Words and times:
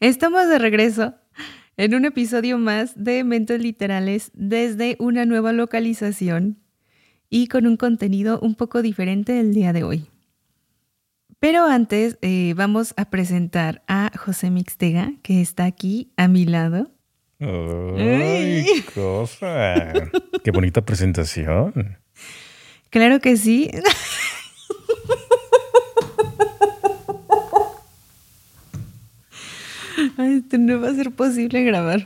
Estamos 0.00 0.48
de 0.48 0.58
regreso 0.58 1.12
en 1.76 1.94
un 1.94 2.06
episodio 2.06 2.56
más 2.56 2.92
de 2.96 3.22
Mentos 3.22 3.60
Literales 3.60 4.30
desde 4.32 4.96
una 4.98 5.26
nueva 5.26 5.52
localización 5.52 6.58
y 7.28 7.48
con 7.48 7.66
un 7.66 7.76
contenido 7.76 8.40
un 8.40 8.54
poco 8.54 8.80
diferente 8.80 9.38
el 9.38 9.52
día 9.52 9.74
de 9.74 9.84
hoy. 9.84 10.06
Pero 11.38 11.66
antes 11.66 12.16
eh, 12.22 12.54
vamos 12.56 12.94
a 12.96 13.10
presentar 13.10 13.82
a 13.88 14.10
José 14.16 14.50
Mixtega, 14.50 15.12
que 15.22 15.42
está 15.42 15.66
aquí 15.66 16.10
a 16.16 16.28
mi 16.28 16.46
lado. 16.46 16.90
¡Ay, 17.38 18.64
cosa! 18.94 19.92
¡Qué 20.42 20.50
bonita 20.50 20.82
presentación! 20.82 21.98
Claro 22.88 23.20
que 23.20 23.36
sí. 23.36 23.70
Ay, 30.16 30.44
no 30.58 30.80
va 30.80 30.90
a 30.90 30.94
ser 30.94 31.10
posible 31.12 31.62
grabar. 31.64 32.04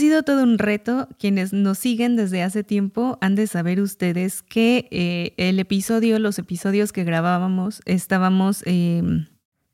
Sido 0.00 0.22
todo 0.22 0.42
un 0.42 0.58
reto. 0.58 1.08
Quienes 1.18 1.52
nos 1.52 1.78
siguen 1.78 2.16
desde 2.16 2.42
hace 2.42 2.64
tiempo 2.64 3.18
han 3.20 3.36
de 3.36 3.46
saber 3.46 3.80
ustedes 3.80 4.42
que 4.42 4.88
eh, 4.90 5.34
el 5.36 5.58
episodio, 5.60 6.18
los 6.18 6.38
episodios 6.38 6.92
que 6.92 7.04
grabábamos, 7.04 7.82
estábamos... 7.84 8.62
Em, 8.66 9.26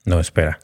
no, 0.04 0.20
espera. 0.20 0.58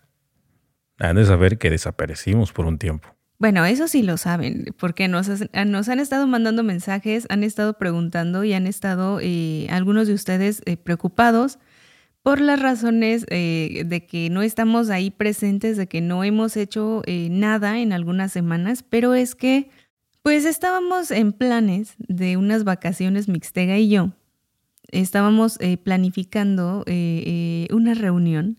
Han 0.98 1.16
de 1.16 1.24
saber 1.24 1.58
que 1.58 1.70
desaparecimos 1.70 2.52
por 2.52 2.66
un 2.66 2.78
tiempo. 2.78 3.08
Bueno, 3.38 3.64
eso 3.64 3.88
sí 3.88 4.02
lo 4.02 4.19
saben, 4.19 4.66
porque 4.78 5.08
nos, 5.08 5.28
nos 5.66 5.88
han 5.88 5.98
estado 5.98 6.28
mandando 6.28 6.62
mensajes, 6.62 7.26
han 7.28 7.42
estado 7.42 7.76
preguntando 7.76 8.44
y 8.44 8.52
han 8.52 8.69
estado 8.69 9.19
eh, 9.20 9.66
algunos 9.70 10.06
de 10.06 10.14
ustedes 10.14 10.62
eh, 10.64 10.76
preocupados 10.76 11.58
por 12.23 12.41
las 12.41 12.61
razones 12.61 13.27
eh, 13.28 13.83
de 13.84 14.06
que 14.06 14.31
no 14.31 14.42
estamos 14.42 14.91
ahí 14.91 15.11
presentes, 15.11 15.77
de 15.77 15.89
que 15.89 16.01
no 16.01 16.25
hemos 16.25 16.56
hecho 16.56 17.03
eh, 17.06 17.28
nada 17.31 17.81
en 17.81 17.92
algunas 17.92 18.33
semanas, 18.33 18.84
pero 18.89 19.15
es 19.15 19.34
que 19.34 19.70
pues 20.23 20.45
estábamos 20.45 21.11
en 21.11 21.33
planes 21.33 21.95
de 21.98 22.37
unas 22.37 22.62
vacaciones 22.62 23.28
Mixtega 23.28 23.77
y 23.77 23.89
yo. 23.89 24.11
Estábamos 24.93 25.59
eh, 25.61 25.78
planificando 25.78 26.84
una 27.70 27.95
reunión 27.95 28.59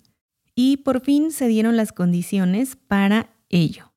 y 0.56 0.78
por 0.78 1.02
fin 1.02 1.32
se 1.32 1.48
dieron 1.48 1.78
las 1.78 1.94
condiciones 1.94 2.76
para 2.76 3.30
ello. 3.50 3.94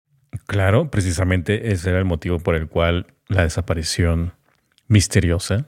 Claro, 0.46 0.90
precisamente 0.90 1.72
ese 1.72 1.90
era 1.90 1.98
el 1.98 2.04
motivo 2.04 2.38
por 2.38 2.54
el 2.54 2.68
cual 2.68 3.06
la 3.28 3.42
desaparición 3.42 4.34
misteriosa. 4.86 5.66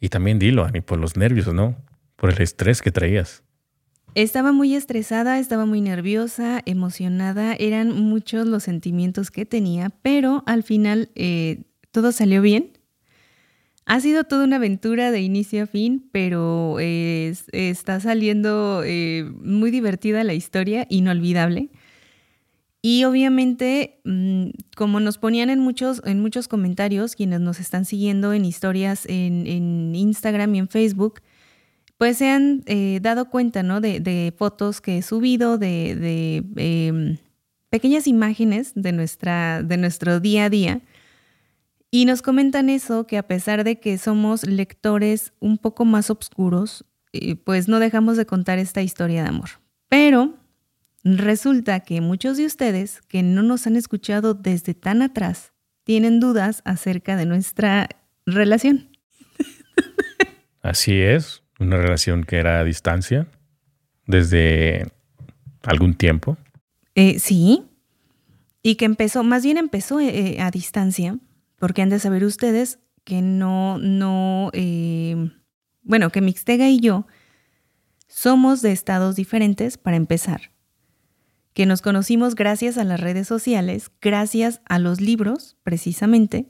Y 0.00 0.08
también 0.08 0.38
dilo, 0.38 0.64
Ani, 0.64 0.80
por 0.80 0.98
los 0.98 1.16
nervios, 1.16 1.52
¿no? 1.52 1.76
Por 2.24 2.32
el 2.32 2.40
estrés 2.40 2.80
que 2.80 2.90
traías. 2.90 3.42
Estaba 4.14 4.50
muy 4.50 4.74
estresada, 4.74 5.38
estaba 5.38 5.66
muy 5.66 5.82
nerviosa, 5.82 6.62
emocionada, 6.64 7.52
eran 7.52 7.92
muchos 7.92 8.46
los 8.46 8.62
sentimientos 8.62 9.30
que 9.30 9.44
tenía, 9.44 9.90
pero 10.00 10.42
al 10.46 10.62
final 10.62 11.10
eh, 11.16 11.64
todo 11.90 12.12
salió 12.12 12.40
bien. 12.40 12.78
Ha 13.84 14.00
sido 14.00 14.24
toda 14.24 14.44
una 14.46 14.56
aventura 14.56 15.10
de 15.10 15.20
inicio 15.20 15.64
a 15.64 15.66
fin, 15.66 16.08
pero 16.12 16.78
está 16.80 18.00
saliendo 18.00 18.80
eh, 18.86 19.30
muy 19.42 19.70
divertida 19.70 20.24
la 20.24 20.32
historia, 20.32 20.86
inolvidable. 20.88 21.68
Y 22.80 23.04
obviamente, 23.04 24.00
mm, 24.04 24.46
como 24.78 24.98
nos 24.98 25.18
ponían 25.18 25.50
en 25.50 25.58
muchos, 25.58 26.00
en 26.06 26.22
muchos 26.22 26.48
comentarios, 26.48 27.16
quienes 27.16 27.40
nos 27.40 27.60
están 27.60 27.84
siguiendo 27.84 28.32
en 28.32 28.46
historias 28.46 29.04
en 29.10 29.94
Instagram 29.94 30.54
y 30.54 30.58
en 30.60 30.68
Facebook, 30.68 31.20
pues 32.04 32.18
se 32.18 32.28
han 32.28 32.62
eh, 32.66 32.98
dado 33.00 33.30
cuenta, 33.30 33.62
¿no? 33.62 33.80
De, 33.80 34.34
fotos 34.36 34.82
que 34.82 34.98
he 34.98 35.02
subido, 35.02 35.56
de, 35.56 36.44
em, 36.56 37.16
pequeñas 37.70 38.06
imágenes 38.06 38.72
de, 38.74 38.92
nuestra, 38.92 39.62
de 39.62 39.78
nuestro 39.78 40.20
día 40.20 40.44
a 40.44 40.50
día. 40.50 40.82
Y 41.90 42.04
nos 42.04 42.20
comentan 42.20 42.68
eso, 42.68 43.06
que 43.06 43.16
a 43.16 43.22
pesar 43.22 43.64
de 43.64 43.80
que 43.80 43.96
somos 43.96 44.46
lectores 44.46 45.32
un 45.40 45.56
poco 45.56 45.86
más 45.86 46.10
oscuros, 46.10 46.84
eh, 47.14 47.36
pues 47.36 47.68
no 47.68 47.78
dejamos 47.78 48.18
de 48.18 48.26
contar 48.26 48.58
esta 48.58 48.82
historia 48.82 49.22
de 49.22 49.30
amor. 49.30 49.48
Pero 49.88 50.34
resulta 51.04 51.80
que 51.80 52.02
muchos 52.02 52.36
de 52.36 52.44
ustedes 52.44 53.00
que 53.08 53.22
no 53.22 53.42
nos 53.42 53.66
han 53.66 53.76
escuchado 53.76 54.34
desde 54.34 54.74
tan 54.74 55.00
atrás 55.00 55.54
tienen 55.84 56.20
dudas 56.20 56.60
acerca 56.66 57.16
de 57.16 57.24
nuestra 57.24 57.88
relación. 58.26 58.90
Así 60.60 61.00
es 61.00 61.43
una 61.66 61.78
relación 61.78 62.24
que 62.24 62.36
era 62.36 62.60
a 62.60 62.64
distancia 62.64 63.26
desde 64.06 64.86
algún 65.62 65.94
tiempo. 65.94 66.36
Eh, 66.94 67.18
sí, 67.18 67.64
y 68.62 68.76
que 68.76 68.84
empezó, 68.84 69.24
más 69.24 69.42
bien 69.42 69.58
empezó 69.58 70.00
eh, 70.00 70.38
a 70.40 70.50
distancia, 70.50 71.18
porque 71.58 71.82
han 71.82 71.90
de 71.90 71.98
saber 71.98 72.24
ustedes 72.24 72.78
que 73.04 73.20
no, 73.20 73.78
no, 73.78 74.50
eh, 74.52 75.30
bueno, 75.82 76.10
que 76.10 76.20
Mixtega 76.20 76.68
y 76.68 76.80
yo 76.80 77.06
somos 78.08 78.62
de 78.62 78.72
estados 78.72 79.16
diferentes 79.16 79.76
para 79.76 79.96
empezar, 79.96 80.52
que 81.52 81.66
nos 81.66 81.82
conocimos 81.82 82.34
gracias 82.34 82.78
a 82.78 82.84
las 82.84 83.00
redes 83.00 83.26
sociales, 83.26 83.90
gracias 84.00 84.60
a 84.66 84.78
los 84.78 85.00
libros, 85.00 85.56
precisamente, 85.62 86.48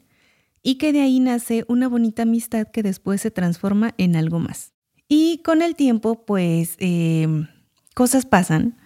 y 0.62 0.76
que 0.76 0.92
de 0.92 1.00
ahí 1.00 1.20
nace 1.20 1.64
una 1.69 1.88
bonita 1.88 2.22
amistad 2.22 2.69
que 2.70 2.82
después 2.82 3.20
se 3.20 3.30
transforma 3.30 3.94
en 3.98 4.16
algo 4.16 4.41
más. 4.41 4.73
Y 5.09 5.38
con 5.44 5.62
el 5.62 5.75
tiempo, 5.75 6.25
pues, 6.25 6.76
em, 6.78 7.48
cosas 7.94 8.26
pasan, 8.26 8.76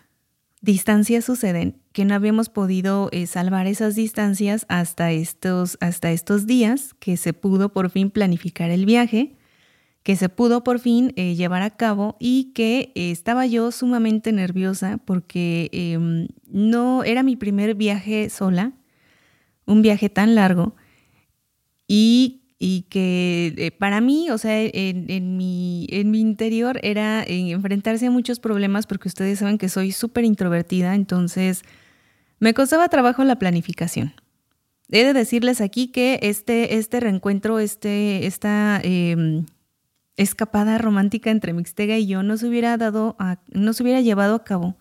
distancias 0.61 1.25
suceden, 1.25 1.81
que 1.93 2.05
no 2.05 2.15
habíamos 2.15 2.49
podido 2.49 3.09
eh, 3.13 3.27
salvar 3.27 3.67
esas 3.67 3.95
distancias 3.95 4.67
hasta 4.69 5.13
estos, 5.13 5.79
hasta 5.81 6.11
estos 6.11 6.47
días, 6.47 6.95
que 6.99 7.17
se 7.17 7.33
pudo 7.33 7.73
por 7.73 7.91
fin 7.91 8.11
planificar 8.11 8.71
el 8.71 8.85
viaje, 8.85 9.37
que 10.03 10.17
se 10.17 10.29
pudo 10.29 10.65
por 10.65 10.79
fin 10.81 11.13
eh, 11.17 11.35
llevar 11.35 11.63
a 11.63 11.77
cabo 11.77 12.17
y 12.19 12.53
que 12.55 12.93
estaba 12.95 13.47
yo 13.47 13.71
sumamente 13.73 14.33
nerviosa 14.33 14.99
porque 15.05 15.69
em, 15.73 16.29
no 16.47 17.05
era 17.05 17.23
mi 17.23 17.37
primer 17.37 17.75
viaje 17.75 18.31
sola, 18.31 18.73
un 19.67 19.83
viaje 19.83 20.09
tan 20.09 20.35
largo, 20.35 20.75
y 21.87 22.38
y 22.59 22.83
que 22.83 23.55
eh, 23.57 23.71
para 23.71 24.01
mí, 24.01 24.31
o 24.31 24.39
sea, 24.39 24.61
en, 24.61 25.37
mi, 25.37 25.87
en 25.91 26.11
mi 26.11 26.21
interior 26.21 26.81
era 26.83 27.25
enfrentarse 27.27 28.07
a 28.07 28.11
muchos 28.11 28.41
problemas 28.41 28.87
porque 28.87 29.09
ustedes 29.09 29.39
saben 29.39 29.59
que 29.59 29.69
soy 29.69 29.93
súper 29.93 30.25
introvertida, 30.25 30.95
entonces 30.95 31.63
me 32.41 32.55
costaba 32.55 32.89
trabajo 32.89 33.23
la 33.25 33.39
planificación. 33.39 34.15
He 34.91 35.05
de 35.05 35.13
decirles 35.13 35.61
aquí 35.61 35.89
que 35.89 36.19
este, 36.23 36.77
este 36.77 36.99
reencuentro, 36.99 37.59
este, 37.59 38.27
esta 38.27 38.81
em, 38.83 39.45
escapada 40.17 40.79
romántica 40.79 41.31
entre 41.31 41.53
Mixtega 41.53 41.97
y 41.99 42.07
yo 42.07 42.23
no 42.23 42.37
se 42.37 42.49
hubiera 42.49 42.77
dado 42.77 43.17
no 43.53 43.73
se 43.73 43.83
hubiera 43.83 44.01
llevado 44.01 44.35
a 44.35 44.45
cabo 44.45 44.77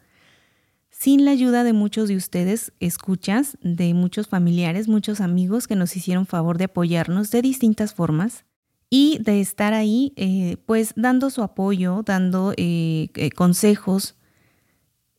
sin 0.97 1.25
la 1.25 1.31
ayuda 1.31 1.63
de 1.63 1.73
muchos 1.73 2.09
de 2.09 2.15
ustedes, 2.15 2.73
escuchas, 2.79 3.57
de 3.61 3.93
muchos 3.93 4.27
familiares, 4.27 4.87
muchos 4.87 5.21
amigos 5.21 5.67
que 5.67 5.75
nos 5.75 5.95
hicieron 5.95 6.25
favor 6.25 6.57
de 6.57 6.63
apoyarnos 6.63 7.29
de 7.29 7.43
distintas 7.43 7.93
formas 7.93 8.45
y 8.89 9.19
de 9.21 9.39
estar 9.39 9.75
ahí, 9.75 10.13
eh, 10.15 10.57
pues 10.65 10.93
dando 10.95 11.29
su 11.29 11.43
apoyo, 11.43 12.01
dando 12.03 12.51
eh, 12.57 13.09
eh, 13.13 13.29
consejos 13.29 14.15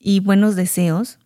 y 0.00 0.18
buenos 0.18 0.56
deseos. 0.56 1.20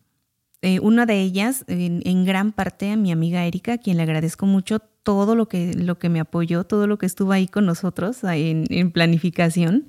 una 0.81 1.05
de 1.07 1.19
ellas, 1.21 1.65
en, 1.67 2.23
gran 2.23 2.51
parte, 2.51 2.91
a 2.91 2.95
mi 2.95 3.11
amiga 3.11 3.45
Erika, 3.45 3.73
a 3.73 3.77
quien 3.79 3.97
le 3.97 4.03
agradezco 4.03 4.45
mucho 4.45 4.79
todo 4.79 5.35
lo 5.35 5.47
que, 5.47 5.73
lo 5.73 5.97
que 5.97 6.09
me 6.09 6.19
apoyó, 6.19 6.63
todo 6.63 6.85
lo 6.85 6.97
que 6.97 7.07
estuvo 7.07 7.31
ahí 7.31 7.47
con 7.47 7.65
nosotros 7.65 8.23
en, 8.23 8.65
en 8.69 8.91
planificación 8.91 9.87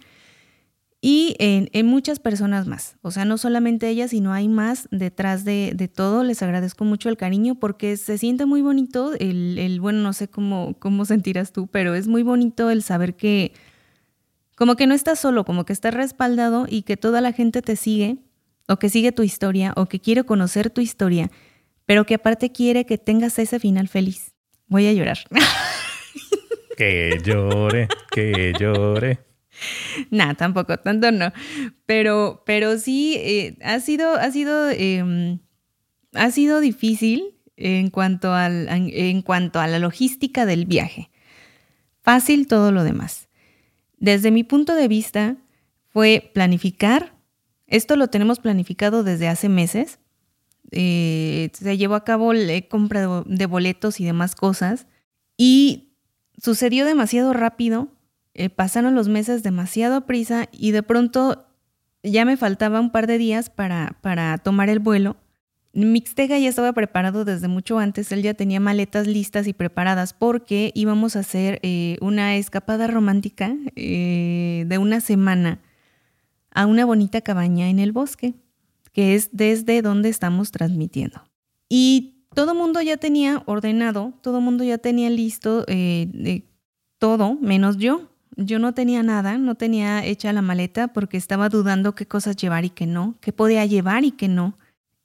y 1.06 1.37
en, 1.39 1.85
muchas 1.85 2.19
personas 2.19 2.67
más. 2.67 2.97
O 3.03 3.11
sea, 3.11 3.27
no 3.27 3.37
solamente 3.37 3.91
ella, 3.91 4.09
sino 4.09 4.33
hay 4.33 4.49
más 4.49 4.89
detrás 4.91 5.45
de, 5.45 5.91
todo. 5.95 6.25
Les 6.25 6.43
agradezco 6.43 6.87
mucho 6.87 7.11
el 7.11 7.19
cariño 7.19 7.56
porque 7.56 7.99
se 7.99 8.17
siente 8.17 8.47
muy 8.47 8.62
bonito 8.62 9.12
el, 9.21 9.81
bueno, 9.83 9.99
no 9.99 10.15
sé 10.15 10.29
cómo, 10.29 10.79
cómo 10.79 11.05
sentirás 11.05 11.53
tú, 11.53 11.67
pero 11.67 11.95
es 11.95 12.09
muy 12.09 12.23
bonito 12.23 12.71
el 12.71 12.83
saber 12.83 13.17
que 13.17 13.53
Como 14.56 14.77
que 14.77 14.87
no 14.87 14.95
estás 14.95 15.19
solo, 15.19 15.45
como 15.45 15.67
que 15.67 15.75
estás 15.75 15.93
respaldado 15.93 16.65
y 16.67 16.85
que 16.85 16.97
toda 16.97 17.21
la 17.21 17.33
gente 17.33 17.61
te 17.61 17.77
sigue, 17.77 18.17
o 18.67 18.79
que 18.79 18.89
sigue 18.89 19.12
tu 19.12 19.23
historia, 19.23 19.75
o 19.77 19.85
que 19.85 20.01
quiere 20.01 20.25
conocer 20.25 20.71
tu 20.71 20.81
historia, 20.81 21.31
pero 21.85 22.06
que 22.06 22.15
aparte 22.15 22.51
quiere 22.51 22.87
que 22.87 22.97
tengas 22.97 23.39
ese 23.39 23.61
final 23.61 23.89
feliz. 23.89 24.33
Voy 24.69 24.87
a 24.87 24.93
llorar. 24.95 25.19
Que 26.79 27.21
llore, 27.23 27.89
que 28.11 28.53
llore. 28.59 29.34
Nah, 30.11 30.35
tampoco, 30.35 30.77
tanto 30.79 31.13
no. 31.13 31.33
Pero, 31.87 32.43
pero 32.45 32.79
sí, 32.79 33.15
eh, 33.19 33.57
ha 33.63 33.81
sido, 33.81 34.15
ha 34.15 34.31
sido, 34.31 34.69
em, 34.71 35.39
ha 36.15 36.31
sido 36.31 36.61
difícil 36.61 37.37
en 37.57 37.91
cuanto, 37.91 38.33
al, 38.33 38.69
en 38.69 39.23
cuanto 39.23 39.61
a 39.61 39.67
la 39.67 39.79
logística 39.79 40.47
del 40.47 40.67
viaje. 40.67 41.11
Fácil 42.03 42.49
todo 42.49 42.73
lo 42.73 42.85
demás. 42.85 43.29
Desde 43.99 44.31
mi 44.31 44.45
punto 44.45 44.75
de 44.75 44.89
vista, 44.89 45.37
fue 45.95 46.31
planificar. 46.35 47.15
Esto 47.69 47.95
lo 47.97 48.09
tenemos 48.09 48.41
planificado 48.41 49.05
desde 49.05 49.29
hace 49.29 49.49
meses. 49.49 50.01
Eh, 50.73 51.51
se 51.53 51.79
llevó 51.79 51.95
a 51.95 52.05
cabo 52.05 52.33
la 52.33 52.61
compra 52.63 53.23
de 53.25 53.47
boletos 53.47 54.01
y 54.01 54.05
demás 54.05 54.35
cosas. 54.35 54.89
Y 55.37 55.95
sucedió 56.37 56.85
demasiado 56.85 57.33
rápido, 57.33 57.94
eh, 58.35 58.51
pasaron 58.51 58.97
los 58.97 59.09
meses 59.09 59.45
demasiado 59.45 60.07
prisa 60.07 60.49
y 60.51 60.73
de 60.73 60.83
pronto 60.83 61.47
ya 62.03 62.25
me 62.25 62.37
faltaba 62.37 62.81
un 62.81 62.91
par 62.91 63.07
de 63.07 63.17
días 63.17 63.49
para, 63.49 63.97
para 64.01 64.39
tomar 64.39 64.69
el 64.69 64.81
vuelo. 64.81 65.17
Mixtega 65.73 66.39
ya 66.39 66.49
estaba 66.49 66.73
preparado 66.73 67.25
desde 67.25 67.49
mucho 67.49 67.79
antes, 67.79 68.11
él 68.13 68.23
ya 68.23 68.35
tenía 68.35 68.61
maletas 68.61 69.07
listas 69.07 69.47
y 69.47 69.53
preparadas 69.53 70.13
porque 70.15 70.73
íbamos 70.75 71.17
a 71.17 71.21
hacer 71.21 71.61
eh, 71.63 71.97
una 72.01 72.37
escapada 72.37 72.87
romántica 72.89 73.57
eh, 73.77 74.65
de 74.67 74.79
una 74.79 75.01
semana 75.01 75.61
a 76.51 76.67
una 76.67 76.85
bonita 76.85 77.21
cabaña 77.21 77.69
en 77.69 77.79
el 77.79 77.93
bosque, 77.93 78.35
que 78.93 79.15
es 79.15 79.31
desde 79.33 79.83
donde 79.83 80.09
estamos 80.09 80.51
transmitiendo. 80.51 81.23
Y 81.69 82.27
todo 82.35 82.55
mundo 82.55 82.81
ya 82.81 82.97
tenía 82.97 83.43
ordenado, 83.47 84.13
todo 84.23 84.41
mundo 84.41 84.63
ya 84.63 84.79
tenía 84.79 85.11
listo 85.11 85.65
todo, 86.99 87.35
menos 87.41 87.77
yo. 87.79 88.14
Yo 88.37 88.59
no 88.59 88.75
tenía 88.75 89.03
nada, 89.03 89.39
no 89.39 89.55
tenía 89.55 90.05
hecha 90.05 90.33
la 90.33 90.43
maleta 90.43 90.89
porque 90.89 91.17
estaba 91.17 91.49
dudando 91.49 91.95
qué 91.95 92.07
cosas 92.07 92.37
llevar 92.37 92.65
y 92.65 92.71
qué 92.71 92.87
no, 92.87 93.15
qué 93.21 93.33
podía 93.33 93.65
llevar 93.65 94.05
y 94.05 94.11
qué 94.13 94.29
no. 94.29 94.59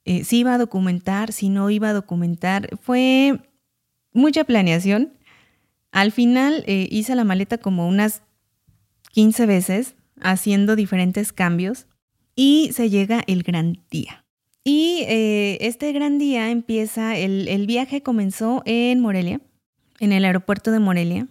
Eh, 0.06 0.24
si 0.24 0.40
iba 0.40 0.56
a 0.56 0.58
documentar, 0.58 1.32
si 1.32 1.50
no 1.50 1.70
iba 1.70 1.90
a 1.90 1.94
documentar. 1.94 2.70
Fue 2.82 3.40
mucha 4.14 4.44
planeación. 4.44 5.14
Al 5.92 6.12
final 6.12 6.64
eh, 6.68 6.88
hice 6.92 7.16
la 7.16 7.24
maleta 7.24 7.58
como 7.58 7.88
unas 7.88 8.22
15 9.12 9.46
veces, 9.46 9.96
haciendo 10.22 10.76
diferentes 10.76 11.34
cambios 11.34 11.88
y 12.36 12.72
se 12.74 12.90
llega 12.90 13.24
el 13.28 13.44
gran 13.44 13.80
día. 13.90 14.24
Y 14.64 15.04
eh, 15.08 15.58
este 15.62 15.92
gran 15.94 16.20
día 16.20 16.52
empieza, 16.52 17.18
el, 17.18 17.66
viaje 17.66 18.02
comenzó 18.02 18.62
en 18.66 19.00
Morelia, 19.00 19.42
en 20.00 20.12
el 20.12 20.26
aeropuerto 20.26 20.72
de 20.72 20.80
Morelia, 20.80 21.28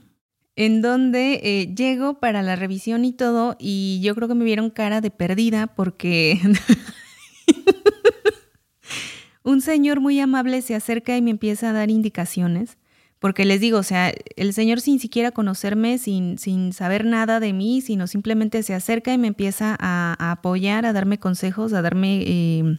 en 0.59 0.83
donde 0.83 1.41
eh, 1.45 1.73
llego 1.73 2.19
para 2.19 2.43
la 2.43 2.57
revisión 2.57 3.05
y 3.05 3.13
todo, 3.13 3.55
y 3.61 4.01
yo 4.03 4.17
creo 4.17 4.27
que 4.27 4.35
me 4.35 4.45
vieron 4.45 4.71
cara 4.71 5.01
de 5.01 5.13
perdida 5.13 5.69
porque 5.69 6.41
un 9.45 9.61
señor 9.61 10.01
muy 10.01 10.19
amable 10.19 10.61
se 10.63 10.75
acerca 10.75 11.17
y 11.17 11.23
me 11.23 11.31
empieza 11.31 11.71
a 11.71 11.73
dar 11.73 11.91
indicaciones, 11.91 12.77
porque 13.21 13.45
les 13.45 13.61
digo, 13.61 13.79
o 13.79 13.83
sea, 13.85 14.13
el 14.35 14.53
señor 14.53 14.81
sin 14.81 14.99
siquiera 14.99 15.31
conocerme, 15.31 15.97
sin, 15.97 16.39
sin 16.39 16.73
saber 16.73 17.05
nada 17.05 17.39
de 17.39 17.53
mí, 17.53 17.81
sino 17.81 18.09
simplemente 18.09 18.65
se 18.65 18.75
acerca 18.75 19.15
y 19.15 19.19
me 19.19 19.29
empieza 19.29 19.77
a, 19.79 20.33
apoyar, 20.33 20.87
a 20.87 20.93
darme 20.93 21.21
consejos, 21.21 21.73
a 21.73 21.83
darme... 21.83 22.25
Eh, 22.27 22.79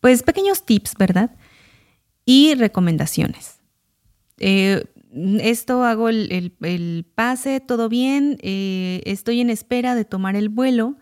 pues 0.00 0.22
pequeños 0.22 0.66
tips, 0.66 0.92
¿verdad? 0.98 1.34
Y 2.26 2.54
recomendaciones. 2.54 3.60
Eh, 4.38 4.84
esto 5.40 5.82
hago 5.84 6.08
el, 6.08 7.06
pase, 7.14 7.60
todo 7.60 7.88
bien, 7.88 8.38
eh, 8.42 9.02
estoy 9.04 9.40
en 9.40 9.50
espera 9.50 9.94
de 9.94 10.04
tomar 10.04 10.36
el 10.36 10.48
vuelo 10.48 10.96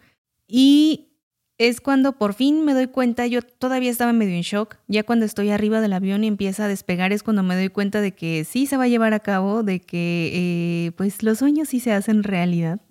y 0.47 1.15
es 1.59 1.81
cuando 1.81 2.19
por 2.19 2.35
fin 2.35 2.65
me 2.65 2.75
doy 2.75 2.89
cuenta, 2.89 3.27
yo 3.27 3.41
todavía 3.43 3.91
estaba 3.91 4.13
medio 4.13 4.35
en 4.35 4.43
shock, 4.43 4.77
ya 4.89 5.05
cuando 5.05 5.25
estoy 5.25 5.51
arriba 5.51 5.81
del 5.81 5.93
avión 5.93 6.25
y 6.25 6.27
empieza 6.27 6.65
a 6.65 6.69
despegar 6.69 7.13
es 7.13 7.23
cuando 7.23 7.43
me 7.43 7.55
doy 7.55 7.69
cuenta 7.69 8.01
de 8.01 8.13
que 8.13 8.45
sí 8.45 8.67
se 8.67 8.77
va 8.77 8.85
a 8.85 8.89
llevar 8.89 9.15
a 9.15 9.21
cabo, 9.21 9.63
de 9.63 9.81
que 9.81 10.31
eh, 10.35 10.93
pues 10.97 11.23
los 11.23 11.39
sueños 11.39 11.69
sí 11.69 11.81
se 11.81 11.93
hacen 11.93 12.23
realidad. 12.23 12.81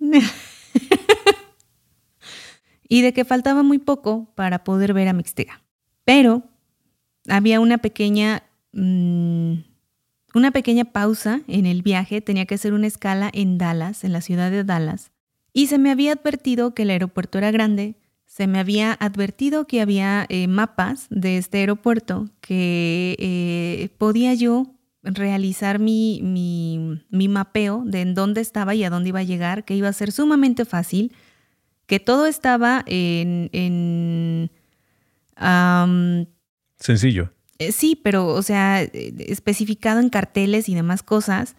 y 2.88 3.02
de 3.02 3.12
que 3.12 3.24
faltaba 3.24 3.62
muy 3.62 3.78
poco 3.78 4.32
para 4.34 4.64
poder 4.64 4.94
ver 4.94 5.08
a 5.08 5.12
Mixtega. 5.12 5.62
Pero 6.04 6.42
había 7.28 7.60
una 7.60 7.78
pequeña, 7.78 8.44
mm, 8.72 9.54
una 10.34 10.50
pequeña 10.50 10.84
pausa 10.84 11.40
en 11.46 11.66
el 11.66 11.82
viaje, 11.82 12.20
tenía 12.20 12.46
que 12.46 12.56
hacer 12.56 12.72
una 12.72 12.86
escala 12.86 13.30
en 13.32 13.56
Dallas, 13.56 14.04
en 14.04 14.12
la 14.12 14.20
ciudad 14.20 14.50
de 14.50 14.64
Dallas, 14.64 15.12
y 15.52 15.68
se 15.68 15.78
me 15.78 15.90
había 15.90 16.12
advertido 16.12 16.74
que 16.74 16.82
el 16.82 16.90
aeropuerto 16.90 17.38
era 17.38 17.50
grande, 17.50 17.96
se 18.26 18.48
me 18.48 18.58
había 18.58 18.92
advertido 18.92 19.66
que 19.66 19.80
había 19.80 20.26
eh, 20.28 20.48
mapas 20.48 21.06
de 21.08 21.38
este 21.38 21.58
aeropuerto 21.58 22.28
que 22.40 23.14
eh, 23.20 23.90
podía 23.96 24.34
yo 24.34 24.74
realizar 25.02 25.78
mi, 25.78 26.20
mi, 26.22 27.28
mapeo 27.28 27.84
de 27.86 28.00
en 28.00 28.14
dónde 28.14 28.40
estaba 28.40 28.74
y 28.74 28.82
a 28.82 28.90
dónde 28.90 29.10
iba 29.10 29.20
a 29.20 29.24
llegar, 29.24 29.64
que 29.64 29.76
iba 29.76 29.88
a 29.88 29.92
ser 29.92 30.10
sumamente 30.10 30.64
fácil, 30.64 31.12
que 31.86 32.00
todo 32.00 32.26
estaba 32.26 32.82
en 32.86 34.50
Sencillo. 36.78 37.30
Eh, 37.58 37.72
sí, 37.72 37.96
pero, 37.96 38.28
o 38.28 38.42
sea, 38.42 38.82
eh, 38.82 39.14
especificado 39.28 40.00
en 40.00 40.08
carteles 40.08 40.68
y 40.68 40.74
demás 40.74 41.02
cosas. 41.02 41.56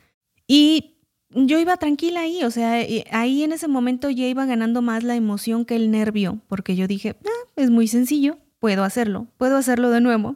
Y 0.48 0.98
yo 1.30 1.60
iba 1.60 1.78
tranquila 1.78 2.22
ahí, 2.22 2.44
o 2.44 2.52
sea, 2.52 2.82
eh, 2.82 3.06
ahí 3.12 3.44
en 3.44 3.52
ese 3.52 3.68
momento 3.68 4.10
ya 4.10 4.28
iba 4.28 4.46
ganando 4.46 4.82
más 4.82 5.04
la 5.04 5.16
emoción 5.16 5.66
que 5.66 5.76
el 5.76 5.92
nervio, 5.92 6.40
porque 6.48 6.76
yo 6.76 6.88
dije, 6.88 7.16
ah, 7.26 7.50
es 7.56 7.70
muy 7.70 7.88
sencillo, 7.88 8.38
puedo 8.60 8.84
hacerlo, 8.84 9.28
puedo 9.38 9.58
hacerlo 9.58 9.90
de 9.90 10.02
nuevo. 10.02 10.36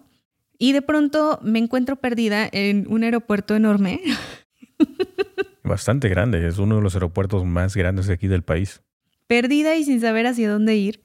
Y 0.58 0.74
de 0.74 0.82
pronto 0.82 1.40
me 1.42 1.60
encuentro 1.60 1.96
perdida 1.96 2.50
en 2.52 2.86
un 2.92 3.04
aeropuerto 3.04 3.56
enorme. 3.56 4.02
Bastante 5.64 6.10
grande, 6.10 6.46
es 6.48 6.58
uno 6.58 6.78
de 6.78 6.82
los 6.82 6.96
aeropuertos 6.96 7.46
más 7.46 7.76
grandes 7.76 8.08
de 8.08 8.14
aquí 8.14 8.28
del 8.28 8.44
país. 8.44 8.82
Perdida 9.28 9.76
y 9.78 9.86
sin 9.86 10.02
saber 10.02 10.28
hacia 10.28 10.50
dónde 10.50 10.76
ir. 10.76 11.02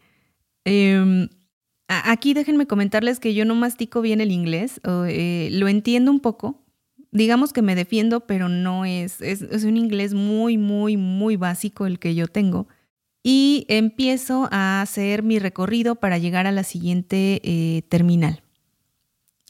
Eh, 0.64 1.28
Aquí 1.86 2.32
déjenme 2.32 2.66
comentarles 2.66 3.20
que 3.20 3.34
yo 3.34 3.44
no 3.44 3.54
mastico 3.54 4.00
bien 4.00 4.20
el 4.20 4.32
inglés, 4.32 4.80
eh, 4.86 5.48
lo 5.52 5.68
entiendo 5.68 6.10
un 6.10 6.20
poco, 6.20 6.64
digamos 7.14 7.52
que 7.52 7.62
me 7.62 7.74
defiendo, 7.74 8.26
pero 8.26 8.48
no 8.48 8.84
es, 8.84 9.20
es, 9.22 9.64
un 9.64 9.76
inglés 9.76 10.14
muy, 10.14 10.58
muy, 10.58 10.96
muy 10.96 11.36
básico 11.36 11.86
el 11.86 11.98
que 11.98 12.14
yo 12.14 12.26
tengo. 12.26 12.66
Y 13.22 13.64
empiezo 13.68 14.48
a 14.50 14.82
hacer 14.82 15.22
mi 15.22 15.38
recorrido 15.38 15.94
para 15.94 16.18
llegar 16.18 16.46
a 16.46 16.52
la 16.52 16.64
siguiente 16.64 17.40
eh, 17.44 17.82
terminal. 17.88 18.42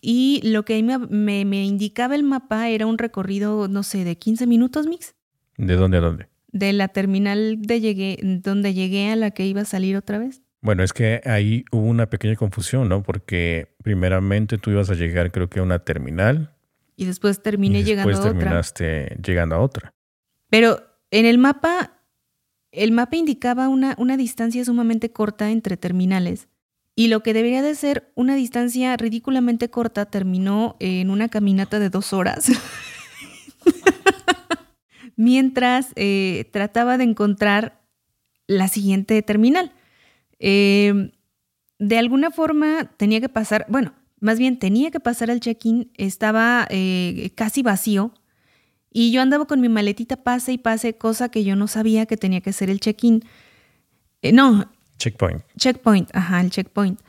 Y 0.00 0.42
lo 0.44 0.64
que 0.64 0.80
me, 0.82 1.44
me, 1.44 1.64
indicaba 1.64 2.14
el 2.14 2.22
mapa 2.22 2.68
era 2.68 2.86
un 2.86 2.98
recorrido, 2.98 3.66
no 3.66 3.82
sé, 3.82 4.04
de 4.04 4.16
15 4.16 4.46
minutos, 4.46 4.86
Mix. 4.86 5.14
¿De 5.56 5.74
dónde 5.74 5.96
a 5.96 6.00
dónde? 6.00 6.28
De 6.52 6.72
la 6.72 6.88
terminal 6.88 7.62
de 7.62 7.80
llegué, 7.80 8.18
donde 8.22 8.74
llegué 8.74 9.10
a 9.10 9.16
la 9.16 9.30
que 9.30 9.46
iba 9.46 9.62
a 9.62 9.64
salir 9.64 9.96
otra 9.96 10.18
vez. 10.18 10.43
Bueno, 10.64 10.82
es 10.82 10.94
que 10.94 11.20
ahí 11.26 11.66
hubo 11.72 11.86
una 11.86 12.08
pequeña 12.08 12.36
confusión, 12.36 12.88
¿no? 12.88 13.02
Porque 13.02 13.76
primeramente 13.82 14.56
tú 14.56 14.70
ibas 14.70 14.88
a 14.88 14.94
llegar 14.94 15.30
creo 15.30 15.50
que 15.50 15.60
a 15.60 15.62
una 15.62 15.80
terminal. 15.80 16.54
Y 16.96 17.04
después 17.04 17.42
terminé 17.42 17.84
llegando 17.84 18.10
a 18.10 18.16
otra. 18.16 18.30
Después 18.30 18.44
terminaste 18.44 19.16
llegando 19.22 19.56
a 19.56 19.58
otra. 19.58 19.92
Pero 20.48 20.82
en 21.10 21.26
el 21.26 21.36
mapa, 21.36 21.98
el 22.72 22.92
mapa 22.92 23.14
indicaba 23.14 23.68
una, 23.68 23.94
una 23.98 24.16
distancia 24.16 24.64
sumamente 24.64 25.12
corta 25.12 25.50
entre 25.50 25.76
terminales. 25.76 26.48
Y 26.96 27.08
lo 27.08 27.22
que 27.22 27.34
debería 27.34 27.60
de 27.60 27.74
ser 27.74 28.10
una 28.14 28.34
distancia 28.34 28.96
ridículamente 28.96 29.68
corta 29.68 30.06
terminó 30.06 30.76
en 30.80 31.10
una 31.10 31.28
caminata 31.28 31.78
de 31.78 31.90
dos 31.90 32.14
horas. 32.14 32.46
Mientras 35.16 35.92
eh, 35.96 36.48
trataba 36.54 36.96
de 36.96 37.04
encontrar 37.04 37.82
la 38.46 38.68
siguiente 38.68 39.20
terminal. 39.20 39.74
Em, 40.46 41.10
de 41.78 41.96
alguna 41.96 42.30
forma 42.30 42.90
tenía 42.98 43.18
que 43.18 43.30
pasar, 43.30 43.64
bueno, 43.70 43.94
más 44.20 44.38
bien 44.38 44.58
tenía 44.58 44.90
que 44.90 45.00
pasar 45.00 45.30
el 45.30 45.40
check-in, 45.40 45.90
estaba 45.96 46.66
eh, 46.68 47.30
casi 47.34 47.62
vacío 47.62 48.12
y 48.92 49.10
yo 49.10 49.22
andaba 49.22 49.46
con 49.46 49.62
mi 49.62 49.70
maletita 49.70 50.16
pase 50.16 50.52
y 50.52 50.58
pase, 50.58 50.98
cosa 50.98 51.30
que 51.30 51.44
yo 51.44 51.56
no 51.56 51.66
sabía 51.66 52.04
que 52.04 52.18
tenía 52.18 52.42
que 52.42 52.52
ser 52.52 52.68
el 52.68 52.78
check-in. 52.78 53.24
Eh, 54.20 54.32
no. 54.32 54.70
Checkpoint. 54.98 55.42
Checkpoint, 55.56 56.14
ajá, 56.14 56.42
el 56.42 56.50
checkpoint. 56.50 57.00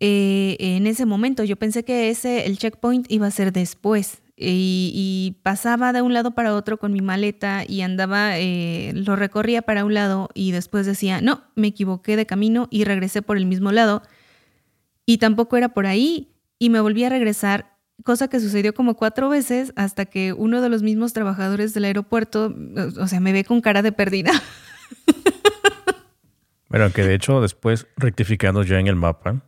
Eh, 0.00 0.56
en 0.58 0.88
ese 0.88 1.06
momento 1.06 1.44
yo 1.44 1.54
pensé 1.54 1.84
que 1.84 2.10
ese, 2.10 2.44
el 2.44 2.58
checkpoint 2.58 3.08
iba 3.08 3.28
a 3.28 3.30
ser 3.30 3.52
después. 3.52 4.20
Y, 4.40 5.36
pasaba 5.42 5.92
de 5.92 6.02
un 6.02 6.14
lado 6.14 6.32
para 6.32 6.54
otro 6.54 6.78
con 6.78 6.92
mi 6.92 7.00
maleta 7.00 7.64
y 7.66 7.82
andaba, 7.82 8.38
eh, 8.38 8.92
lo 8.94 9.16
recorría 9.16 9.62
para 9.62 9.84
un 9.84 9.94
lado 9.94 10.28
y 10.34 10.52
después 10.52 10.86
decía, 10.86 11.20
no, 11.20 11.44
me 11.54 11.68
equivoqué 11.68 12.16
de 12.16 12.26
camino 12.26 12.66
y 12.70 12.84
regresé 12.84 13.22
por 13.22 13.36
el 13.36 13.46
mismo 13.46 13.72
lado 13.72 14.02
y 15.06 15.18
tampoco 15.18 15.56
era 15.56 15.70
por 15.70 15.86
ahí 15.86 16.32
y 16.58 16.70
me 16.70 16.80
volví 16.80 17.04
a 17.04 17.08
regresar, 17.08 17.76
cosa 18.04 18.28
que 18.28 18.40
sucedió 18.40 18.74
como 18.74 18.96
cuatro 18.96 19.28
veces 19.28 19.72
hasta 19.76 20.06
que 20.06 20.32
uno 20.32 20.60
de 20.60 20.68
los 20.68 20.82
mismos 20.82 21.12
trabajadores 21.12 21.74
del 21.74 21.84
aeropuerto, 21.84 22.54
o 22.98 23.06
sea, 23.06 23.20
me 23.20 23.32
ve 23.32 23.44
con 23.44 23.60
cara 23.60 23.82
de 23.82 23.92
perdida. 23.92 24.32
Bueno, 26.70 26.92
que 26.92 27.02
de 27.02 27.14
hecho 27.14 27.40
después 27.40 27.88
rectificando 27.96 28.62
ya 28.62 28.78
en 28.78 28.86
el 28.86 28.94
mapa, 28.94 29.42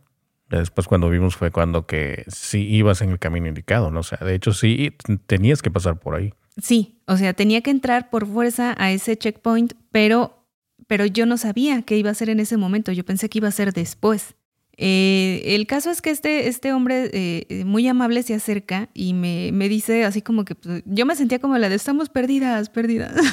Después 0.59 0.87
cuando 0.87 1.09
vimos 1.09 1.35
fue 1.35 1.51
cuando 1.51 1.85
que 1.85 2.25
sí 2.27 2.67
ibas 2.67 3.01
en 3.01 3.09
el 3.09 3.19
camino 3.19 3.47
indicado, 3.47 3.91
¿no? 3.91 4.01
O 4.01 4.03
sea, 4.03 4.19
de 4.19 4.35
hecho 4.35 4.53
sí 4.53 4.91
tenías 5.25 5.61
que 5.61 5.71
pasar 5.71 5.99
por 5.99 6.15
ahí. 6.15 6.33
Sí, 6.61 7.01
o 7.07 7.17
sea, 7.17 7.33
tenía 7.33 7.61
que 7.61 7.71
entrar 7.71 8.09
por 8.09 8.27
fuerza 8.27 8.75
a 8.77 8.91
ese 8.91 9.17
checkpoint, 9.17 9.73
pero, 9.91 10.45
pero 10.87 11.05
yo 11.05 11.25
no 11.25 11.37
sabía 11.37 11.81
qué 11.81 11.97
iba 11.97 12.11
a 12.11 12.13
ser 12.13 12.29
en 12.29 12.39
ese 12.39 12.57
momento, 12.57 12.91
yo 12.91 13.03
pensé 13.03 13.29
que 13.29 13.39
iba 13.39 13.47
a 13.47 13.51
ser 13.51 13.73
después. 13.73 14.35
Eh, 14.77 15.41
el 15.55 15.67
caso 15.67 15.91
es 15.91 16.01
que 16.01 16.09
este, 16.09 16.47
este 16.47 16.73
hombre 16.73 17.09
eh, 17.13 17.63
muy 17.65 17.87
amable 17.87 18.23
se 18.23 18.33
acerca 18.33 18.89
y 18.93 19.13
me, 19.13 19.51
me 19.53 19.69
dice 19.69 20.03
así 20.03 20.21
como 20.23 20.45
que 20.45 20.55
pues, 20.55 20.81
yo 20.85 21.05
me 21.05 21.15
sentía 21.15 21.39
como 21.39 21.57
la 21.57 21.69
de 21.69 21.75
estamos 21.75 22.09
perdidas, 22.09 22.69
perdidas. 22.69 23.13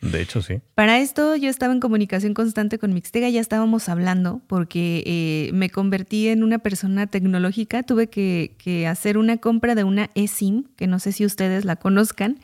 De 0.00 0.20
hecho, 0.20 0.42
sí. 0.42 0.60
Para 0.74 0.98
esto 1.00 1.34
yo 1.34 1.50
estaba 1.50 1.72
en 1.72 1.80
comunicación 1.80 2.32
constante 2.32 2.78
con 2.78 2.94
Mixtega, 2.94 3.28
ya 3.28 3.40
estábamos 3.40 3.88
hablando 3.88 4.40
porque 4.46 5.02
eh, 5.06 5.50
me 5.52 5.70
convertí 5.70 6.28
en 6.28 6.44
una 6.44 6.60
persona 6.60 7.08
tecnológica, 7.08 7.82
tuve 7.82 8.08
que, 8.08 8.86
hacer 8.88 9.18
una 9.18 9.38
compra 9.38 9.74
de 9.74 9.84
una 9.84 10.10
eSIM, 10.14 10.64
que 10.76 10.86
no 10.86 11.00
sé 11.00 11.12
si 11.12 11.24
ustedes 11.24 11.64
la 11.64 11.76
conozcan, 11.76 12.38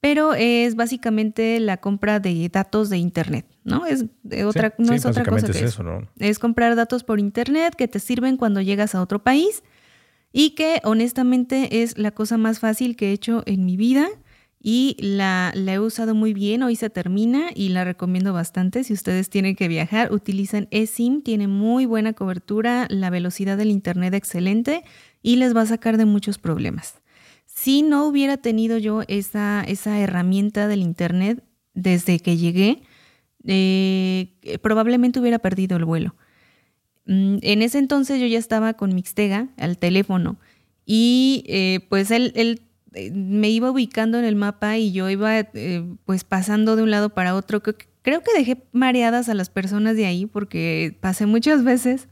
pero 0.00 0.34
es 0.34 0.76
básicamente 0.76 1.58
la 1.60 1.76
compra 1.78 2.20
de 2.20 2.48
datos 2.48 2.88
de 2.88 2.98
Internet, 2.98 3.46
¿no? 3.64 3.86
Es 3.86 4.04
de 4.22 4.44
otra, 4.44 4.74
no 4.78 4.94
es 4.94 5.04
otra 5.04 5.24
cosa. 5.24 5.46
es, 5.46 5.56
eso, 5.56 5.82
¿no? 5.82 6.08
es 6.18 6.38
comprar 6.38 6.76
datos 6.76 7.04
por 7.04 7.18
Internet 7.18 7.74
que 7.76 7.88
te 7.88 7.98
sirven 7.98 8.36
cuando 8.36 8.60
llegas 8.60 8.94
a 8.94 9.02
otro 9.02 9.22
país 9.22 9.62
y 10.32 10.50
que 10.50 10.80
honestamente 10.84 11.82
es 11.82 11.98
la 11.98 12.10
cosa 12.12 12.36
más 12.36 12.58
fácil 12.58 12.96
que 12.96 13.10
he 13.10 13.12
hecho 13.12 13.42
en 13.46 13.64
mi 13.64 13.76
vida 13.76 14.08
y 14.64 14.96
la, 15.00 15.52
he 15.54 15.80
usado 15.80 16.14
muy 16.14 16.34
bien, 16.34 16.62
hoy 16.62 16.76
se 16.76 16.88
termina 16.88 17.50
y 17.52 17.70
la 17.70 17.82
recomiendo 17.82 18.32
bastante. 18.32 18.84
Si 18.84 18.92
ustedes 18.92 19.28
tienen 19.28 19.56
que 19.56 19.66
viajar, 19.66 20.12
utilicen 20.12 20.68
eSIM, 20.70 21.22
tiene 21.22 21.48
muy 21.48 21.84
buena 21.84 22.12
cobertura, 22.12 22.86
la 22.88 23.10
velocidad 23.10 23.56
del 23.56 23.72
Internet 23.72 24.14
excelente 24.14 24.84
y 25.20 25.36
les 25.36 25.56
va 25.56 25.62
a 25.62 25.66
sacar 25.66 25.96
de 25.96 26.04
muchos 26.04 26.38
problemas. 26.38 27.02
Si 27.44 27.82
no 27.82 28.06
hubiera 28.06 28.36
tenido 28.36 28.78
yo 28.78 29.02
esa, 29.08 29.64
esa 29.66 29.98
herramienta 29.98 30.68
del 30.68 30.80
Internet 30.80 31.42
desde 31.74 32.20
que 32.20 32.36
llegué, 32.36 32.82
eh, 33.44 34.28
probablemente 34.62 35.18
hubiera 35.18 35.40
perdido 35.40 35.76
el 35.76 35.84
vuelo. 35.84 36.14
Mm, 37.06 37.38
en 37.42 37.62
ese 37.62 37.78
entonces 37.78 38.20
yo 38.20 38.28
ya 38.28 38.38
estaba 38.38 38.74
con 38.74 38.94
Mixtega 38.94 39.48
al 39.56 39.76
teléfono 39.76 40.38
y 40.86 41.42
eh, 41.48 41.80
pues 41.88 42.12
él, 42.12 42.32
él 42.36 42.62
me 43.12 43.50
iba 43.50 43.70
ubicando 43.70 44.18
en 44.18 44.24
el 44.24 44.36
mapa 44.36 44.76
y 44.78 44.92
yo 44.92 45.08
iba 45.08 45.38
eh, 45.38 45.84
pues 46.04 46.24
pasando 46.24 46.76
de 46.76 46.82
un 46.82 46.90
lado 46.90 47.10
para 47.10 47.34
otro. 47.34 47.62
Creo 47.62 48.22
que 48.22 48.32
dejé 48.36 48.64
mareadas 48.72 49.28
a 49.28 49.34
las 49.34 49.50
personas 49.50 49.96
de 49.96 50.06
ahí 50.06 50.26
porque 50.26 50.96
pasé 51.00 51.26
muchas 51.26 51.64
veces 51.64 52.08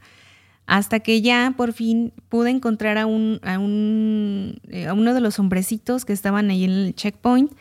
hasta 0.65 0.99
que 1.01 1.21
ya 1.21 1.53
por 1.57 1.73
fin 1.73 2.13
pude 2.29 2.49
encontrar 2.49 2.97
a, 2.97 3.05
un, 3.05 3.39
a, 3.43 3.59
un, 3.59 4.59
eh, 4.69 4.87
a 4.87 4.93
uno 4.93 5.13
de 5.13 5.21
los 5.21 5.37
hombrecitos 5.39 6.05
que 6.05 6.13
estaban 6.13 6.49
ahí 6.49 6.63
en 6.63 6.71
el 6.71 6.95
checkpoint 6.95 7.51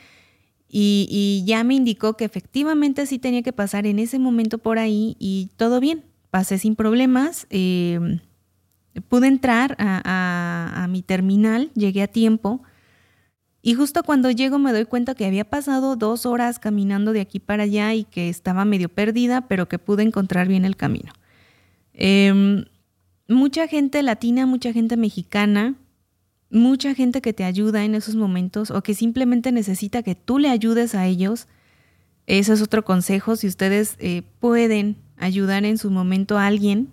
y, 0.73 1.43
ya 1.47 1.65
me 1.65 1.75
indicó 1.75 2.17
que 2.17 2.25
efectivamente 2.25 3.05
sí 3.07 3.19
tenía 3.19 3.43
que 3.43 3.53
pasar 3.53 3.87
en 3.87 3.99
ese 3.99 4.21
momento 4.21 4.59
por 4.59 4.79
ahí 4.79 5.17
y 5.19 5.50
todo 5.57 5.81
bien, 5.81 6.05
pasé 6.31 6.59
sin 6.59 6.77
problemas. 6.77 7.49
pude 7.49 9.27
entrar 9.27 9.75
a, 9.81 10.85
a 10.85 10.87
mi 10.87 11.03
terminal, 11.03 11.73
llegué 11.75 12.03
a 12.03 12.07
tiempo 12.07 12.62
y 13.62 13.75
justo 13.75 14.02
cuando 14.02 14.31
llego 14.31 14.59
me 14.59 14.73
doy 14.73 14.87
cuenta 14.87 15.14
que 15.14 15.26
había 15.26 15.45
pasado 15.45 15.97
dos 15.97 16.25
horas 16.25 16.59
caminando 16.59 17.12
de 17.12 17.21
aquí 17.21 17.40
para 17.40 17.64
allá 17.64 17.93
y 17.95 18.05
que 18.05 18.29
estaba 18.31 18.64
medio 18.64 18.88
perdida, 18.88 19.43
pero 19.43 19.69
que 19.69 19.79
pude 19.79 20.02
encontrar 20.02 20.49
bien 20.49 20.64
el 20.64 20.76
camino. 20.76 21.12
Em, 21.93 22.64
mucha 23.29 23.69
gente 23.69 24.02
latina, 24.02 24.47
mucha 24.47 24.73
gente 24.73 24.97
mexicana, 24.97 25.75
mucha 26.50 26.95
gente 26.95 27.21
que 27.21 27.35
te 27.35 27.45
ayuda 27.45 27.85
en 27.85 27.95
esos 27.95 28.17
momentos 28.17 28.71
o 28.71 28.83
que 28.83 28.95
simplemente 28.95 29.52
necesita 29.52 30.02
que 30.02 30.14
tú 30.14 30.38
le 30.38 30.49
ayudes 30.49 30.95
a 30.95 31.07
ellos. 31.07 31.47
Ese 32.26 32.55
es 32.55 32.62
otro 32.62 32.83
consejo. 32.83 33.37
Si 33.37 33.47
ustedes 33.47 33.97
eh, 33.99 34.23
pueden 34.38 34.97
ayudar 35.19 35.67
en 35.67 35.76
su 35.76 35.90
momento 35.90 36.38
a 36.38 36.47
alguien, 36.47 36.88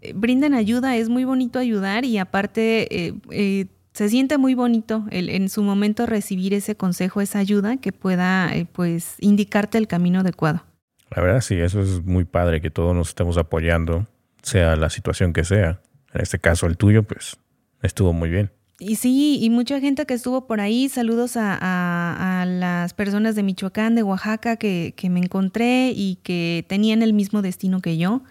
eh, 0.00 0.12
brinden 0.12 0.54
ayuda. 0.54 0.96
Es 0.96 1.08
muy 1.08 1.24
bonito 1.24 1.60
ayudar 1.60 2.04
y 2.04 2.18
aparte 2.18 2.88
eh, 2.90 3.66
se 3.98 4.08
siente 4.08 4.38
muy 4.38 4.54
bonito 4.54 5.06
el, 5.10 5.28
en 5.28 5.48
su 5.48 5.64
momento 5.64 6.06
recibir 6.06 6.54
ese 6.54 6.76
consejo, 6.76 7.20
esa 7.20 7.40
ayuda 7.40 7.78
que 7.78 7.90
pueda 7.90 8.54
eh, 8.54 8.64
pues 8.70 9.16
indicarte 9.18 9.76
el 9.76 9.88
camino 9.88 10.20
adecuado. 10.20 10.62
La 11.10 11.20
verdad 11.20 11.40
sí, 11.40 11.56
eso 11.56 11.80
es 11.80 12.04
muy 12.04 12.24
padre 12.24 12.60
que 12.60 12.70
todos 12.70 12.94
nos 12.94 13.08
estemos 13.08 13.38
apoyando, 13.38 14.06
sea 14.40 14.76
la 14.76 14.88
situación 14.88 15.32
que 15.32 15.42
sea. 15.42 15.80
En 16.14 16.20
este 16.20 16.38
caso 16.38 16.66
el 16.66 16.76
tuyo 16.76 17.02
pues 17.02 17.38
estuvo 17.82 18.12
muy 18.12 18.30
bien. 18.30 18.52
Y 18.78 18.94
sí, 18.94 19.40
y 19.42 19.50
mucha 19.50 19.80
gente 19.80 20.06
que 20.06 20.14
estuvo 20.14 20.46
por 20.46 20.60
ahí, 20.60 20.88
saludos 20.88 21.32
a, 21.34 22.44
las 22.46 22.94
personas 22.94 23.34
de 23.34 23.42
Michoacán, 23.42 23.96
de 23.96 24.04
Oaxaca 24.04 24.58
que, 24.58 24.94
que 24.96 25.10
me 25.10 25.18
encontré 25.18 25.90
y 25.90 26.20
que 26.22 26.64
tenían 26.68 27.02
el 27.02 27.14
mismo 27.14 27.42
destino 27.42 27.80
que 27.80 27.98
yo. 27.98 28.22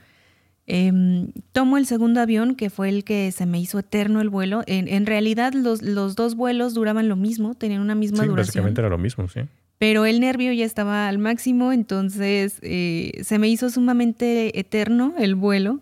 Em, 0.69 1.31
tomo 1.53 1.77
el 1.77 1.85
segundo 1.85 2.19
avión, 2.19 2.53
que 2.55 2.69
fue 2.69 2.89
el 2.89 3.05
que 3.05 3.31
se 3.31 3.45
me 3.45 3.59
hizo 3.59 3.79
eterno 3.79 4.19
el 4.19 4.29
vuelo. 4.29 4.63
En, 4.67 5.05
realidad 5.05 5.53
los, 5.53 5.81
los, 5.81 6.15
dos 6.15 6.35
vuelos 6.35 6.73
duraban 6.73 7.07
lo 7.07 7.15
mismo, 7.15 7.55
tenían 7.55 7.81
una 7.81 7.95
misma 7.95 8.23
sí, 8.23 8.29
duración. 8.29 8.47
Básicamente 8.47 8.81
era 8.81 8.89
lo 8.89 8.97
mismo, 8.97 9.29
sí. 9.29 9.41
Pero 9.77 10.05
el 10.05 10.19
nervio 10.19 10.51
ya 10.51 10.65
estaba 10.65 11.07
al 11.07 11.19
máximo, 11.19 11.71
entonces 11.71 12.59
eh, 12.63 13.11
se 13.23 13.39
me 13.39 13.47
hizo 13.47 13.69
sumamente 13.69 14.59
eterno 14.59 15.13
el 15.17 15.35
vuelo. 15.35 15.79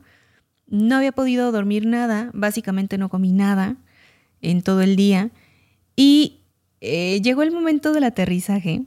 No 0.68 0.98
había 0.98 1.14
podido 1.14 1.52
dormir 1.52 1.88
nada, 1.88 2.30
básicamente 2.34 2.98
no 3.00 3.10
comí 3.10 3.32
nada 3.32 3.78
en 4.42 4.62
todo 4.62 4.82
el 4.82 4.96
día. 4.96 5.32
Y 5.96 6.42
eh, 6.82 7.22
llegó 7.22 7.42
el 7.42 7.52
momento 7.52 7.92
del 7.92 8.04
aterrizaje 8.04 8.84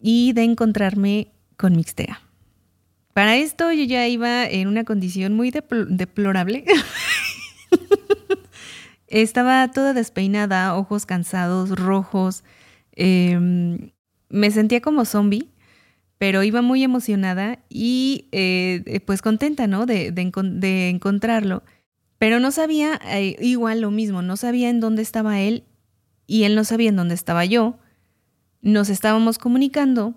y 0.00 0.32
de 0.32 0.44
encontrarme 0.44 1.32
con 1.58 1.76
Mixtea. 1.76 2.23
Para 3.14 3.36
esto 3.36 3.72
yo 3.72 3.84
ya 3.84 4.08
iba 4.08 4.44
en 4.44 4.66
una 4.66 4.84
condición 4.84 5.34
muy 5.34 5.52
deplorable. 5.52 6.64
Estaba 9.06 9.70
toda 9.70 9.94
despeinada, 9.94 10.74
ojos 10.74 11.06
cansados, 11.06 11.70
rojos. 11.70 12.42
Em, 12.96 13.92
me 14.28 14.50
sentía 14.50 14.80
como 14.80 15.04
zombie, 15.04 15.48
pero 16.18 16.42
iba 16.42 16.60
muy 16.60 16.82
emocionada 16.82 17.60
y 17.68 18.26
eh, 18.32 19.00
pues 19.06 19.22
contenta, 19.22 19.68
¿no? 19.68 19.86
De, 19.86 20.12
encontrarlo. 20.90 21.62
Pero 22.18 22.40
no 22.40 22.50
sabía, 22.50 23.00
eh, 23.06 23.36
igual 23.40 23.80
lo 23.80 23.92
mismo, 23.92 24.22
no 24.22 24.36
sabía 24.36 24.70
en 24.70 24.80
dónde 24.80 25.02
estaba 25.02 25.40
él 25.40 25.62
y 26.26 26.44
él 26.44 26.56
no 26.56 26.64
sabía 26.64 26.88
en 26.88 26.96
dónde 26.96 27.14
estaba 27.14 27.44
yo. 27.44 27.78
Nos 28.60 28.88
estábamos 28.88 29.38
comunicando, 29.38 30.14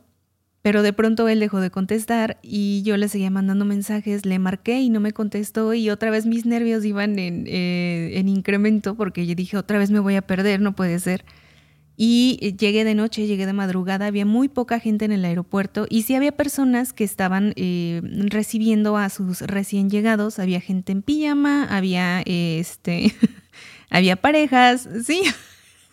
pero 0.68 0.82
de 0.82 0.92
pronto 0.92 1.30
él 1.30 1.40
dejó 1.40 1.62
de 1.62 1.72
contestar 1.72 2.40
y 2.42 2.82
yo 2.82 2.98
le 2.98 3.08
seguía 3.08 3.30
mandando 3.30 3.64
mensajes, 3.64 4.26
le 4.26 4.38
marqué 4.38 4.82
y 4.82 4.90
no 4.90 5.00
me 5.00 5.14
contestó 5.14 5.74
y 5.74 5.90
otra 5.90 6.12
vez 6.12 6.26
mis 6.26 6.46
nervios 6.46 6.84
iban 6.84 7.20
en, 7.20 7.46
eh, 7.48 8.12
en 8.16 8.28
incremento 8.28 8.94
porque 8.96 9.26
yo 9.26 9.34
dije, 9.34 9.56
otra 9.56 9.80
vez 9.80 9.92
me 9.92 10.02
voy 10.02 10.16
a 10.16 10.24
perder, 10.24 10.60
no 10.60 10.76
puede 10.76 11.00
ser. 11.00 11.24
Y 11.96 12.54
llegué 12.60 12.84
de 12.84 12.96
noche, 12.96 13.28
llegué 13.28 13.46
de 13.46 13.54
madrugada, 13.54 14.08
había 14.08 14.26
muy 14.26 14.50
poca 14.50 14.82
gente 14.82 15.06
en 15.06 15.14
el 15.14 15.24
aeropuerto 15.24 15.88
y 15.90 16.02
sí 16.02 16.16
había 16.16 16.34
personas 16.34 16.92
que 16.92 17.06
estaban 17.06 17.54
eh, 17.56 18.02
recibiendo 18.04 18.98
a 18.98 19.08
sus 19.08 19.40
recién 19.44 19.90
llegados, 19.90 20.38
había 20.38 20.60
gente 20.60 20.92
en 20.92 21.02
pijama, 21.02 21.64
había 21.64 22.24
este, 22.26 23.16
había 23.90 24.18
parejas, 24.18 24.90
sí. 25.06 25.22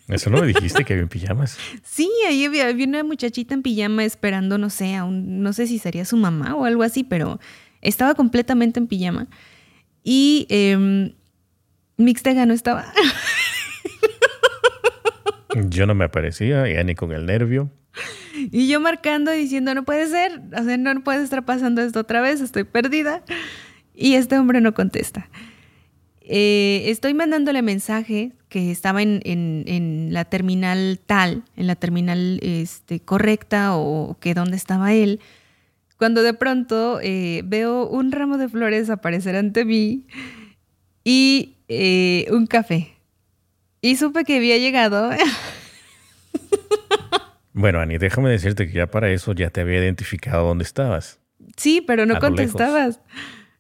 ¿Eso 0.09 0.29
no 0.31 0.41
me 0.41 0.47
dijiste 0.47 0.85
que 0.85 0.93
había 0.93 1.03
en 1.03 1.09
pijamas? 1.09 1.59
Sí, 1.83 2.11
ahí 2.29 2.45
había, 2.45 2.71
una 2.87 3.05
muchachita 3.05 3.55
en 3.55 3.63
pijama 3.63 4.05
esperando, 4.05 4.59
no 4.59 4.69
sé, 4.71 4.99
no 4.99 5.53
sé 5.53 5.67
si 5.67 5.79
sería 5.79 6.05
su 6.05 6.17
mamá 6.17 6.55
o 6.55 6.65
algo 6.65 6.83
así, 6.83 7.05
pero 7.05 7.41
estaba 7.81 8.15
completamente 8.15 8.81
en 8.81 8.87
pijama. 8.87 9.29
Y 10.03 10.47
eh, 10.51 11.13
Mixtega 11.97 12.47
no 12.47 12.55
estaba. 12.55 12.93
Yo 15.69 15.87
no 15.87 15.95
me 15.95 16.05
aparecía, 16.05 16.69
ya 16.69 16.83
ni 16.83 16.95
con 16.95 17.13
el 17.13 17.27
nervio. 17.27 17.71
Y 18.35 18.67
yo 18.67 18.81
marcando 18.81 19.33
y 19.33 19.39
diciendo, 19.39 19.73
no 19.75 19.85
puede 19.85 20.09
ser, 20.09 20.41
o 20.59 20.65
sea, 20.65 20.77
no 20.77 21.05
puede 21.05 21.23
estar 21.23 21.45
pasando 21.45 21.81
esto 21.81 22.01
otra 22.01 22.21
vez, 22.21 22.41
estoy 22.41 22.65
perdida. 22.65 23.23
Y 23.95 24.15
este 24.15 24.37
hombre 24.37 24.61
no 24.61 24.75
contesta. 24.75 25.29
Eh, 26.27 26.85
estoy 26.87 27.13
mandándole 27.13 27.61
mensaje 27.61 28.33
que 28.49 28.71
estaba 28.71 29.03
en, 29.03 29.21
en, 29.25 30.13
la 30.13 30.25
terminal 30.25 30.99
tal, 31.05 31.43
en 31.57 31.67
la 31.67 31.77
terminal 31.77 32.41
este, 32.43 33.01
correcta 33.01 33.77
o 33.77 34.17
que 34.21 34.33
dónde 34.33 34.57
estaba 34.57 34.95
él, 34.95 35.21
cuando 35.99 36.23
de 36.23 36.35
pronto 36.35 36.99
eh, 37.03 37.43
veo 37.45 37.87
un 37.87 38.11
ramo 38.11 38.39
de 38.39 38.49
flores 38.49 38.91
aparecer 38.91 39.37
ante 39.37 39.65
mí 39.65 40.07
y 41.05 41.57
eh, 41.69 42.27
un 42.31 42.47
café. 42.47 42.95
Y 43.81 43.97
supe 43.97 44.25
que 44.25 44.37
había 44.37 44.57
llegado. 44.57 45.11
bueno, 47.53 47.81
Ani, 47.81 47.99
déjame 47.99 48.31
decirte 48.31 48.67
que 48.67 48.73
ya 48.73 48.87
para 48.87 49.11
eso 49.11 49.35
ya 49.35 49.51
te 49.51 49.61
había 49.61 49.79
identificado 49.79 50.47
dónde 50.47 50.65
estabas. 50.65 51.21
Sí, 51.57 51.83
pero 51.87 52.07
no 52.07 52.19
contestabas. 52.19 53.01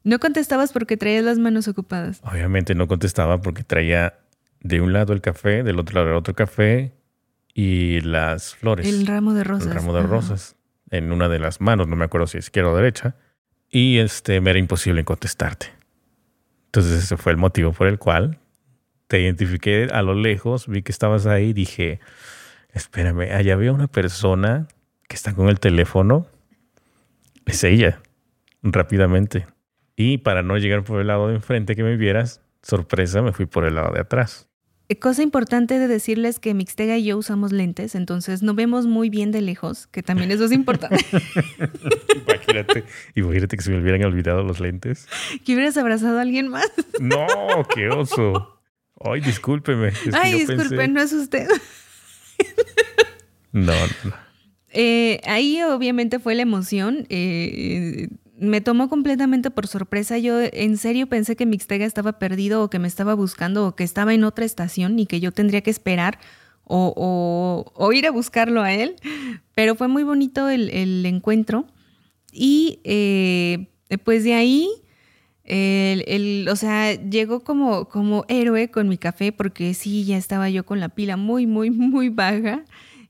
No 0.04 0.18
contestabas 0.18 0.72
porque 0.72 0.96
traías 0.96 1.24
las 1.24 1.38
manos 1.38 1.66
ocupadas. 1.66 2.20
Obviamente 2.22 2.74
no 2.74 2.86
contestaba 2.86 3.40
porque 3.40 3.64
traía 3.64 4.18
de 4.60 4.80
un 4.80 4.92
lado 4.92 5.12
el 5.12 5.20
café, 5.20 5.62
del 5.62 5.78
otro 5.78 5.96
lado 5.96 6.10
el 6.10 6.16
otro 6.16 6.34
café 6.34 6.92
y 7.54 8.00
las 8.02 8.54
flores. 8.54 8.86
El 8.86 9.06
ramo 9.06 9.32
de 9.32 9.44
rosas. 9.44 9.68
El 9.68 9.74
ramo 9.74 9.94
de 9.94 10.02
rosas 10.02 10.56
en 10.90 11.10
una 11.10 11.28
de 11.28 11.38
las 11.38 11.60
manos, 11.60 11.88
no 11.88 11.96
me 11.96 12.04
acuerdo 12.04 12.26
si 12.26 12.38
izquierda 12.38 12.70
o 12.70 12.76
derecha, 12.76 13.16
y 13.70 13.98
este, 13.98 14.40
me 14.40 14.50
era 14.50 14.58
imposible 14.58 15.04
contestarte. 15.04 15.72
Entonces 16.66 17.04
ese 17.04 17.16
fue 17.16 17.32
el 17.32 17.38
motivo 17.38 17.72
por 17.72 17.86
el 17.86 17.98
cual 17.98 18.38
te 19.06 19.20
identifiqué 19.20 19.88
a 19.92 20.02
lo 20.02 20.14
lejos, 20.14 20.68
vi 20.68 20.82
que 20.82 20.92
estabas 20.92 21.26
ahí, 21.26 21.52
dije, 21.52 22.00
espérame, 22.72 23.32
allá 23.32 23.54
había 23.54 23.72
una 23.72 23.86
persona 23.86 24.68
que 25.08 25.16
está 25.16 25.34
con 25.34 25.48
el 25.48 25.60
teléfono, 25.60 26.26
es 27.46 27.64
ella, 27.64 28.00
rápidamente. 28.62 29.46
Y 29.96 30.18
para 30.18 30.42
no 30.42 30.58
llegar 30.58 30.84
por 30.84 31.00
el 31.00 31.06
lado 31.06 31.28
de 31.28 31.36
enfrente 31.36 31.76
que 31.76 31.82
me 31.82 31.96
vieras, 31.96 32.40
sorpresa, 32.62 33.22
me 33.22 33.32
fui 33.32 33.46
por 33.46 33.64
el 33.64 33.76
lado 33.76 33.92
de 33.92 34.00
atrás. 34.00 34.48
Eh, 34.88 34.98
cosa 34.98 35.22
importante 35.22 35.78
de 35.78 35.88
decirles 35.88 36.38
que 36.38 36.52
Mixtega 36.52 36.98
y 36.98 37.04
yo 37.04 37.16
usamos 37.16 37.52
lentes, 37.52 37.94
entonces 37.94 38.42
no 38.42 38.54
vemos 38.54 38.86
muy 38.86 39.08
bien 39.08 39.32
de 39.32 39.40
lejos, 39.40 39.86
que 39.86 40.02
también 40.02 40.30
eso 40.30 40.44
es 40.44 40.52
importante. 40.52 41.02
imagínate, 42.26 42.84
imagínate 43.14 43.56
que 43.56 43.62
se 43.62 43.70
me 43.70 43.80
hubieran 43.80 44.04
olvidado 44.04 44.42
los 44.42 44.60
lentes. 44.60 45.08
Que 45.44 45.54
hubieras 45.54 45.76
abrazado 45.78 46.18
a 46.18 46.22
alguien 46.22 46.48
más. 46.48 46.70
no, 47.00 47.26
qué 47.74 47.88
oso. 47.88 48.60
Ay, 49.00 49.20
discúlpeme. 49.20 49.92
Ay, 50.12 50.40
disculpe, 50.40 50.86
no 50.88 51.00
es 51.00 51.12
usted. 51.12 51.48
no, 53.52 53.72
no. 54.04 54.24
Eh, 54.68 55.20
ahí 55.24 55.62
obviamente 55.62 56.18
fue 56.18 56.34
la 56.34 56.42
emoción. 56.42 57.06
Eh, 57.08 58.08
me 58.36 58.60
tomó 58.60 58.88
completamente 58.88 59.50
por 59.50 59.66
sorpresa. 59.66 60.18
Yo 60.18 60.40
en 60.40 60.76
serio 60.76 61.06
pensé 61.06 61.36
que 61.36 61.46
Mixtega 61.46 61.86
estaba 61.86 62.18
perdido 62.18 62.62
o 62.62 62.70
que 62.70 62.78
me 62.78 62.88
estaba 62.88 63.14
buscando 63.14 63.66
o 63.66 63.76
que 63.76 63.84
estaba 63.84 64.14
en 64.14 64.24
otra 64.24 64.44
estación 64.44 64.98
y 64.98 65.06
que 65.06 65.20
yo 65.20 65.32
tendría 65.32 65.60
que 65.60 65.70
esperar 65.70 66.18
o, 66.64 67.90
ir 67.92 68.06
a 68.06 68.10
buscarlo 68.10 68.62
a 68.62 68.72
él. 68.72 68.96
Pero 69.54 69.74
fue 69.74 69.88
muy 69.88 70.02
bonito 70.02 70.48
el, 70.48 71.04
encuentro. 71.06 71.66
Y 72.32 72.80
eh, 72.84 73.68
pues 74.02 74.24
de 74.24 74.34
ahí, 74.34 74.68
el, 75.44 76.48
o 76.48 76.56
sea, 76.56 76.94
llegó 76.94 77.44
como, 77.44 77.88
como 77.88 78.24
héroe 78.28 78.70
con 78.70 78.88
mi 78.88 78.98
café 78.98 79.30
porque 79.30 79.74
sí, 79.74 80.04
ya 80.04 80.16
estaba 80.16 80.50
yo 80.50 80.66
con 80.66 80.80
la 80.80 80.88
pila 80.88 81.16
muy, 81.16 81.46
muy, 81.46 81.70
muy 81.70 82.08
baja. 82.08 82.64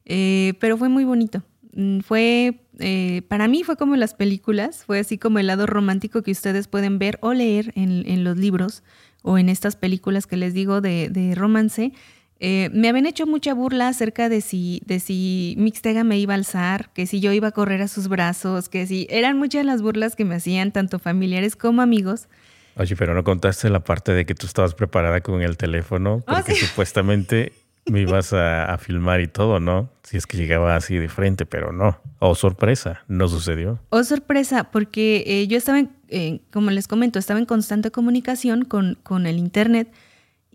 Eh, 0.04 0.54
pero 0.60 0.76
fue 0.76 0.88
muy 0.88 1.04
bonito. 1.04 1.42
Mm, 1.72 2.00
fue, 2.00 2.63
eh, 2.78 3.22
para 3.28 3.48
mí 3.48 3.62
fue 3.62 3.76
como 3.76 3.96
las 3.96 4.14
películas, 4.14 4.84
fue 4.84 4.98
así 4.98 5.18
como 5.18 5.38
el 5.38 5.46
lado 5.46 5.66
romántico 5.66 6.22
que 6.22 6.30
ustedes 6.30 6.68
pueden 6.68 6.98
ver 6.98 7.18
o 7.20 7.32
leer 7.32 7.72
en, 7.76 8.24
los 8.24 8.36
libros 8.36 8.82
o 9.22 9.38
en 9.38 9.48
estas 9.48 9.76
películas 9.76 10.26
que 10.26 10.36
les 10.36 10.54
digo 10.54 10.80
de, 10.80 11.32
romance. 11.36 11.92
Eh, 12.40 12.68
me 12.72 12.88
habían 12.88 13.06
hecho 13.06 13.26
mucha 13.26 13.54
burla 13.54 13.88
acerca 13.88 14.28
de 14.28 14.40
si, 14.40 14.82
de 14.84 15.00
si 15.00 15.54
Mixtega 15.56 16.04
me 16.04 16.18
iba 16.18 16.34
a 16.34 16.36
alzar, 16.36 16.92
que 16.92 17.06
si 17.06 17.20
yo 17.20 17.32
iba 17.32 17.48
a 17.48 17.52
correr 17.52 17.80
a 17.80 17.88
sus 17.88 18.08
brazos, 18.08 18.68
que 18.68 18.86
si 18.86 19.06
eran 19.08 19.38
muchas 19.38 19.64
las 19.64 19.80
burlas 19.80 20.16
que 20.16 20.24
me 20.24 20.34
hacían 20.34 20.72
tanto 20.72 20.98
familiares 20.98 21.56
como 21.56 21.80
amigos. 21.80 22.28
Oye, 22.76 22.96
pero 22.96 23.14
no 23.14 23.22
contaste 23.22 23.70
la 23.70 23.80
parte 23.80 24.12
de 24.12 24.26
que 24.26 24.34
tú 24.34 24.46
estabas 24.46 24.74
preparada 24.74 25.20
con 25.20 25.42
el 25.42 25.56
teléfono, 25.56 26.24
ah, 26.26 26.36
porque 26.36 26.56
supuestamente 26.56 27.52
me 27.86 28.00
ibas 28.00 28.32
a, 28.32 28.76
filmar 28.78 29.20
y 29.20 29.28
todo, 29.28 29.60
¿no? 29.60 29.90
Si 30.02 30.16
es 30.16 30.26
que 30.26 30.36
llegaba 30.36 30.76
así 30.76 30.96
de 30.96 31.08
frente, 31.08 31.46
pero 31.46 31.72
no. 31.72 31.98
Oh, 32.18 32.34
sorpresa, 32.34 33.02
no 33.08 33.28
sucedió. 33.28 33.78
Oh, 33.90 34.02
sorpresa, 34.04 34.64
porque 34.64 35.24
eh, 35.26 35.46
yo 35.46 35.58
estaba, 35.58 35.80
en, 36.08 36.38
como 36.50 36.70
les 36.70 36.88
comento, 36.88 37.18
estaba 37.18 37.38
en 37.40 37.46
constante 37.46 37.90
comunicación 37.90 38.64
con, 38.64 38.98
con 39.02 39.26
el 39.26 39.38
Internet 39.38 39.92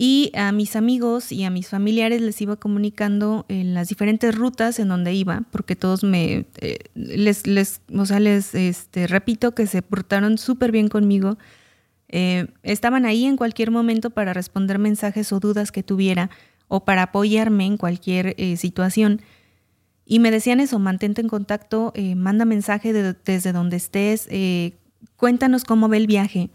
y 0.01 0.31
a 0.33 0.53
mis 0.53 0.77
amigos 0.77 1.33
y 1.33 1.43
a 1.43 1.49
mis 1.49 1.67
familiares 1.67 2.21
les 2.21 2.41
iba 2.41 2.55
comunicando 2.55 3.45
en 3.49 3.73
las 3.73 3.89
diferentes 3.89 4.33
rutas 4.33 4.79
en 4.79 4.87
donde 4.87 5.13
iba, 5.13 5.43
porque 5.51 5.75
todos 5.75 6.05
me, 6.05 6.45
eh, 6.61 6.77
les, 6.95 7.45
les, 7.45 7.81
o 7.93 8.05
sea, 8.05 8.21
les 8.21 8.55
este, 8.55 9.07
repito 9.07 9.53
que 9.53 9.67
se 9.67 9.81
portaron 9.81 10.37
súper 10.37 10.71
bien 10.71 10.87
conmigo. 10.87 11.37
Eh, 12.07 12.47
estaban 12.63 13.05
ahí 13.05 13.25
en 13.25 13.35
cualquier 13.35 13.71
momento 13.71 14.09
para 14.09 14.31
responder 14.31 14.79
mensajes 14.79 15.33
o 15.33 15.41
dudas 15.41 15.73
que 15.73 15.83
tuviera 15.83 16.29
o 16.69 16.85
para 16.85 17.03
apoyarme 17.03 17.65
en 17.65 17.75
cualquier 17.75 18.35
eh, 18.37 18.55
situación. 18.55 19.21
Y 20.05 20.19
me 20.19 20.31
decían 20.31 20.61
eso, 20.61 20.79
mantente 20.79 21.19
en 21.19 21.27
contacto, 21.27 21.91
eh, 21.95 22.15
manda 22.15 22.45
mensaje 22.45 22.93
desde 22.93 23.51
donde 23.51 23.75
estés, 23.75 24.27
eh, 24.31 24.77
cuéntanos 25.17 25.65
cómo 25.65 25.89
ve 25.89 25.97
el 25.97 26.07
viaje. 26.07 26.49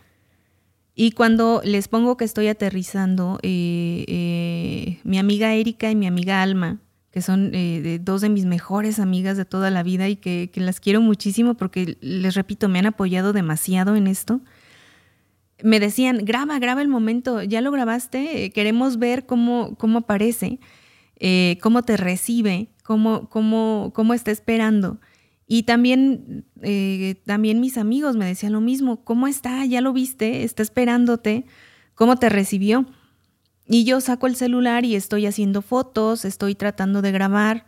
Y 0.95 1.11
cuando 1.11 1.61
les 1.65 1.89
pongo 1.89 2.17
que 2.17 2.25
estoy 2.25 2.47
aterrizando, 2.47 3.41
mi 3.43 5.19
amiga 5.19 5.53
Erika 5.53 5.91
y 5.91 5.97
mi 5.97 6.07
amiga 6.07 6.41
Alma, 6.41 6.79
que 7.11 7.21
son 7.21 7.53
dos 8.03 8.21
de 8.21 8.29
mis 8.29 8.45
mejores 8.45 9.01
amigas 9.01 9.37
de 9.37 9.45
toda 9.45 9.71
la 9.71 9.83
vida 9.83 10.09
y 10.09 10.15
que, 10.15 10.51
que 10.53 10.61
las 10.61 10.79
quiero 10.79 11.01
muchísimo 11.01 11.55
porque, 11.55 11.97
les 12.01 12.35
repito, 12.35 12.69
me 12.69 12.79
han 12.79 12.87
apoyado 12.87 13.33
demasiado 13.33 13.97
en 13.97 14.07
esto 14.07 14.41
me 15.63 15.81
decían, 15.81 16.25
graba, 16.25 16.59
graba 16.59 16.83
el 16.83 16.89
momento, 16.89 17.43
ya 17.43 17.61
lo 17.61 17.71
grabaste, 17.71 18.51
queremos 18.51 18.99
ver 18.99 19.27
cómo, 19.27 19.77
cómo 19.77 20.01
aparece, 20.01 20.59
eh, 21.17 21.59
cómo 21.63 21.83
te 21.83 21.97
recibe, 21.97 22.69
cómo, 22.83 23.29
cómo, 23.29 23.93
cómo 23.95 24.15
está 24.15 24.31
esperando. 24.31 25.01
Y 25.47 25.65
también, 25.65 26.47
eh, 26.63 27.17
también 27.27 27.61
mis 27.61 27.79
amigos 27.79 28.17
me 28.17 28.27
decían 28.27 28.53
lo 28.53 28.61
mismo, 28.61 29.05
¿cómo 29.05 29.27
está? 29.27 29.65
¿Ya 29.67 29.81
lo 29.81 29.93
viste? 29.93 30.43
¿Está 30.43 30.63
esperándote? 30.63 31.45
¿Cómo 31.95 32.17
te 32.17 32.29
recibió? 32.29 32.87
Y 33.67 33.85
yo 33.85 34.01
saco 34.01 34.27
el 34.27 34.37
celular 34.37 34.85
y 34.85 34.97
estoy 34.97 35.27
haciendo 35.27 35.63
fotos, 35.63 36.25
estoy 36.25 36.55
tratando 36.55 37.03
de 37.03 37.13
grabar 37.13 37.67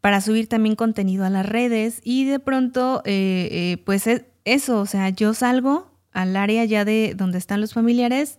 para 0.00 0.20
subir 0.20 0.48
también 0.48 0.76
contenido 0.76 1.24
a 1.24 1.30
las 1.30 1.46
redes 1.46 2.00
y 2.02 2.24
de 2.24 2.38
pronto, 2.38 3.02
eh, 3.04 3.82
pues 3.84 4.08
eso, 4.44 4.80
o 4.80 4.86
sea, 4.86 5.10
yo 5.10 5.34
salgo 5.34 5.95
al 6.16 6.34
área 6.34 6.64
ya 6.64 6.86
de 6.86 7.12
donde 7.14 7.36
están 7.36 7.60
los 7.60 7.74
familiares 7.74 8.38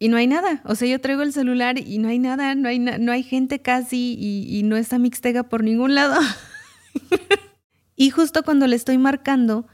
y 0.00 0.08
no 0.08 0.16
hay 0.16 0.26
nada. 0.26 0.60
O 0.64 0.74
sea, 0.74 0.88
yo 0.88 1.00
traigo 1.00 1.22
el 1.22 1.32
celular 1.32 1.78
y 1.78 1.98
no 1.98 2.08
hay 2.08 2.18
nada, 2.18 2.56
no 2.56 2.68
hay, 2.68 2.80
no 2.80 3.12
hay 3.12 3.22
gente 3.22 3.62
casi 3.62 4.16
y, 4.18 4.62
no 4.64 4.76
está 4.76 4.98
Mixtega 4.98 5.44
por 5.44 5.62
ningún 5.62 5.94
lado. 5.94 6.20
y 7.96 8.10
justo 8.10 8.42
cuando 8.42 8.66
le 8.66 8.74
estoy 8.74 8.98
marcando, 8.98 9.68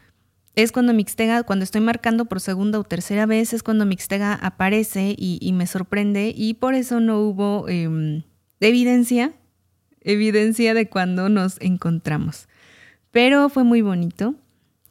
es 0.56 0.72
cuando 0.72 0.92
Mixtega, 0.92 1.42
cuando 1.44 1.62
estoy 1.62 1.80
marcando 1.80 2.26
por 2.26 2.42
segunda 2.42 2.78
o 2.78 2.84
tercera 2.84 3.24
vez, 3.24 3.54
es 3.54 3.62
cuando 3.62 3.86
Mixtega 3.86 4.34
aparece 4.34 5.14
y, 5.16 5.50
me 5.54 5.66
sorprende 5.66 6.34
y 6.36 6.52
por 6.52 6.74
eso 6.74 7.00
no 7.00 7.18
hubo 7.20 7.66
em, 7.66 8.24
evidencia, 8.60 9.32
evidencia 10.02 10.74
de 10.74 10.90
cuando 10.90 11.30
nos 11.30 11.58
encontramos. 11.62 12.46
Pero 13.10 13.48
fue 13.48 13.64
muy 13.64 13.80
bonito. 13.80 14.34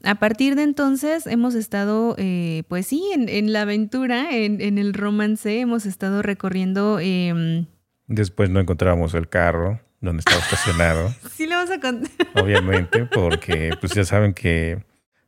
A 0.08 0.16
partir 0.16 0.56
de 0.56 0.64
entonces 0.64 1.28
hemos 1.28 1.54
estado, 1.54 2.16
eh, 2.18 2.64
pues 2.70 2.88
sí, 2.88 3.12
en, 3.14 3.52
la 3.52 3.64
aventura, 3.64 4.30
en, 4.32 4.78
el 4.78 4.94
romance, 4.94 5.60
hemos 5.60 5.86
estado 5.86 6.22
recorriendo... 6.22 7.00
Em, 7.02 7.66
Después 8.08 8.50
no 8.50 8.62
encontramos 8.62 9.14
el 9.16 9.28
carro 9.28 9.82
donde 10.00 10.22
estaba 10.22 10.40
estacionado. 10.40 11.14
sí, 11.36 11.46
le 11.46 11.56
vamos 11.56 11.72
a 11.72 11.82
contar. 11.82 12.10
Obviamente, 12.42 13.06
porque 13.06 13.72
pues 13.82 13.92
ya 13.96 14.06
saben 14.06 14.34
que 14.34 14.82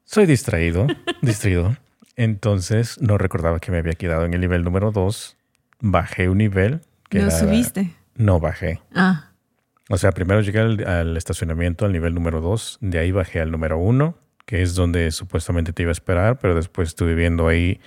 soy 0.05 0.25
distraído, 0.25 0.87
distraído. 1.21 1.75
Entonces 2.15 3.01
no 3.01 3.17
recordaba 3.17 3.59
que 3.59 3.73
me 3.73 3.79
había 3.79 3.95
quedado 3.95 4.23
en 4.23 4.33
el 4.33 4.39
nivel 4.39 4.63
número 4.63 4.91
2. 4.93 5.35
Bajé 5.81 6.29
un 6.29 6.37
nivel. 6.37 6.79
Que 7.09 7.19
¿No 7.19 7.31
subiste? 7.31 7.95
No 8.15 8.39
bajé. 8.39 8.79
Ah. 8.95 9.31
O 9.89 9.97
sea, 9.97 10.13
primero 10.13 10.39
llegué 10.39 10.59
al, 10.59 10.87
al 10.87 11.17
estacionamiento 11.17 11.83
al 11.83 11.91
nivel 11.91 12.15
número 12.15 12.39
2, 12.39 12.77
de 12.79 12.99
ahí 12.99 13.11
bajé 13.11 13.41
al 13.41 13.51
número 13.51 13.77
1 13.77 14.28
que 14.49 14.63
es 14.63 14.73
donde 14.73 15.12
supuestamente 15.12 15.73
te 15.73 15.83
iba 15.83 15.91
a 15.91 15.91
esperar, 15.91 16.39
pero 16.39 16.55
después 16.55 16.88
estuve 16.88 17.13
viendo 17.13 17.47
ahí 17.47 17.79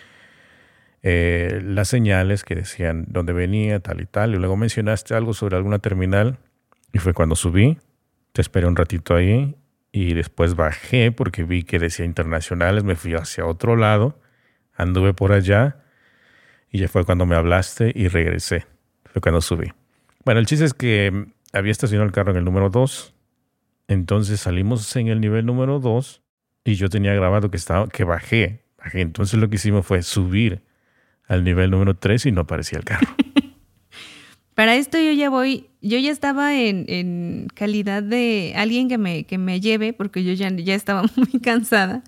eh, 1.03 1.61
las 1.65 1.89
señales 1.89 2.45
que 2.45 2.55
decían 2.55 3.07
dónde 3.09 3.33
venía, 3.33 3.81
tal 3.81 4.01
y 4.01 4.07
tal, 4.07 4.33
y 4.33 4.39
luego 4.39 4.57
mencionaste 4.57 5.17
algo 5.17 5.35
sobre 5.35 5.57
alguna 5.57 5.81
terminal, 5.81 6.39
y 6.93 7.01
fue 7.01 7.15
cuando 7.15 7.35
subí, 7.35 7.79
te 8.33 8.43
esperé 8.43 8.69
un 8.69 8.77
ratito 8.77 9.17
ahí, 9.17 9.57
y 9.91 10.15
después 10.15 10.55
bajé 10.55 11.11
porque 11.11 11.43
vi 11.43 11.65
que 11.65 11.81
decía 11.81 12.05
internacionales, 12.05 12.85
me 12.85 12.95
fui 12.95 13.15
hacia 13.15 13.45
otro 13.45 13.75
lado, 13.75 14.21
anduve 14.77 15.15
por 15.15 15.33
allá, 15.33 15.83
Y 16.71 16.79
ya 16.79 16.87
fue 16.87 17.05
cuando 17.05 17.27
me 17.27 17.35
hablaste 17.35 17.91
y 17.93 18.07
regresé. 18.07 18.67
Fue 19.07 19.21
cuando 19.21 19.41
subí. 19.41 19.73
Bueno, 20.25 20.39
el 20.39 20.47
chiste 20.47 20.65
es 20.65 20.75
que 20.75 21.27
había 21.53 21.73
estacionado 21.73 22.07
el 22.07 22.13
carro 22.13 22.31
en 22.31 22.39
el 22.39 22.45
número 22.45 22.71
2. 22.71 23.15
Entonces 23.89 24.41
salimos 24.41 24.95
en 24.95 25.09
el 25.09 25.21
nivel 25.21 25.45
número 25.45 25.81
2 25.81 26.22
y 26.65 26.75
yo 26.75 26.89
tenía 26.89 27.15
grabado 27.15 27.51
que 27.51 27.57
estaba 27.57 27.89
que 27.89 28.05
bajé. 28.05 28.65
Entonces 28.93 29.39
lo 29.39 29.49
que 29.49 29.57
hicimos 29.57 29.87
fue 29.87 30.03
subir 30.03 30.63
al 31.27 31.45
nivel 31.45 31.71
número 31.71 31.97
3 31.97 32.27
y 32.27 32.33
no 32.33 32.43
aparecía 32.43 32.79
el 32.79 32.85
carro. 32.85 33.09
Para 34.55 34.77
esto 34.77 34.99
yo 34.99 35.13
ya 35.13 35.31
voy, 35.31 35.71
yo 35.81 35.99
ya 35.99 36.11
estaba 36.11 36.55
en, 36.55 37.49
calidad 37.55 38.03
de 38.03 38.53
alguien 38.55 38.89
que 38.89 38.99
me, 38.99 39.25
que 39.25 39.39
me 39.39 39.61
lleve, 39.61 39.95
porque 39.95 40.25
yo 40.25 40.33
ya, 40.35 40.51
ya 40.51 40.75
estaba 40.75 41.05
muy 41.17 41.41
cansada. 41.41 42.03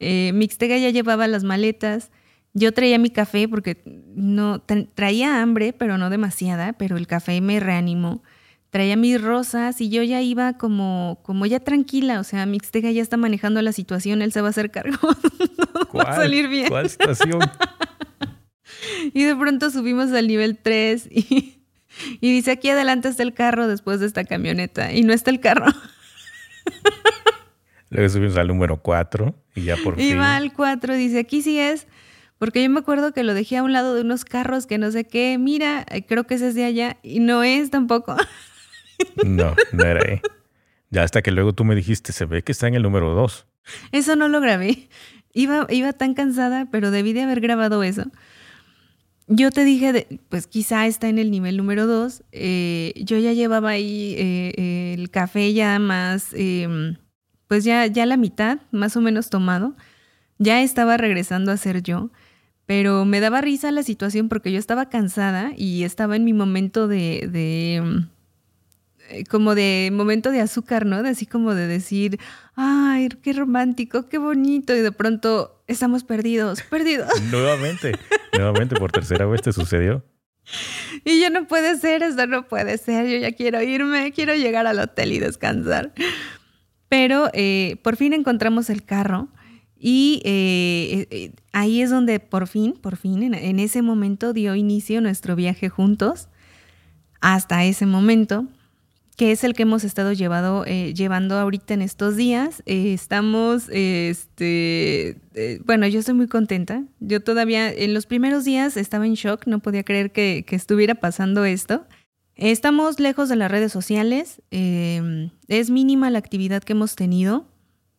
Eh, 0.00 0.32
Mixtega 0.34 0.76
ya 0.76 0.90
llevaba 0.90 1.28
las 1.28 1.44
maletas. 1.44 2.10
Yo 2.52 2.72
traía 2.72 2.98
mi 2.98 3.10
café 3.10 3.46
porque 3.46 3.80
no 4.14 4.60
traía 4.94 5.40
hambre, 5.40 5.72
pero 5.72 5.98
no 5.98 6.10
demasiada, 6.10 6.72
pero 6.72 6.96
el 6.96 7.06
café 7.06 7.40
me 7.40 7.60
reanimó. 7.60 8.22
Traía 8.70 8.96
mis 8.96 9.20
rosas 9.20 9.80
y 9.80 9.88
yo 9.88 10.02
ya 10.02 10.20
iba 10.20 10.58
como, 10.58 11.20
como 11.22 11.46
ya 11.46 11.60
tranquila, 11.60 12.20
o 12.20 12.24
sea, 12.24 12.44
Mixtega 12.44 12.90
ya 12.90 13.00
está 13.00 13.16
manejando 13.16 13.62
la 13.62 13.72
situación, 13.72 14.20
él 14.20 14.32
se 14.32 14.42
va 14.42 14.48
a 14.48 14.50
hacer 14.50 14.70
cargo. 14.70 14.98
va 15.96 16.02
a 16.02 16.16
salir 16.16 16.48
bien. 16.48 16.68
¿Cuál 16.68 16.90
situación? 16.90 17.40
y 19.14 19.24
de 19.24 19.34
pronto 19.34 19.70
subimos 19.70 20.12
al 20.12 20.28
nivel 20.28 20.58
3 20.58 21.08
y 21.10 21.58
y 22.20 22.32
dice, 22.32 22.52
aquí 22.52 22.70
adelante 22.70 23.08
está 23.08 23.22
el 23.22 23.34
carro 23.34 23.68
después 23.68 24.00
de 24.00 24.06
esta 24.06 24.24
camioneta. 24.24 24.92
Y 24.92 25.02
no 25.02 25.12
está 25.12 25.30
el 25.30 25.40
carro. 25.40 25.66
Luego 27.90 28.08
subimos 28.08 28.36
al 28.36 28.48
número 28.48 28.82
4 28.82 29.34
y 29.54 29.64
ya 29.64 29.76
por 29.76 29.96
fin. 29.96 30.18
Va 30.18 30.36
al 30.36 30.52
4 30.52 30.94
dice, 30.94 31.20
aquí 31.20 31.42
sí 31.42 31.58
es. 31.58 31.86
Porque 32.38 32.62
yo 32.62 32.70
me 32.70 32.78
acuerdo 32.78 33.12
que 33.12 33.24
lo 33.24 33.34
dejé 33.34 33.56
a 33.56 33.62
un 33.62 33.72
lado 33.72 33.94
de 33.94 34.02
unos 34.02 34.24
carros 34.24 34.66
que 34.66 34.78
no 34.78 34.90
sé 34.90 35.04
qué. 35.04 35.38
Mira, 35.38 35.84
eh, 35.90 36.04
creo 36.06 36.24
que 36.24 36.34
ese 36.34 36.48
es 36.48 36.54
de 36.54 36.64
allá. 36.64 36.98
Y 37.02 37.20
no 37.20 37.42
es 37.42 37.70
tampoco. 37.70 38.16
No, 39.24 39.54
no 39.72 39.84
era 39.84 40.00
ahí. 40.08 40.20
Ya 40.90 41.02
hasta 41.02 41.22
que 41.22 41.30
luego 41.30 41.52
tú 41.52 41.64
me 41.64 41.74
dijiste, 41.74 42.12
se 42.12 42.24
ve 42.24 42.42
que 42.42 42.52
está 42.52 42.66
en 42.68 42.74
el 42.74 42.82
número 42.82 43.14
2. 43.14 43.46
Eso 43.92 44.16
no 44.16 44.28
lo 44.28 44.40
grabé. 44.40 44.88
Iba, 45.34 45.66
iba 45.70 45.92
tan 45.92 46.14
cansada, 46.14 46.68
pero 46.70 46.90
debí 46.90 47.12
de 47.12 47.22
haber 47.22 47.40
grabado 47.40 47.82
eso. 47.82 48.10
Yo 49.30 49.50
te 49.50 49.62
dije, 49.64 50.20
pues 50.30 50.46
quizá 50.46 50.86
está 50.86 51.08
en 51.08 51.18
el 51.18 51.30
nivel 51.30 51.58
número 51.58 51.86
dos. 51.86 52.24
Eh, 52.32 52.94
yo 52.96 53.18
ya 53.18 53.34
llevaba 53.34 53.68
ahí 53.70 54.14
eh, 54.16 54.94
el 54.98 55.10
café 55.10 55.52
ya 55.52 55.78
más, 55.78 56.28
em, 56.32 56.96
pues 57.46 57.62
ya, 57.62 57.86
ya 57.86 58.06
la 58.06 58.16
mitad, 58.16 58.60
más 58.70 58.96
o 58.96 59.02
menos 59.02 59.28
tomado. 59.28 59.76
Ya 60.38 60.62
estaba 60.62 60.96
regresando 60.96 61.52
a 61.52 61.58
ser 61.58 61.82
yo, 61.82 62.10
pero 62.64 63.04
me 63.04 63.20
daba 63.20 63.42
risa 63.42 63.70
la 63.70 63.82
situación 63.82 64.30
porque 64.30 64.50
yo 64.50 64.58
estaba 64.58 64.88
cansada 64.88 65.52
y 65.56 65.84
estaba 65.84 66.16
en 66.16 66.24
mi 66.24 66.32
momento 66.32 66.88
de, 66.88 67.20
em, 67.76 67.98
eh, 67.98 68.06
como 69.30 69.54
de 69.54 69.90
momento 69.92 70.30
de 70.30 70.40
azúcar, 70.40 70.86
¿no? 70.86 71.02
De 71.02 71.10
así 71.10 71.26
como 71.26 71.54
de 71.54 71.66
decir, 71.66 72.18
ay, 72.54 73.08
qué 73.22 73.32
romántico, 73.32 74.08
qué 74.08 74.18
bonito, 74.18 74.74
y 74.74 74.80
de 74.80 74.92
pronto 74.92 75.62
estamos 75.66 76.04
perdidos, 76.04 76.62
perdidos. 76.62 77.08
nuevamente, 77.30 77.92
nuevamente 78.32 78.76
por 78.76 78.92
tercera 78.92 79.26
vez 79.26 79.42
te 79.42 79.52
sucedió. 79.52 80.04
Y 81.04 81.20
yo 81.20 81.30
no 81.30 81.46
puede 81.46 81.78
ser, 81.78 82.02
esto 82.02 82.26
no 82.26 82.48
puede 82.48 82.78
ser, 82.78 83.06
yo 83.06 83.18
ya 83.18 83.32
quiero 83.32 83.62
irme, 83.62 84.12
quiero 84.12 84.34
llegar 84.34 84.66
al 84.66 84.78
hotel 84.78 85.12
y 85.12 85.18
descansar. 85.18 85.92
Pero 86.88 87.28
eh, 87.34 87.76
por 87.82 87.96
fin 87.96 88.14
encontramos 88.14 88.70
el 88.70 88.82
carro 88.82 89.28
y 89.78 90.22
eh, 90.24 91.32
ahí 91.52 91.82
es 91.82 91.90
donde 91.90 92.18
por 92.18 92.48
fin, 92.48 92.72
por 92.72 92.96
fin, 92.96 93.22
en, 93.22 93.34
en 93.34 93.58
ese 93.58 93.82
momento 93.82 94.32
dio 94.32 94.54
inicio 94.54 95.00
nuestro 95.00 95.36
viaje 95.36 95.68
juntos. 95.68 96.28
Hasta 97.20 97.64
ese 97.64 97.84
momento 97.84 98.46
que 99.18 99.32
es 99.32 99.42
el 99.42 99.54
que 99.54 99.64
hemos 99.64 99.82
estado 99.82 100.12
eh, 100.64 100.94
llevando 100.94 101.38
ahorita 101.38 101.74
en 101.74 101.82
estos 101.82 102.14
días. 102.14 102.62
Eh, 102.66 102.94
estamos, 102.94 103.68
este, 103.68 105.16
eh, 105.34 105.60
bueno, 105.66 105.88
yo 105.88 105.98
estoy 105.98 106.14
muy 106.14 106.28
contenta. 106.28 106.84
Yo 107.00 107.20
todavía, 107.20 107.68
en 107.68 107.94
los 107.94 108.06
primeros 108.06 108.44
días 108.44 108.76
estaba 108.76 109.06
en 109.06 109.14
shock, 109.14 109.48
no 109.48 109.58
podía 109.58 109.82
creer 109.82 110.12
que, 110.12 110.46
estuviera 110.50 110.94
pasando 110.94 111.44
esto. 111.44 111.84
Estamos 112.36 113.00
lejos 113.00 113.28
de 113.28 113.34
las 113.34 113.50
redes 113.50 113.72
sociales, 113.72 114.40
es 114.52 115.70
mínima 115.70 116.10
la 116.10 116.20
actividad 116.20 116.62
que 116.62 116.74
hemos 116.74 116.94
tenido, 116.94 117.44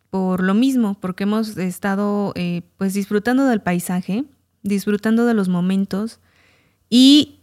por 0.10 0.41
lo 0.41 0.53
mismo, 0.53 0.97
porque 1.01 1.23
hemos 1.23 1.58
estado 1.58 2.34
pues 2.77 2.93
disfrutando 2.93 3.45
del 3.45 3.62
paisaje, 3.62 4.23
disfrutando 4.63 5.25
de 5.25 5.34
los 5.34 5.49
momentos 5.49 6.21
y 6.89 7.38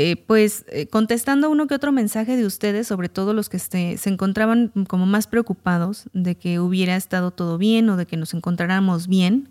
eh, 0.00 0.14
pues 0.14 0.64
eh, 0.68 0.86
contestando 0.86 1.50
uno 1.50 1.66
que 1.66 1.74
otro 1.74 1.90
mensaje 1.90 2.36
de 2.36 2.46
ustedes, 2.46 2.86
sobre 2.86 3.08
todo 3.08 3.34
los 3.34 3.48
que 3.48 3.58
se, 3.58 3.98
encontraban 4.04 4.68
como 4.86 5.06
más 5.06 5.26
preocupados 5.26 6.08
de 6.12 6.36
que 6.36 6.60
hubiera 6.60 6.94
estado 6.94 7.32
todo 7.32 7.58
bien 7.58 7.90
o 7.90 7.96
de 7.96 8.06
que 8.06 8.16
nos 8.16 8.32
encontráramos 8.32 9.08
bien. 9.08 9.48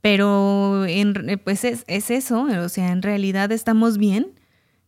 Pero 0.00 0.86
en, 0.86 1.40
pues 1.44 1.62
es, 1.62 1.84
eso, 1.86 2.48
o 2.50 2.68
sea, 2.68 2.90
en 2.90 3.00
realidad 3.00 3.52
estamos 3.52 3.96
bien, 3.96 4.32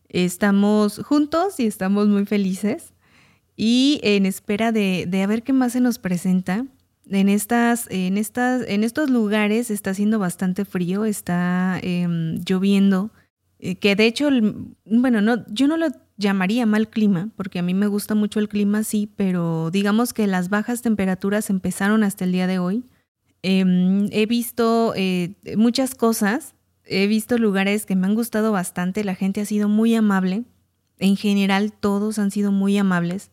estamos 0.09 0.99
juntos 0.99 1.57
y 1.61 1.65
estamos 1.65 2.09
muy 2.09 2.25
felices 2.25 2.93
y 3.55 4.01
en 4.03 4.25
espera 4.25 4.73
de, 4.73 5.07
a 5.23 5.27
ver 5.27 5.43
qué 5.43 5.53
más 5.53 5.71
se 5.71 5.79
nos 5.79 5.97
presenta. 5.97 6.65
En, 7.09 7.29
estas, 7.29 7.87
en, 7.89 8.17
estas, 8.17 8.67
en 8.67 8.83
estos 8.83 9.09
lugares 9.09 9.71
está 9.71 9.91
haciendo 9.91 10.19
bastante 10.19 10.65
frío, 10.65 11.05
está 11.05 11.79
em, 11.81 12.43
lloviendo 12.43 13.11
que 13.79 13.95
de 13.95 14.05
hecho, 14.07 14.29
bueno, 14.85 15.21
no, 15.21 15.45
yo 15.47 15.67
no 15.67 15.77
lo 15.77 15.87
llamaría 16.17 16.65
mal 16.65 16.89
clima, 16.89 17.29
porque 17.35 17.59
a 17.59 17.63
mí 17.63 17.73
me 17.73 17.87
gusta 17.87 18.15
mucho 18.15 18.39
el 18.39 18.49
clima 18.49 18.79
así, 18.79 19.11
pero 19.15 19.69
digamos 19.71 20.13
que 20.13 20.25
las 20.27 20.49
bajas 20.49 20.81
temperaturas 20.81 21.49
empezaron 21.49 22.03
hasta 22.03 22.23
el 22.23 22.31
día 22.31 22.47
de 22.47 22.59
hoy. 22.59 22.85
Em, 23.43 24.07
he 24.11 24.25
visto 24.25 24.93
eh, 24.95 25.35
muchas 25.57 25.95
cosas, 25.95 26.55
he 26.85 27.07
visto 27.07 27.37
lugares 27.37 27.85
que 27.85 27.95
me 27.95 28.07
han 28.07 28.15
gustado 28.15 28.51
bastante, 28.51 29.03
la 29.03 29.15
gente 29.15 29.41
ha 29.41 29.45
sido 29.45 29.67
muy 29.67 29.93
amable, 29.95 30.43
en 30.99 31.15
general 31.15 31.71
todos 31.73 32.19
han 32.19 32.31
sido 32.31 32.51
muy 32.51 32.77
amables. 32.77 33.31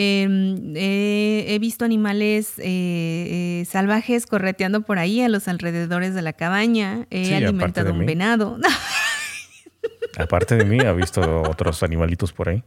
Em, 0.00 0.74
he 0.76 1.58
visto 1.60 1.84
animales 1.84 2.54
eh, 2.58 3.64
salvajes 3.68 4.26
correteando 4.26 4.82
por 4.82 5.00
ahí 5.00 5.20
a 5.22 5.28
los 5.28 5.48
alrededores 5.48 6.14
de 6.14 6.22
la 6.22 6.32
cabaña, 6.32 7.08
he 7.10 7.34
alimentado 7.34 7.92
un 7.92 8.06
venado. 8.06 8.58
Aparte 10.18 10.56
de 10.56 10.64
mí, 10.64 10.80
ha 10.80 10.92
visto 10.92 11.42
otros 11.42 11.82
animalitos 11.82 12.32
por 12.32 12.48
ahí. 12.48 12.64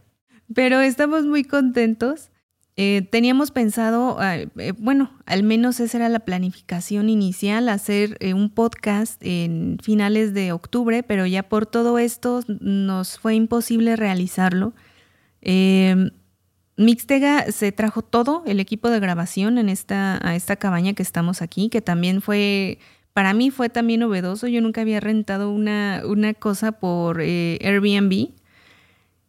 Pero 0.54 0.80
estamos 0.80 1.24
muy 1.24 1.44
contentos. 1.44 2.30
Eh, 2.76 3.06
teníamos 3.10 3.50
pensado, 3.50 4.16
ah, 4.18 4.36
eh, 4.36 4.72
bueno, 4.78 5.10
al 5.26 5.42
menos 5.42 5.78
esa 5.78 5.98
era 5.98 6.08
la 6.08 6.20
planificación 6.20 7.10
inicial, 7.10 7.68
hacer 7.68 8.16
eh, 8.20 8.32
un 8.32 8.48
podcast 8.48 9.22
en 9.22 9.76
finales 9.82 10.32
de 10.32 10.52
octubre, 10.52 11.02
pero 11.02 11.26
ya 11.26 11.42
por 11.42 11.66
todo 11.66 11.98
esto 11.98 12.40
nos 12.48 13.18
fue 13.18 13.34
imposible 13.34 13.96
realizarlo. 13.96 14.72
Mixtega 16.78 17.52
se 17.52 17.72
trajo 17.72 18.00
todo 18.00 18.42
el 18.46 18.58
equipo 18.58 18.88
de 18.88 19.00
grabación 19.00 19.58
en 19.58 19.68
esta, 19.68 20.26
a 20.26 20.34
esta 20.34 20.56
cabaña 20.56 20.94
que 20.94 21.02
estamos 21.02 21.42
aquí, 21.42 21.68
que 21.68 21.82
también 21.82 22.22
fue 22.22 22.78
para 23.12 23.34
mí 23.34 23.50
fue 23.50 23.68
también 23.68 24.00
novedoso. 24.00 24.46
Yo 24.46 24.60
nunca 24.60 24.80
había 24.80 25.00
rentado 25.00 25.50
una, 25.50 26.02
una 26.06 26.34
cosa 26.34 26.72
por 26.72 27.20
eh, 27.20 27.58
Airbnb. 27.62 28.30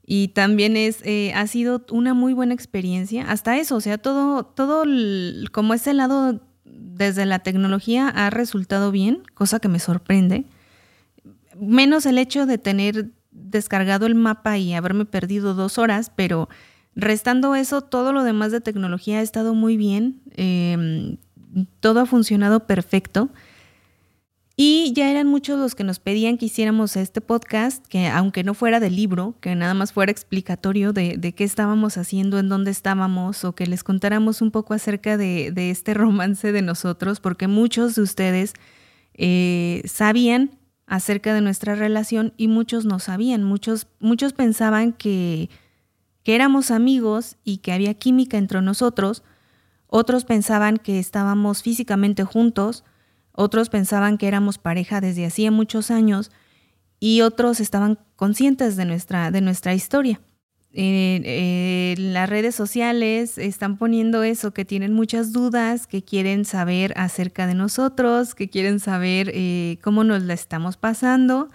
Y 0.06 0.30
también 0.30 0.76
es, 0.76 1.00
eh, 1.06 1.32
ha 1.34 1.48
sido 1.48 1.86
una 1.92 2.14
muy 2.14 2.34
buena 2.34 2.54
experiencia. 2.54 3.30
Hasta 3.30 3.58
eso, 3.58 3.78
o 3.78 3.82
sea, 3.82 3.98
todo, 3.98 4.46
todo 4.46 4.84
como 5.52 5.74
ese 5.74 5.94
lado 5.94 6.42
desde 6.66 7.26
la 7.26 7.40
tecnología 7.40 8.10
ha 8.10 8.30
resultado 8.30 8.92
bien, 8.92 9.24
cosa 9.34 9.60
que 9.60 9.70
me 9.70 9.80
sorprende. 9.80 10.46
Menos 11.58 12.06
el 12.06 12.18
hecho 12.18 12.46
de 12.46 12.58
tener 12.58 13.12
descargado 13.32 14.06
el 14.06 14.16
mapa 14.16 14.58
y 14.58 14.74
haberme 14.74 15.06
perdido 15.06 15.54
dos 15.54 15.78
horas, 15.78 16.12
pero 16.16 16.50
restando 16.96 17.56
eso, 17.56 17.82
todo 17.82 18.14
lo 18.14 18.24
demás 18.24 18.52
de 18.52 18.62
tecnología 18.62 19.20
ha 19.20 19.22
estado 19.22 19.54
muy 19.54 19.78
bien. 19.78 20.22
Em, 20.36 21.18
todo 21.80 22.02
ha 22.02 22.06
funcionado 22.06 22.68
perfecto. 22.68 23.30
Y 24.56 24.94
ya 24.94 25.10
eran 25.10 25.28
muchos 25.28 25.58
los 25.58 25.74
que 25.74 25.84
nos 25.84 26.00
pedían 26.00 26.38
que 26.38 26.46
hiciéramos 26.46 26.96
este 26.96 27.22
podcast, 27.22 27.84
que 27.88 28.08
aunque 28.08 28.44
no 28.44 28.54
fuera 28.54 28.80
de 28.80 28.92
libro, 28.92 29.36
que 29.42 29.56
nada 29.56 29.74
más 29.74 29.94
fuera 29.94 30.12
explicatorio 30.12 30.94
de, 30.94 31.34
qué 31.36 31.44
estábamos 31.44 31.98
haciendo, 31.98 32.38
en 32.38 32.50
dónde 32.50 32.70
estábamos, 32.70 33.46
o 33.46 33.56
que 33.56 33.66
les 33.66 33.84
contáramos 33.84 34.44
un 34.44 34.52
poco 34.52 34.76
acerca 34.76 35.18
de, 35.18 35.52
este 35.72 35.94
romance 35.96 36.52
de 36.52 36.62
nosotros, 36.62 37.20
porque 37.20 37.48
muchos 37.48 37.96
de 37.96 38.04
ustedes 38.04 38.54
eh, 39.16 39.82
sabían 39.86 40.52
acerca 40.86 41.34
de 41.34 41.42
nuestra 41.42 41.74
relación 41.74 42.34
y 42.38 42.48
muchos 42.48 42.86
no 42.86 43.00
sabían. 43.00 43.44
Muchos, 43.44 43.88
muchos 44.00 44.34
pensaban 44.34 44.94
que, 44.94 45.50
que 46.22 46.36
éramos 46.36 46.70
amigos 46.70 47.38
y 47.44 47.58
que 47.58 47.72
había 47.72 47.96
química 47.96 48.38
entre 48.38 48.62
nosotros. 48.62 49.24
Otros 49.88 50.26
pensaban 50.26 50.78
que 50.78 51.00
estábamos 51.00 51.64
físicamente 51.64 52.24
juntos 52.24 52.84
otros 53.34 53.70
pensaban 53.70 54.18
que 54.18 54.28
éramos 54.28 54.58
pareja 54.58 55.02
desde 55.02 55.26
hacía 55.26 55.52
muchos 55.52 55.92
años 55.92 56.32
y 57.00 57.22
otros 57.22 57.60
estaban 57.60 58.00
conscientes 58.16 58.76
de 58.78 58.86
nuestra, 58.86 59.30
de 59.32 59.42
nuestra 59.42 59.74
historia. 59.74 60.22
En 60.76 62.14
las 62.14 62.28
redes 62.28 62.56
sociales 62.56 63.38
están 63.38 63.78
poniendo 63.78 64.24
eso, 64.24 64.54
que 64.54 64.66
tienen 64.66 64.92
muchas 64.94 65.32
dudas, 65.32 65.86
que 65.86 66.04
quieren 66.04 66.46
saber 66.46 66.94
acerca 66.96 67.46
de 67.46 67.54
nosotros, 67.54 68.34
que 68.34 68.50
quieren 68.50 68.80
saber 68.80 69.30
eh, 69.34 69.78
cómo 69.84 70.04
nos 70.04 70.24
la 70.24 70.34
estamos 70.34 70.78
pasando. 70.78 71.50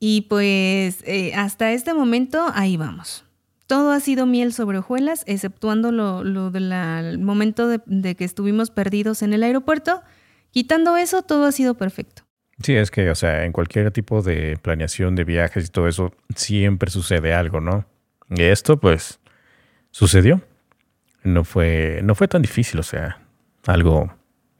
Y 0.00 0.22
pues 0.22 1.02
eh, 1.06 1.32
hasta 1.34 1.72
este 1.72 1.94
momento 1.94 2.46
ahí 2.54 2.76
vamos. 2.76 3.24
Todo 3.66 3.90
ha 3.90 4.00
sido 4.00 4.26
miel 4.26 4.52
sobre 4.52 4.78
hojuelas, 4.78 5.24
exceptuando 5.26 5.90
lo, 5.90 6.50
del 6.50 7.18
momento 7.18 7.68
de, 7.68 8.14
que 8.14 8.24
estuvimos 8.24 8.70
perdidos 8.70 9.22
en 9.22 9.32
el 9.32 9.42
aeropuerto. 9.42 10.02
Quitando 10.50 10.96
eso, 10.96 11.22
todo 11.22 11.46
ha 11.46 11.52
sido 11.52 11.74
perfecto. 11.74 12.22
Sí, 12.62 12.74
es 12.74 12.90
que, 12.90 13.10
o 13.10 13.14
sea, 13.14 13.44
en 13.44 13.52
cualquier 13.52 13.90
tipo 13.92 14.20
de 14.22 14.58
planeación 14.60 15.14
de 15.14 15.24
viajes 15.24 15.66
y 15.66 15.68
todo 15.68 15.86
eso, 15.86 16.12
siempre 16.34 16.90
sucede 16.90 17.32
algo, 17.32 17.60
¿no? 17.60 17.86
Y 18.30 18.42
esto, 18.42 18.78
pues, 18.78 19.20
sucedió. 19.90 20.42
No 21.22 21.44
fue, 21.44 22.00
no 22.02 22.14
fue 22.14 22.26
tan 22.26 22.42
difícil, 22.42 22.80
o 22.80 22.82
sea, 22.82 23.20
algo 23.66 24.12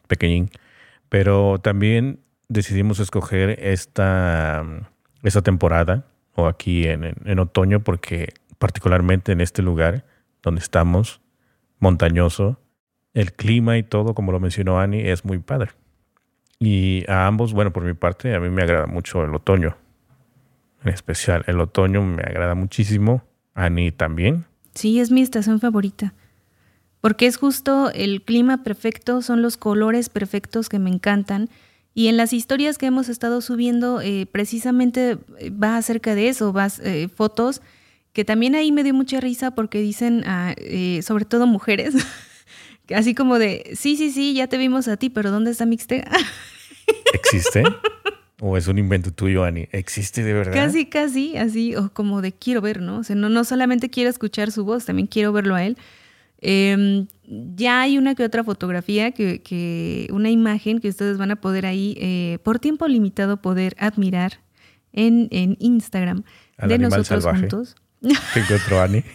pequeñín. 0.07 0.51
Pero 1.09 1.59
también 1.59 2.21
decidimos 2.49 3.01
escoger 3.01 3.59
esta, 3.63 4.65
esta 5.23 5.43
temporada, 5.43 6.07
o 6.35 6.47
aquí 6.47 6.87
en, 6.87 7.15
en 7.25 7.39
otoño, 7.41 7.83
porque 7.83 8.33
particularmente 8.59 9.33
en 9.33 9.41
este 9.41 9.63
lugar 9.63 10.05
donde 10.43 10.61
estamos, 10.61 11.21
montañoso, 11.81 12.61
el 13.19 13.33
clima 13.33 13.77
y 13.79 13.83
todo, 13.83 14.15
como 14.15 14.31
lo 14.31 14.39
mencionó 14.39 14.79
Ani, 14.79 15.01
es 15.01 15.25
muy 15.25 15.39
padre. 15.39 15.71
Y 16.61 17.05
a 17.09 17.27
ambos, 17.27 17.53
bueno, 17.53 17.73
por 17.73 17.83
mi 17.83 17.95
parte, 17.95 18.35
a 18.35 18.41
mí 18.41 18.49
me 18.49 18.63
agrada 18.63 18.87
mucho 18.87 19.25
el 19.25 19.35
otoño. 19.35 19.77
En 20.85 20.93
especial, 20.93 21.45
el 21.49 21.61
otoño 21.61 22.01
me 22.03 22.23
agrada 22.23 22.55
muchísimo. 22.55 23.23
Ani 23.55 23.91
también. 23.91 24.45
Sí, 24.75 25.01
es 25.01 25.11
mi 25.11 25.21
estación 25.21 25.59
favorita. 25.59 26.15
Porque 27.01 27.27
es 27.27 27.37
justo 27.37 27.91
el 27.93 28.23
clima 28.23 28.63
perfecto, 28.63 29.21
son 29.21 29.43
los 29.43 29.57
colores 29.57 30.09
perfectos 30.09 30.69
que 30.69 30.79
me 30.79 30.91
encantan. 30.91 31.49
Y 31.95 32.07
en 32.07 32.17
las 32.17 32.33
historias 32.33 32.79
que 32.79 32.87
hemos 32.87 33.09
estado 33.09 33.41
subiendo, 33.41 34.01
eh, 34.01 34.27
precisamente 34.31 35.19
eh, 35.39 35.51
va 35.51 35.77
acerca 35.77 36.15
de 36.15 36.29
eso, 36.29 36.53
vas 36.53 36.79
eh, 36.79 37.09
fotos 37.09 37.63
que 38.13 38.25
también 38.25 38.55
ahí 38.55 38.71
me 38.73 38.85
dio 38.85 38.95
mucha 38.95 39.21
risa 39.21 39.53
porque 39.53 39.81
dicen, 39.81 40.25
ah, 40.27 40.55
sobre 41.03 41.25
todo 41.25 41.47
mujeres, 41.47 41.95
así 42.95 43.15
como 43.15 43.39
de, 43.39 43.71
sí, 43.75 43.97
sí, 43.97 44.11
sí, 44.11 44.35
ya 44.35 44.47
te 44.47 44.59
vimos 44.59 44.89
a 44.89 44.97
ti, 44.97 45.11
pero 45.11 45.31
¿dónde 45.31 45.51
está 45.51 45.67
Mixtega? 45.67 46.11
¿Existe? 47.15 47.63
¿O 48.41 48.57
es 48.57 48.69
un 48.69 48.79
invento 48.79 49.13
tuyo, 49.13 49.45
Ani? 49.45 49.69
¿Existe 49.73 50.23
de 50.23 50.33
verdad? 50.33 50.53
Casi, 50.53 50.87
casi, 50.87 51.37
así, 51.37 51.75
o 51.75 51.93
como 51.93 52.23
de 52.23 52.33
quiero 52.33 52.61
ver, 52.61 52.81
¿no? 52.81 52.99
O 52.99 53.05
sea, 53.05 53.17
no, 53.17 53.29
no 53.29 53.45
solamente 53.45 53.91
quiero 53.91 54.11
escuchar 54.11 54.53
su 54.53 54.65
voz, 54.65 54.85
también 54.85 55.09
quiero 55.09 55.33
verlo 55.33 55.57
a 55.57 55.65
él. 55.65 55.77
Em, 56.41 57.09
ya 57.25 57.81
hay 57.81 57.99
una 57.99 58.15
que 58.15 58.23
otra 58.23 58.45
fotografía, 58.45 59.11
que, 59.11 60.09
una 60.13 60.31
imagen 60.31 60.79
que 60.79 60.89
ustedes 60.89 61.19
van 61.19 61.33
a 61.33 61.37
poder 61.37 61.67
ahí, 61.67 61.97
eh, 62.01 62.39
por 62.45 62.61
tiempo 62.61 62.87
limitado, 62.87 63.43
poder 63.43 63.75
admirar 63.79 64.41
en, 64.93 65.29
en 65.33 65.57
Instagram 65.59 66.23
de 66.59 66.79
nosotros 66.79 67.25
juntos. 67.25 67.75
Te 68.01 68.41
encuentro, 68.41 68.81
Ani. 68.81 69.03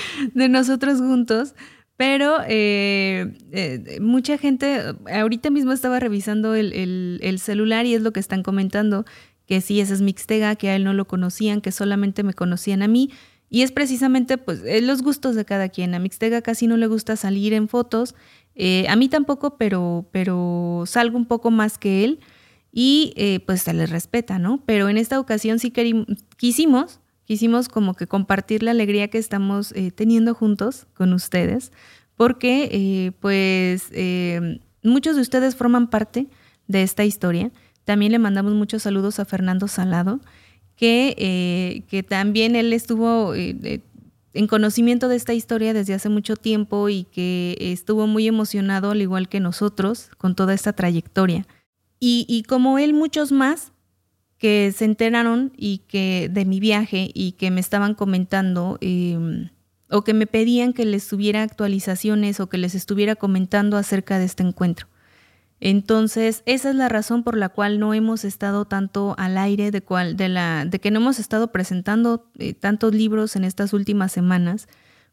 de 0.34 0.48
nosotros 0.48 0.98
juntos. 0.98 1.54
Pero 1.96 2.38
eh, 2.48 3.32
eh, 3.52 4.00
mucha 4.00 4.38
gente, 4.38 4.80
ahorita 5.12 5.50
mismo 5.50 5.72
estaba 5.72 6.00
revisando 6.00 6.54
el, 6.54 7.38
celular 7.38 7.86
y 7.86 7.94
es 7.94 8.02
lo 8.02 8.12
que 8.12 8.20
están 8.20 8.42
comentando, 8.42 9.04
que 9.46 9.60
sí, 9.60 9.80
ese 9.80 9.94
es 9.94 10.02
Mixtega, 10.02 10.56
que 10.56 10.70
a 10.70 10.76
él 10.76 10.84
no 10.84 10.94
lo 10.94 11.06
conocían, 11.06 11.60
que 11.60 11.70
solamente 11.70 12.22
me 12.22 12.34
conocían 12.34 12.82
a 12.82 12.88
mí. 12.88 13.10
Y 13.50 13.62
es 13.62 13.70
precisamente 13.70 14.38
pues 14.38 14.62
los 14.82 15.02
gustos 15.02 15.36
de 15.36 15.44
cada 15.44 15.68
quien. 15.68 15.94
A 15.94 15.98
Mixtega 15.98 16.40
casi 16.40 16.66
no 16.66 16.78
le 16.78 16.86
gusta 16.86 17.16
salir 17.16 17.52
en 17.52 17.68
fotos, 17.68 18.14
eh, 18.54 18.86
a 18.88 18.96
mí 18.96 19.08
tampoco, 19.08 19.56
pero, 19.56 20.08
pero 20.10 20.84
salgo 20.86 21.16
un 21.16 21.26
poco 21.26 21.50
más 21.50 21.78
que 21.78 22.04
él 22.04 22.20
y 22.72 23.14
pues 23.46 23.62
se 23.62 23.74
les 23.74 23.90
respeta, 23.90 24.38
¿no? 24.38 24.62
Pero 24.64 24.88
en 24.88 24.96
esta 24.96 25.20
ocasión 25.20 25.58
sí 25.58 25.72
quisimos, 26.36 27.01
quisimos 27.32 27.70
como 27.70 27.94
que 27.94 28.06
compartir 28.06 28.62
la 28.62 28.72
alegría 28.72 29.08
que 29.08 29.16
estamos 29.16 29.72
eh, 29.72 29.90
teniendo 29.90 30.34
juntos 30.34 30.86
con 30.92 31.14
ustedes, 31.14 31.72
porque 32.14 32.68
eh, 32.70 33.12
pues 33.20 33.90
muchos 34.82 35.16
de 35.16 35.22
ustedes 35.22 35.56
forman 35.56 35.88
parte 35.88 36.26
de 36.68 36.82
esta 36.82 37.06
historia. 37.06 37.50
También 37.84 38.12
le 38.12 38.18
mandamos 38.18 38.52
muchos 38.52 38.82
saludos 38.82 39.18
a 39.18 39.24
Fernando 39.24 39.66
Salado, 39.66 40.20
que, 40.76 41.82
que 41.88 42.02
también 42.02 42.54
él 42.54 42.74
estuvo 42.74 43.32
en 43.34 44.46
conocimiento 44.46 45.08
de 45.08 45.16
esta 45.16 45.32
historia 45.32 45.72
desde 45.72 45.94
hace 45.94 46.10
mucho 46.10 46.36
tiempo 46.36 46.90
y 46.90 47.04
que 47.04 47.56
estuvo 47.58 48.06
muy 48.06 48.28
emocionado, 48.28 48.90
al 48.90 49.00
igual 49.00 49.30
que 49.30 49.40
nosotros, 49.40 50.10
con 50.18 50.34
toda 50.34 50.52
esta 50.52 50.74
trayectoria. 50.74 51.46
Y, 52.04 52.42
como 52.48 52.78
él, 52.78 52.92
muchos 52.92 53.30
más 53.30 53.71
que 54.42 54.74
se 54.76 54.86
enteraron 54.86 55.52
y 55.56 55.84
que 55.86 56.28
de 56.28 56.44
mi 56.44 56.58
viaje 56.58 57.12
y 57.14 57.32
que 57.38 57.52
me 57.52 57.60
estaban 57.60 57.94
comentando 57.94 58.76
em, 58.80 59.50
o 59.88 60.02
que 60.02 60.14
me 60.14 60.26
pedían 60.26 60.72
que 60.72 60.84
les 60.84 61.06
tuviera 61.06 61.44
actualizaciones 61.44 62.40
o 62.40 62.48
que 62.48 62.58
les 62.58 62.74
estuviera 62.74 63.14
comentando 63.14 63.76
acerca 63.76 64.18
de 64.18 64.24
este 64.24 64.42
encuentro. 64.42 64.88
Entonces, 65.60 66.42
esa 66.44 66.70
es 66.70 66.74
la 66.74 66.88
razón 66.88 67.22
por 67.22 67.36
la 67.36 67.50
cual 67.50 67.78
no 67.78 67.94
hemos 67.94 68.24
estado 68.24 68.64
tanto 68.64 69.14
al 69.16 69.38
aire, 69.38 69.70
de, 69.70 69.80
cual, 69.80 70.16
de, 70.16 70.28
la, 70.28 70.64
de 70.64 70.80
que 70.80 70.90
no 70.90 70.98
hemos 70.98 71.20
estado 71.20 71.52
presentando 71.52 72.28
eh, 72.36 72.52
tantos 72.52 72.92
libros 72.96 73.36
en 73.36 73.44
estas 73.44 73.72
últimas 73.72 74.10
semanas, 74.10 74.66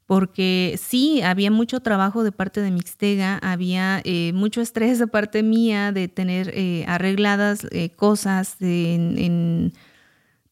porque 0.09 0.79
sí, 0.81 1.21
había 1.21 1.51
mucho 1.51 1.81
trabajo 1.81 2.23
de 2.23 2.31
parte 2.31 2.61
de 2.61 2.71
Mixtega, 2.71 3.37
había 3.43 4.01
eh, 4.03 4.31
mucho 4.33 4.59
estrés 4.59 4.97
de 4.97 5.05
parte 5.05 5.43
mía 5.43 5.91
de 5.91 6.07
tener 6.07 6.51
eh, 6.55 6.83
arregladas 6.87 7.67
eh, 7.69 7.91
cosas 7.91 8.55
en, 8.59 9.71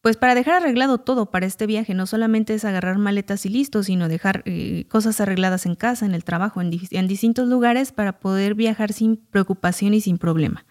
pues 0.00 0.16
para 0.16 0.36
dejar 0.36 0.62
arreglado 0.62 0.98
todo 0.98 1.32
para 1.32 1.44
este 1.44 1.66
viaje, 1.66 1.92
no 1.92 2.06
solamente 2.06 2.54
es 2.54 2.64
agarrar 2.64 2.98
maletas 2.98 3.46
y 3.46 3.48
listo, 3.48 3.82
sino 3.82 4.06
dejar 4.06 4.44
cosas 4.86 5.20
arregladas 5.20 5.66
en 5.66 5.74
casa, 5.74 6.06
en 6.06 6.14
el 6.14 6.22
trabajo, 6.22 6.62
en, 6.62 7.08
distintos 7.08 7.48
lugares 7.48 7.90
para 7.90 8.20
poder 8.20 8.54
viajar 8.54 8.92
sin 8.92 9.16
preocupación 9.16 9.92
y 9.92 10.00
sin 10.00 10.18
problema. 10.18 10.66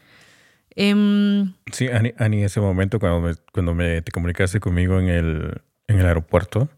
Em, 0.77 1.55
sí, 1.73 1.89
Ani, 1.89 2.13
en 2.17 2.33
ese 2.35 2.61
momento 2.61 3.01
cuando, 3.01 3.19
me, 3.19 3.33
cuando 3.51 3.73
me, 3.75 4.01
te 4.01 4.13
comunicaste 4.13 4.61
conmigo 4.61 4.97
en 4.97 5.09
el, 5.09 5.61
en 5.89 5.99
el 5.99 6.05
aeropuerto, 6.05 6.69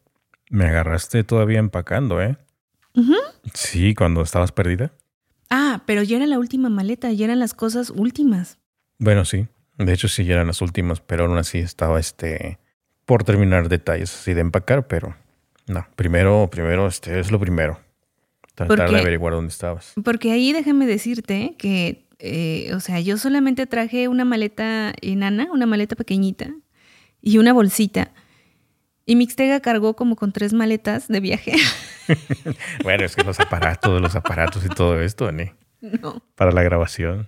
me 0.50 0.66
agarraste 0.66 1.24
todavía 1.24 1.60
empacando, 1.60 2.22
¿eh? 2.22 2.38
Sí, 3.54 3.96
cuando 3.96 4.22
estabas 4.22 4.52
perdida. 4.52 4.92
Ah, 5.50 5.84
pero 5.86 6.04
ya 6.04 6.18
era 6.18 6.28
la 6.28 6.38
última 6.38 6.70
maleta, 6.70 7.12
ya 7.12 7.26
eran 7.26 7.40
las 7.40 7.54
cosas 7.54 7.90
últimas. 7.90 8.60
Bueno, 8.98 9.26
sí. 9.26 9.48
De 9.78 9.94
hecho, 9.94 10.10
sí, 10.10 10.26
ya 10.26 10.34
eran 10.34 10.48
las 10.48 10.62
últimas, 10.62 11.00
pero 11.00 11.26
aún 11.26 11.38
así 11.38 11.60
estaba 11.60 12.00
este 12.00 12.60
por 13.06 13.24
terminar 13.24 13.70
detalles 13.70 14.14
así 14.14 14.34
de 14.34 14.42
empacar, 14.42 14.88
pero 14.88 15.16
no. 15.68 15.88
Primero, 15.96 16.50
primero, 16.52 16.86
este 16.86 17.20
es 17.20 17.32
lo 17.32 17.40
primero. 17.40 17.80
Tratar 18.54 18.92
de 18.92 19.00
averiguar 19.00 19.34
dónde 19.34 19.52
estabas. 19.52 19.94
Porque 20.04 20.32
ahí 20.32 20.52
déjame 20.52 20.86
decirte 20.86 21.56
que, 21.58 22.06
eh, 22.20 22.72
o 22.76 22.80
sea, 22.82 23.00
yo 23.00 23.18
solamente 23.18 23.66
traje 23.66 24.10
una 24.10 24.26
maleta 24.26 24.94
enana, 25.02 25.48
una 25.52 25.66
maleta 25.66 25.96
pequeñita 25.96 26.54
y 27.22 27.38
una 27.38 27.54
bolsita. 27.54 28.12
Y 29.10 29.16
Mixtega 29.16 29.60
cargó 29.60 29.96
como 29.96 30.16
con 30.16 30.32
tres 30.32 30.54
maletas 30.54 31.08
de 31.08 31.20
viaje. 31.20 31.56
bueno, 32.84 33.06
es 33.06 33.16
que 33.16 33.24
los 33.24 33.40
aparatos, 33.40 34.00
los 34.00 34.16
aparatos 34.16 34.64
y 34.64 34.70
todo 34.70 35.02
esto, 35.02 35.32
¿no? 35.32 35.46
No. 35.82 36.22
Para 36.36 36.52
la 36.52 36.62
grabación. 36.62 37.28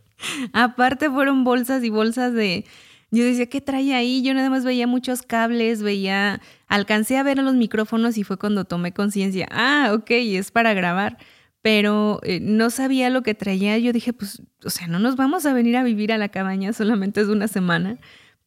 Aparte 0.54 1.10
fueron 1.10 1.44
bolsas 1.44 1.84
y 1.84 1.89
bolsas 1.89 2.34
de... 2.34 2.65
Yo 3.10 3.24
decía, 3.24 3.50
¿qué 3.50 3.62
trae 3.62 3.96
ahí? 3.96 4.22
Yo 4.22 4.36
nada 4.36 4.52
más 4.52 4.63
veía 4.63 4.86
muchos 4.86 5.24
cables, 5.24 5.82
veía... 5.82 6.39
Alcancé 6.67 7.17
a 7.17 7.24
ver 7.24 7.39
los 7.39 7.56
micrófonos 7.56 8.15
y 8.20 8.24
fue 8.24 8.38
cuando 8.38 8.65
tomé 8.65 8.94
conciencia. 8.94 9.48
Ah, 9.50 9.89
ok, 9.96 10.12
es 10.12 10.52
para 10.52 10.76
grabar. 10.76 11.17
Pero 11.63 12.20
eh, 12.22 12.39
no 12.39 12.70
sabía 12.70 13.10
lo 13.10 13.24
que 13.24 13.34
traía. 13.34 13.80
Yo 13.80 13.91
dije, 13.91 14.13
pues, 14.13 14.44
o 14.63 14.70
sea, 14.70 14.86
no 14.86 15.00
nos 15.00 15.15
vamos 15.15 15.48
a 15.48 15.54
venir 15.54 15.76
a 15.78 15.84
vivir 15.84 16.13
a 16.13 16.20
la 16.20 16.30
cabaña, 16.30 16.74
solamente 16.74 17.22
es 17.22 17.28
una 17.28 17.48
semana. 17.48 17.98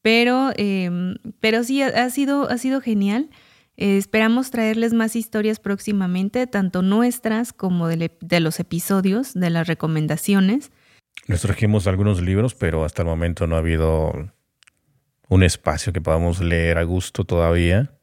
Pero, 0.04 0.52
em, 0.58 1.16
pero 1.40 1.64
sí, 1.64 1.80
ha 1.80 2.10
sido, 2.10 2.50
ha 2.50 2.58
sido 2.58 2.82
genial. 2.82 3.30
Eh, 3.78 3.96
esperamos 3.96 4.50
traerles 4.50 4.92
más 4.92 5.16
historias 5.16 5.60
próximamente, 5.60 6.46
tanto 6.46 6.82
nuestras 6.82 7.54
como 7.54 7.88
de, 7.88 8.10
los 8.40 8.60
episodios, 8.60 9.32
de 9.32 9.48
las 9.48 9.66
recomendaciones. 9.66 10.72
Les 11.26 11.40
trajimos 11.40 11.86
algunos 11.86 12.20
libros, 12.20 12.54
pero 12.54 12.84
hasta 12.84 13.00
el 13.00 13.08
momento 13.08 13.46
no 13.46 13.56
ha 13.56 13.60
habido 13.60 14.12
un 15.30 15.42
espacio 15.42 15.94
que 15.94 16.02
podamos 16.02 16.38
leer 16.38 16.76
a 16.76 16.82
gusto 16.82 17.24
todavía. 17.24 17.98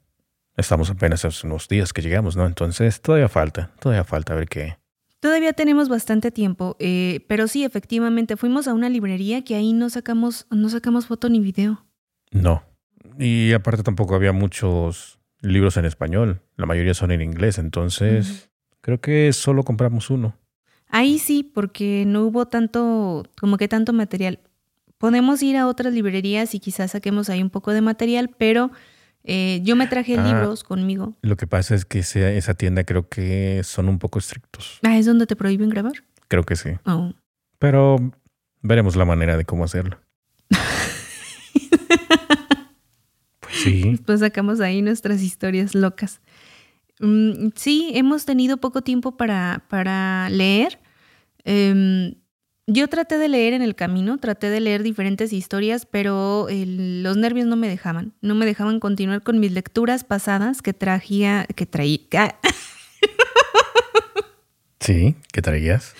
Estamos 0.57 0.89
apenas 0.89 1.23
hace 1.23 1.45
unos 1.45 1.67
días 1.67 1.93
que 1.93 2.01
llegamos, 2.01 2.35
¿no? 2.35 2.47
Entonces 2.47 2.99
todavía 2.99 3.29
falta, 3.29 3.75
todavía 3.79 4.05
falta 4.05 4.33
ver 4.33 4.47
qué. 4.47 4.75
Todavía 5.19 5.53
tenemos 5.53 5.87
bastante 5.87 6.31
tiempo, 6.31 6.77
eh, 6.79 7.23
pero 7.27 7.47
sí, 7.47 7.63
efectivamente, 7.63 8.37
fuimos 8.37 8.67
a 8.67 8.73
una 8.73 8.89
librería 8.89 9.43
que 9.43 9.53
ahí 9.53 9.71
no 9.71 9.91
sacamos, 9.91 10.47
no 10.49 10.67
sacamos 10.67 11.05
foto 11.05 11.29
ni 11.29 11.39
video. 11.39 11.85
No. 12.31 12.63
Y 13.19 13.53
aparte 13.53 13.83
tampoco 13.83 14.15
había 14.15 14.31
muchos 14.31 15.19
libros 15.41 15.77
en 15.77 15.85
español. 15.85 16.41
La 16.55 16.65
mayoría 16.65 16.93
son 16.93 17.11
en 17.11 17.21
inglés, 17.21 17.57
entonces 17.57 18.49
creo 18.81 18.99
que 19.01 19.31
solo 19.33 19.63
compramos 19.63 20.09
uno. 20.09 20.35
Ahí 20.87 21.19
sí, 21.19 21.43
porque 21.43 22.03
no 22.05 22.23
hubo 22.23 22.47
tanto, 22.47 23.23
como 23.39 23.57
que 23.57 23.67
tanto 23.67 23.93
material. 23.93 24.39
Podemos 24.97 25.41
ir 25.41 25.57
a 25.57 25.67
otras 25.67 25.93
librerías 25.93 26.53
y 26.53 26.59
quizás 26.59 26.91
saquemos 26.91 27.29
ahí 27.29 27.41
un 27.41 27.49
poco 27.49 27.71
de 27.71 27.81
material, 27.81 28.29
pero 28.37 28.71
eh, 29.23 29.61
yo 29.63 29.75
me 29.75 29.87
traje 29.87 30.17
Ah. 30.17 30.25
libros 30.27 30.63
conmigo. 30.63 31.15
Lo 31.21 31.37
que 31.37 31.47
pasa 31.47 31.75
es 31.75 31.85
que 31.85 31.99
ese- 31.99 32.37
esa 32.37 32.53
tienda 32.55 32.83
creo 32.83 33.07
que 33.07 33.61
son 33.63 33.87
un 33.87 33.99
poco 33.99 34.19
estrictos. 34.19 34.79
Ah, 34.83 34.97
¿es 34.97 35.05
donde 35.05 35.27
te 35.27 35.35
prohíben 35.35 35.69
grabar? 35.69 35.93
Creo 36.27 36.43
que 36.43 36.55
sí. 36.55 36.71
Oh. 36.85 37.13
Pero 37.59 37.97
veremos 38.61 38.95
la 38.95 39.05
manera 39.05 39.37
de 39.37 39.45
cómo 39.45 39.63
hacerlo. 39.63 39.97
Sí. 43.63 43.81
Después 43.91 44.19
sacamos 44.19 44.59
ahí 44.59 44.81
nuestras 44.81 45.21
historias 45.21 45.75
locas. 45.75 46.21
Mm, 46.99 47.49
sí, 47.55 47.91
hemos 47.93 48.25
tenido 48.25 48.57
poco 48.57 48.81
tiempo 48.81 49.17
para, 49.17 49.63
para 49.69 50.29
leer. 50.29 50.79
Em, 51.43 52.13
yo 52.67 52.87
traté 52.87 53.17
de 53.17 53.27
leer 53.27 53.53
en 53.53 53.61
el 53.63 53.73
camino, 53.75 54.17
traté 54.19 54.49
de 54.49 54.59
leer 54.59 54.83
diferentes 54.83 55.33
historias, 55.33 55.85
pero 55.85 56.47
el- 56.49 57.01
los 57.03 57.17
nervios 57.17 57.47
no 57.47 57.55
me 57.55 57.67
dejaban. 57.67 58.13
No 58.21 58.35
me 58.35 58.45
dejaban 58.45 58.79
continuar 58.79 59.23
con 59.23 59.39
mis 59.39 59.51
lecturas 59.51 60.03
pasadas 60.03 60.61
que 60.61 60.73
traía, 60.73 61.47
que 61.55 61.65
traía, 61.65 61.99
Sí, 64.79 65.15
¿qué 65.31 65.41
traías? 65.41 65.93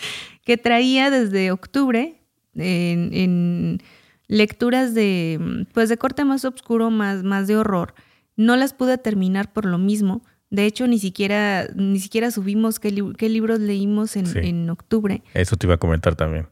que 0.43 0.57
traía 0.57 1.11
desde 1.11 1.51
octubre 1.51 2.15
en, 2.55 3.09
en 3.13 3.83
lecturas 4.31 4.93
de 4.95 5.65
pues 5.73 5.89
de 5.89 5.97
corte 5.97 6.23
más 6.25 6.45
oscuro, 6.45 6.89
más, 6.89 7.21
más 7.23 7.47
de 7.47 7.57
horror. 7.57 7.93
No 8.37 8.55
las 8.55 8.73
pude 8.73 8.97
terminar 8.97 9.51
por 9.51 9.65
lo 9.65 9.77
mismo. 9.77 10.23
De 10.49 10.65
hecho, 10.65 10.87
ni 10.87 10.99
siquiera, 10.99 11.67
ni 11.75 11.99
siquiera 11.99 12.31
subimos 12.31 12.79
qué, 12.79 12.91
li- 12.91 13.13
qué 13.17 13.29
libros 13.29 13.59
leímos 13.59 14.15
en, 14.15 14.25
Sí. 14.25 14.39
en 14.41 14.69
octubre. 14.69 15.21
Eso 15.33 15.57
te 15.57 15.67
iba 15.67 15.75
a 15.75 15.79
comentar 15.79 16.15
también. 16.15 16.47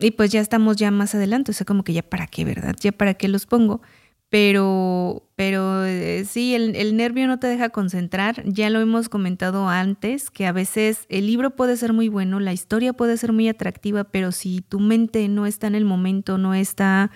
Y 0.00 0.12
pues 0.12 0.30
ya 0.32 0.40
estamos 0.40 0.76
ya 0.76 0.90
más 0.90 1.14
adelante. 1.14 1.50
O 1.50 1.54
sea, 1.54 1.66
como 1.66 1.84
que 1.84 1.92
ya 1.92 2.02
para 2.02 2.26
qué, 2.26 2.44
¿verdad? 2.44 2.74
Ya 2.80 2.92
para 2.92 3.14
qué 3.14 3.28
los 3.28 3.44
pongo. 3.46 3.82
Pero, 4.30 5.26
pero 5.36 5.84
eh, 5.86 6.24
sí, 6.26 6.54
el, 6.54 6.96
nervio 6.96 7.26
no 7.26 7.38
te 7.38 7.46
deja 7.46 7.70
concentrar. 7.70 8.42
Ya 8.44 8.68
lo 8.68 8.80
hemos 8.80 9.08
comentado 9.08 9.68
antes, 9.68 10.30
que 10.30 10.46
a 10.46 10.52
veces 10.52 11.06
el 11.08 11.26
libro 11.26 11.56
puede 11.56 11.76
ser 11.78 11.94
muy 11.94 12.08
bueno, 12.08 12.38
la 12.38 12.52
historia 12.52 12.92
puede 12.92 13.16
ser 13.16 13.32
muy 13.32 13.48
atractiva, 13.48 14.04
pero 14.04 14.30
si 14.32 14.60
tu 14.60 14.80
mente 14.80 15.26
no 15.28 15.46
está 15.46 15.66
en 15.66 15.74
el 15.74 15.86
momento, 15.86 16.36
no 16.36 16.52
está, 16.52 17.10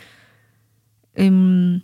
em, 1.14 1.82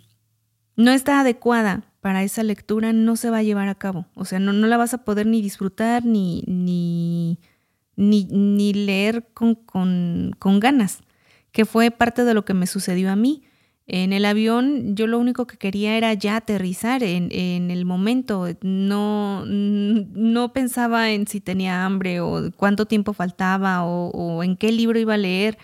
no 0.76 0.92
está 0.92 1.20
adecuada 1.20 1.84
para 2.00 2.22
esa 2.22 2.42
lectura, 2.42 2.94
no 2.94 3.16
se 3.16 3.28
va 3.28 3.38
a 3.38 3.42
llevar 3.42 3.68
a 3.68 3.74
cabo. 3.74 4.06
O 4.14 4.24
sea, 4.24 4.38
no, 4.38 4.54
no 4.54 4.66
la 4.66 4.78
vas 4.78 4.94
a 4.94 5.04
poder 5.04 5.26
ni 5.26 5.42
disfrutar 5.42 6.06
ni, 6.06 6.42
ni, 6.46 7.38
ni, 7.96 8.24
ni 8.24 8.72
leer 8.72 9.28
con, 9.34 9.56
con, 9.56 10.34
con 10.38 10.58
ganas, 10.60 11.00
que 11.52 11.66
fue 11.66 11.90
parte 11.90 12.24
de 12.24 12.32
lo 12.32 12.46
que 12.46 12.54
me 12.54 12.66
sucedió 12.66 13.10
a 13.10 13.16
mí. 13.16 13.42
En 13.90 14.12
el 14.12 14.26
avión 14.26 14.94
yo 14.94 15.06
lo 15.06 15.18
único 15.18 15.46
que 15.46 15.56
quería 15.56 15.96
era 15.96 16.12
ya 16.12 16.36
aterrizar 16.36 17.02
en, 17.02 17.28
en 17.32 17.70
el 17.70 17.86
momento. 17.86 18.46
No, 18.60 19.46
no 19.46 20.52
pensaba 20.52 21.10
en 21.10 21.26
si 21.26 21.40
tenía 21.40 21.86
hambre 21.86 22.20
o 22.20 22.52
cuánto 22.54 22.84
tiempo 22.84 23.14
faltaba 23.14 23.84
o, 23.84 24.42
en 24.42 24.58
qué 24.58 24.72
libro 24.72 24.98
iba 24.98 25.14
a 25.14 25.16
leer. 25.16 25.56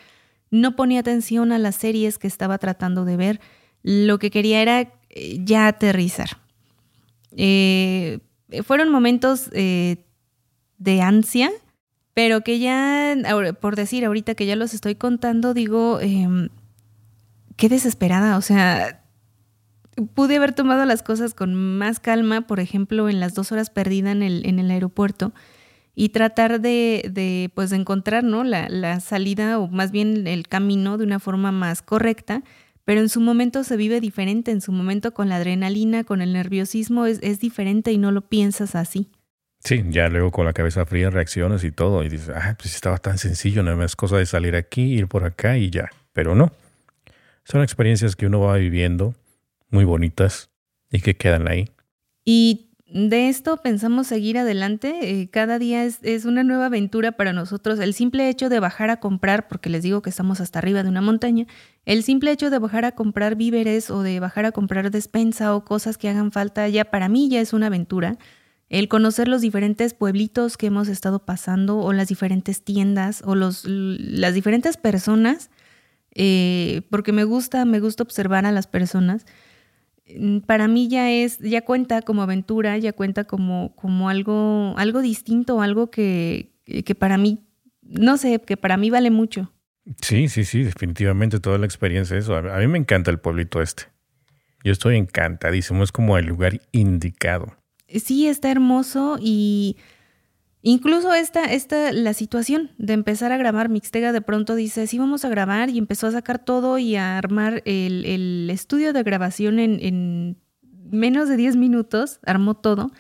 No 0.51 0.75
ponía 0.75 1.01
atención 1.01 1.53
a 1.53 1.59
las 1.59 1.77
series 1.77 2.17
que 2.17 2.27
estaba 2.27 2.57
tratando 2.57 3.05
de 3.05 3.19
ver. 3.19 3.41
Lo 3.83 4.19
que 4.19 4.31
quería 4.31 4.63
era 4.63 4.81
eh, 5.11 5.41
ya 5.45 5.67
aterrizar. 5.67 6.39
Eh, 7.37 8.21
fueron 8.65 8.89
momentos 8.89 9.51
eh, 9.53 9.99
de 10.79 11.03
ansia, 11.03 11.53
pero 12.15 12.41
que 12.41 12.59
ya, 12.59 13.15
por 13.61 13.77
decir 13.77 14.07
ahorita 14.07 14.35
que 14.35 14.47
ya 14.47 14.57
los 14.57 14.73
estoy 14.73 14.95
contando, 14.95 15.53
digo, 15.53 16.01
em, 16.01 16.49
qué 17.57 17.69
desesperada, 17.69 18.37
o 18.37 18.43
sea, 18.43 19.05
pude 20.15 20.37
haber 20.37 20.53
tomado 20.53 20.85
las 20.85 21.03
cosas 21.03 21.35
con 21.35 21.55
más 21.55 22.01
calma, 22.01 22.47
por 22.47 22.61
ejemplo, 22.61 23.09
en 23.09 23.21
las 23.21 23.35
dos 23.35 23.53
horas 23.53 23.71
perdidas 23.71 24.13
en 24.13 24.23
el, 24.23 24.47
en 24.47 24.59
el 24.59 24.71
aeropuerto 24.71 25.33
y 25.95 26.09
tratar 26.09 26.61
de, 26.61 27.09
de, 27.11 27.51
pues, 27.55 27.71
de 27.71 27.77
encontrar 27.77 28.25
¿no? 28.25 28.45
la, 28.45 29.01
salida 29.01 29.59
o 29.59 29.69
más 29.69 29.93
bien 29.93 30.27
el 30.27 30.49
camino 30.49 30.99
de 30.99 31.05
una 31.05 31.21
forma 31.21 31.53
más 31.53 31.83
correcta, 31.83 32.43
pero 32.85 33.01
en 33.01 33.09
su 33.09 33.21
momento 33.21 33.65
se 33.65 33.77
vive 33.77 34.01
diferente, 34.01 34.51
en 34.51 34.61
su 34.61 34.73
momento 34.73 35.15
con 35.15 35.29
la 35.29 35.37
adrenalina, 35.37 36.05
con 36.05 36.21
el 36.21 36.33
nerviosismo 36.33 37.07
es, 37.07 37.19
es 37.23 37.41
diferente 37.41 37.93
y 37.93 37.99
no 37.99 38.11
lo 38.11 38.23
piensas 38.23 38.75
así. 38.75 39.11
Sí, 39.61 39.83
ya 39.89 40.11
luego 40.11 40.31
con 40.31 40.45
la 40.45 40.53
cabeza 40.53 40.85
fría 40.85 41.09
reacciones 41.09 41.65
y 41.65 41.73
todo. 41.73 42.05
Y 42.05 42.11
dices, 42.11 42.29
ah, 42.35 42.55
pues 42.61 42.75
estaba 42.75 42.99
tan 42.99 43.17
sencillo, 43.17 43.63
nada 43.63 43.77
más 43.77 43.97
cosa 43.97 44.19
de 44.19 44.27
salir 44.27 44.57
aquí, 44.57 44.83
ir 44.83 45.09
por 45.09 45.25
acá 45.25 45.57
y 45.57 45.71
ya. 45.71 45.89
Pero 46.13 46.35
no. 46.35 46.53
Son 47.45 47.63
experiencias 47.63 48.17
que 48.17 48.27
uno 48.27 48.41
va 48.41 48.57
viviendo, 48.57 49.15
muy 49.71 49.85
bonitas, 49.85 50.51
y 50.91 51.01
que 51.01 51.17
quedan 51.17 51.49
ahí. 51.49 51.69
Y 52.25 52.71
de 52.87 53.29
esto 53.29 53.57
pensamos 53.57 54.07
seguir 54.07 54.39
adelante. 54.39 55.21
Eh, 55.21 55.29
cada 55.29 55.59
día 55.59 55.85
es, 55.85 55.99
es, 56.03 56.25
una 56.25 56.45
nueva 56.45 56.67
aventura 56.67 57.13
para 57.13 57.33
nosotros. 57.33 57.81
El 57.81 57.93
simple 57.95 58.29
hecho 58.29 58.49
de 58.49 58.61
bajar 58.61 58.91
a 58.91 59.01
comprar, 59.01 59.49
porque 59.49 59.69
les 59.69 59.83
digo 59.83 60.01
que 60.01 60.11
estamos 60.11 60.41
hasta 60.41 60.61
arriba 60.61 60.85
de 60.85 60.89
una 60.89 61.01
montaña, 61.01 61.47
el 61.85 62.05
simple 62.05 62.31
hecho 62.31 62.51
de 62.51 62.59
bajar 62.61 62.85
a 62.85 62.93
comprar 62.93 63.35
víveres 63.35 63.91
o 63.91 64.03
de 64.03 64.21
bajar 64.21 64.45
a 64.45 64.53
comprar 64.53 64.91
despensa 64.93 65.55
o 65.57 65.65
cosas 65.65 65.99
que 65.99 66.09
hagan 66.09 66.31
falta, 66.31 66.69
ya 66.69 66.85
para 66.85 67.09
mí 67.09 67.29
ya 67.29 67.41
es 67.41 67.53
una 67.53 67.67
aventura. 67.67 68.17
El 68.69 68.89
conocer 68.89 69.29
los 69.29 69.41
diferentes 69.41 69.93
pueblitos 69.93 70.57
que 70.57 70.67
hemos 70.69 70.89
estado 70.89 71.19
pasando 71.25 71.79
o 71.79 71.93
las 71.93 72.09
diferentes 72.09 72.63
tiendas 72.63 73.23
o 73.27 73.35
los, 73.35 73.65
las 73.67 74.35
diferentes 74.35 74.77
personas, 74.77 75.51
eh, 76.15 76.83
porque 76.91 77.13
me 77.13 77.25
gusta, 77.25 77.65
me 77.65 77.81
gusta 77.81 78.03
observar 78.03 78.47
a 78.47 78.53
las 78.53 78.67
personas 78.67 79.27
para 80.47 80.69
mí 80.69 80.89
ya 80.89 81.11
es, 81.11 81.39
ya 81.39 81.63
cuenta 81.63 82.03
como 82.03 82.23
aventura, 82.23 82.77
ya 82.79 82.93
cuenta 82.93 83.25
como, 83.25 83.75
como 83.75 84.09
algo, 84.09 84.75
algo 84.77 85.01
distinto, 85.01 85.63
algo 85.63 85.91
que, 85.91 86.51
que 86.65 86.95
para 86.95 87.17
mí, 87.17 87.41
no 87.83 88.17
sé, 88.17 88.41
que 88.41 88.57
para 88.57 88.77
mí 88.77 88.91
vale 88.91 89.11
mucho. 89.11 89.53
Sí, 90.01 90.29
sí, 90.29 90.45
sí, 90.45 90.63
definitivamente 90.63 91.41
toda 91.41 91.59
la 91.59 91.67
experiencia 91.67 92.17
eso. 92.17 92.37
A 92.37 92.59
mí 92.59 92.67
me 92.67 92.79
encanta 92.79 93.11
el 93.11 93.19
pueblito 93.19 93.61
este. 93.61 93.85
Yo 94.63 94.73
estoy 94.73 94.97
encantadísimo, 94.97 95.83
es 95.83 95.93
como 95.93 96.17
el 96.17 96.27
lugar 96.27 96.61
indicado. 96.73 97.55
Sí, 97.89 98.27
está 98.27 98.51
hermoso 98.51 99.19
y 99.21 99.77
incluso 100.65 101.15
esta, 101.15 101.45
esta, 101.45 101.93
la 101.93 102.15
situación 102.15 102.73
de 102.79 102.95
empezar 102.95 103.31
a 103.31 103.37
grabar, 103.37 103.69
Mixtega 103.69 104.13
de 104.13 104.21
pronto 104.21 104.57
dice, 104.57 104.89
sí, 104.89 104.99
vamos 104.99 105.25
a 105.25 105.29
grabar 105.29 105.71
y 105.71 105.79
empezó 105.79 106.09
a 106.09 106.13
sacar 106.13 106.45
todo 106.45 106.79
y 106.79 106.97
a 106.97 107.17
armar 107.17 107.63
el, 107.65 108.05
el 108.05 108.51
estudio 108.51 108.93
de 108.93 109.03
grabación 109.05 109.61
en, 109.61 109.79
en, 109.81 110.37
menos 110.91 111.29
de 111.29 111.37
10 111.37 111.57
minutos, 111.57 112.19
armó 112.25 112.55
todo. 112.55 112.91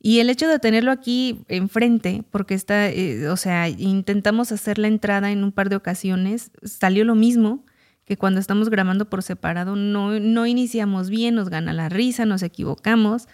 Y 0.00 0.20
el 0.20 0.30
hecho 0.30 0.48
de 0.48 0.58
tenerlo 0.58 0.92
aquí 0.92 1.44
enfrente, 1.48 2.24
porque 2.30 2.54
está, 2.54 2.88
eh, 2.88 3.28
o 3.28 3.36
sea, 3.36 3.68
intentamos 3.68 4.52
hacer 4.52 4.78
la 4.78 4.88
entrada 4.88 5.32
en 5.32 5.42
un 5.42 5.52
par 5.52 5.68
de 5.68 5.76
ocasiones, 5.76 6.50
salió 6.62 7.04
lo 7.04 7.14
mismo 7.14 7.64
que 8.04 8.16
cuando 8.16 8.40
estamos 8.40 8.70
grabando 8.70 9.10
por 9.10 9.22
separado, 9.22 9.76
no, 9.76 10.18
no 10.18 10.46
iniciamos 10.46 11.10
bien, 11.10 11.34
nos 11.34 11.50
gana 11.50 11.72
la 11.72 11.88
risa, 11.88 12.24
nos 12.26 12.42
equivocamos. 12.42 13.28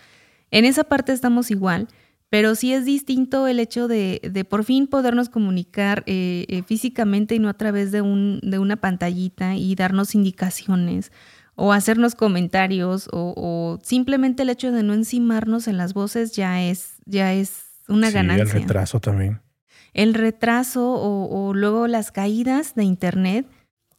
En 0.50 0.64
esa 0.64 0.84
parte 0.84 1.12
estamos 1.12 1.50
igual, 1.50 1.88
pero 2.34 2.56
sí 2.56 2.72
es 2.72 2.84
distinto 2.84 3.46
el 3.46 3.60
hecho 3.60 3.86
de, 3.86 4.20
de 4.28 4.44
por 4.44 4.64
fin 4.64 4.88
podernos 4.88 5.28
comunicar 5.28 6.02
eh, 6.06 6.46
eh, 6.48 6.64
físicamente 6.64 7.36
y 7.36 7.38
no 7.38 7.48
a 7.48 7.54
través 7.54 7.92
de, 7.92 8.00
un, 8.00 8.40
de 8.42 8.58
una 8.58 8.74
pantallita 8.74 9.54
y 9.54 9.76
darnos 9.76 10.16
indicaciones 10.16 11.12
o 11.54 11.72
hacernos 11.72 12.16
comentarios 12.16 13.08
o, 13.12 13.34
o, 13.36 13.78
simplemente 13.84 14.42
el 14.42 14.50
hecho 14.50 14.72
de 14.72 14.82
no 14.82 14.94
encimarnos 14.94 15.68
en 15.68 15.76
las 15.76 15.94
voces 15.94 16.32
ya 16.32 16.60
es, 16.60 16.94
ya 17.04 17.32
es 17.32 17.66
una 17.86 18.08
sí, 18.08 18.14
ganancia. 18.14 18.42
El 18.42 18.62
retraso 18.62 18.98
también. 18.98 19.40
El 19.92 20.12
retraso 20.12 20.92
o, 20.92 21.28
o 21.46 21.54
luego 21.54 21.86
las 21.86 22.10
caídas 22.10 22.74
de 22.74 22.82
internet. 22.82 23.46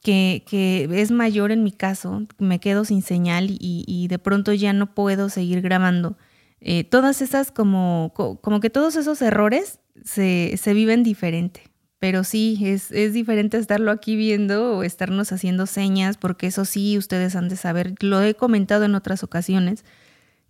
Que, 0.01 0.43
que, 0.45 0.89
es 0.91 1.09
mayor 1.09 1.51
en 1.51 1.63
mi 1.63 1.71
caso, 1.71 2.27
me 2.37 2.59
quedo 2.59 2.83
sin 2.83 3.01
señal 3.01 3.49
y, 3.49 3.85
y 3.87 4.07
de 4.07 4.19
pronto 4.19 4.51
ya 4.53 4.71
no 4.73 4.93
puedo 4.93 5.29
seguir 5.29 5.61
grabando. 5.61 6.17
Eh, 6.61 6.83
todas 6.83 7.21
esas 7.21 7.51
como, 7.51 8.13
como 8.41 8.59
que 8.59 8.69
todos 8.69 8.95
esos 8.95 9.21
errores 9.21 9.79
se, 10.03 10.55
se 10.57 10.73
viven 10.73 11.03
diferente. 11.03 11.63
Pero 11.99 12.23
sí, 12.23 12.59
es, 12.61 12.91
es, 12.91 13.13
diferente 13.13 13.57
estarlo 13.57 13.91
aquí 13.91 14.15
viendo 14.15 14.77
o 14.77 14.83
estarnos 14.83 15.31
haciendo 15.31 15.65
señas, 15.65 16.17
porque 16.17 16.47
eso 16.47 16.65
sí, 16.65 16.97
ustedes 16.97 17.35
han 17.35 17.49
de 17.49 17.55
saber, 17.55 17.95
lo 18.01 18.21
he 18.21 18.35
comentado 18.35 18.83
en 18.83 18.95
otras 18.95 19.23
ocasiones, 19.23 19.85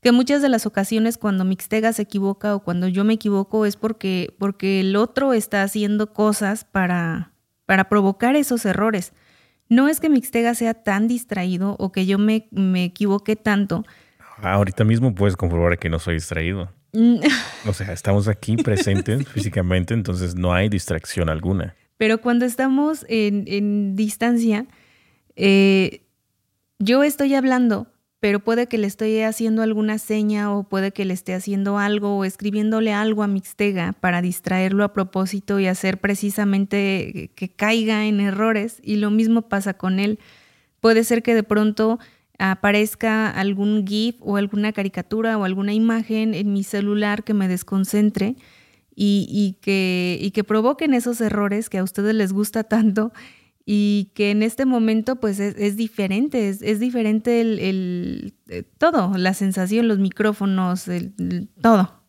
que 0.01 0.11
muchas 0.11 0.41
de 0.41 0.49
las 0.49 0.65
ocasiones 0.65 1.17
cuando 1.17 1.45
Mixtega 1.45 1.93
se 1.93 2.03
equivoca 2.03 2.55
o 2.55 2.63
cuando 2.63 2.87
yo 2.87 3.03
me 3.03 3.13
equivoco 3.13 3.65
es 3.65 3.75
porque, 3.75 4.35
porque 4.37 4.81
el 4.81 4.95
otro 4.95 5.33
está 5.33 5.63
haciendo 5.63 6.13
cosas 6.13 6.63
para, 6.63 7.31
para 7.65 7.89
provocar 7.89 8.35
esos 8.35 8.65
errores. 8.65 9.13
No 9.67 9.87
es 9.87 9.99
que 9.99 10.09
Mixtega 10.09 10.53
sea 10.53 10.73
tan 10.75 11.07
distraído 11.07 11.75
o 11.79 11.91
que 11.91 12.05
yo 12.05 12.19
me, 12.19 12.47
me 12.51 12.83
equivoque 12.83 13.35
tanto. 13.35 13.83
Ahorita 14.37 14.83
mismo 14.83 15.13
puedes 15.15 15.35
comprobar 15.35 15.77
que 15.77 15.89
no 15.89 15.99
soy 15.99 16.15
distraído. 16.15 16.69
Mm. 16.93 17.19
o 17.67 17.73
sea, 17.73 17.91
estamos 17.91 18.29
aquí 18.29 18.55
presentes 18.55 19.27
físicamente, 19.33 19.93
entonces 19.93 20.35
no 20.35 20.53
hay 20.53 20.69
distracción 20.69 21.29
alguna. 21.29 21.75
Pero 21.97 22.21
cuando 22.21 22.45
estamos 22.45 23.05
en, 23.09 23.43
en 23.47 23.95
distancia, 23.95 24.65
eh, 25.35 26.01
yo 26.79 27.03
estoy 27.03 27.35
hablando 27.35 27.87
pero 28.25 28.39
puede 28.39 28.65
que 28.65 28.79
le 28.79 28.87
estoy 28.87 29.21
haciendo 29.21 29.61
alguna 29.61 29.99
seña 29.99 30.51
o 30.51 30.63
puede 30.63 30.91
que 30.91 31.05
le 31.05 31.13
esté 31.13 31.35
haciendo 31.35 31.77
algo 31.77 32.17
o 32.17 32.25
escribiéndole 32.25 32.91
algo 32.91 33.21
a 33.21 33.27
Mixtega 33.27 33.93
para 33.99 34.23
distraerlo 34.23 34.83
a 34.83 34.93
propósito 34.93 35.59
y 35.59 35.67
hacer 35.67 35.99
precisamente 35.99 37.29
que 37.35 37.49
caiga 37.49 38.07
en 38.07 38.19
errores 38.19 38.79
y 38.81 38.95
lo 38.95 39.11
mismo 39.11 39.43
pasa 39.43 39.75
con 39.75 39.99
él. 39.99 40.17
Puede 40.79 41.03
ser 41.03 41.21
que 41.21 41.35
de 41.35 41.43
pronto 41.43 41.99
aparezca 42.39 43.29
algún 43.29 43.85
GIF 43.87 44.15
o 44.19 44.37
alguna 44.37 44.73
caricatura 44.73 45.37
o 45.37 45.43
alguna 45.43 45.73
imagen 45.73 46.33
en 46.33 46.53
mi 46.53 46.63
celular 46.63 47.23
que 47.23 47.33
me 47.33 47.47
desconcentre 47.47 48.35
y, 48.95 49.57
que, 49.61 50.17
y 50.21 50.31
que 50.31 50.43
provoquen 50.43 50.93
esos 50.93 51.19
errores 51.21 51.69
que 51.69 51.77
a 51.77 51.83
ustedes 51.83 52.15
les 52.15 52.31
gusta 52.31 52.63
tanto 52.63 53.11
y 53.65 54.11
que 54.13 54.31
en 54.31 54.43
este 54.43 54.65
momento 54.65 55.15
pues 55.17 55.39
es, 55.39 55.75
diferente, 55.75 56.49
es, 56.49 56.79
diferente 56.79 57.41
el, 57.41 58.35
eh, 58.47 58.63
todo, 58.77 59.17
la 59.17 59.33
sensación, 59.33 59.87
los 59.87 59.97
micrófonos, 59.97 60.87
el, 60.87 61.13
todo, 61.61 62.03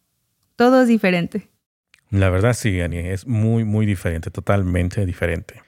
todo 0.55 0.83
es 0.83 0.89
diferente. 0.89 1.49
La 2.11 2.31
verdad 2.31 2.53
sí, 2.53 2.81
Ani, 2.81 2.99
es 2.99 3.27
muy, 3.27 3.65
muy 3.65 3.87
diferente, 3.87 4.31
totalmente 4.31 5.05
diferente. 5.07 5.66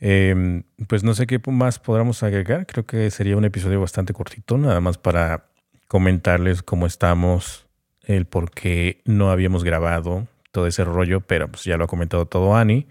Em, 0.00 0.62
pues 0.88 1.04
no 1.04 1.14
sé 1.14 1.26
qué 1.26 1.40
más 1.46 1.78
podamos 1.78 2.22
agregar, 2.22 2.66
creo 2.66 2.86
que 2.86 3.10
sería 3.10 3.36
un 3.36 3.44
episodio 3.44 3.80
bastante 3.80 4.14
cortito, 4.14 4.56
nada 4.56 4.80
más 4.80 4.96
para 4.96 5.50
comentarles 5.88 6.62
cómo 6.62 6.86
estamos, 6.86 7.66
el 8.04 8.24
por 8.24 8.50
qué 8.50 9.02
no 9.04 9.30
habíamos 9.30 9.62
grabado 9.62 10.26
todo 10.52 10.66
ese 10.66 10.84
rollo, 10.84 11.20
pero 11.20 11.50
pues 11.50 11.64
ya 11.64 11.76
lo 11.76 11.84
ha 11.84 11.88
comentado 11.88 12.26
todo 12.26 12.56
Ani 12.56 12.86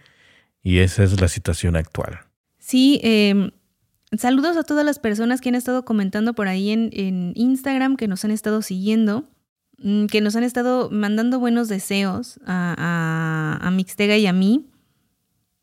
y 0.64 0.80
esa 0.80 1.04
es 1.04 1.20
la 1.20 1.28
situación 1.28 1.76
actual. 1.76 2.20
Sí, 2.58 3.00
em, 3.04 3.52
saludos 4.18 4.58
a 4.58 4.64
todas 4.64 4.86
las 4.86 5.00
personas 5.00 5.42
que 5.42 5.50
han 5.50 5.56
estado 5.56 5.86
comentando 5.86 6.34
por 6.34 6.48
ahí 6.48 6.72
en, 6.72 7.34
Instagram, 7.36 7.96
que 7.96 8.08
nos 8.08 8.24
han 8.26 8.32
estado 8.32 8.62
siguiendo, 8.62 9.28
mm, 9.80 10.06
que 10.06 10.22
nos 10.22 10.36
han 10.36 10.44
estado 10.44 10.90
mandando 10.92 11.40
buenos 11.40 11.68
deseos 11.68 12.40
a, 12.46 13.70
Mixtega 13.74 14.18
y 14.18 14.28
a 14.28 14.34
mí. 14.34 14.66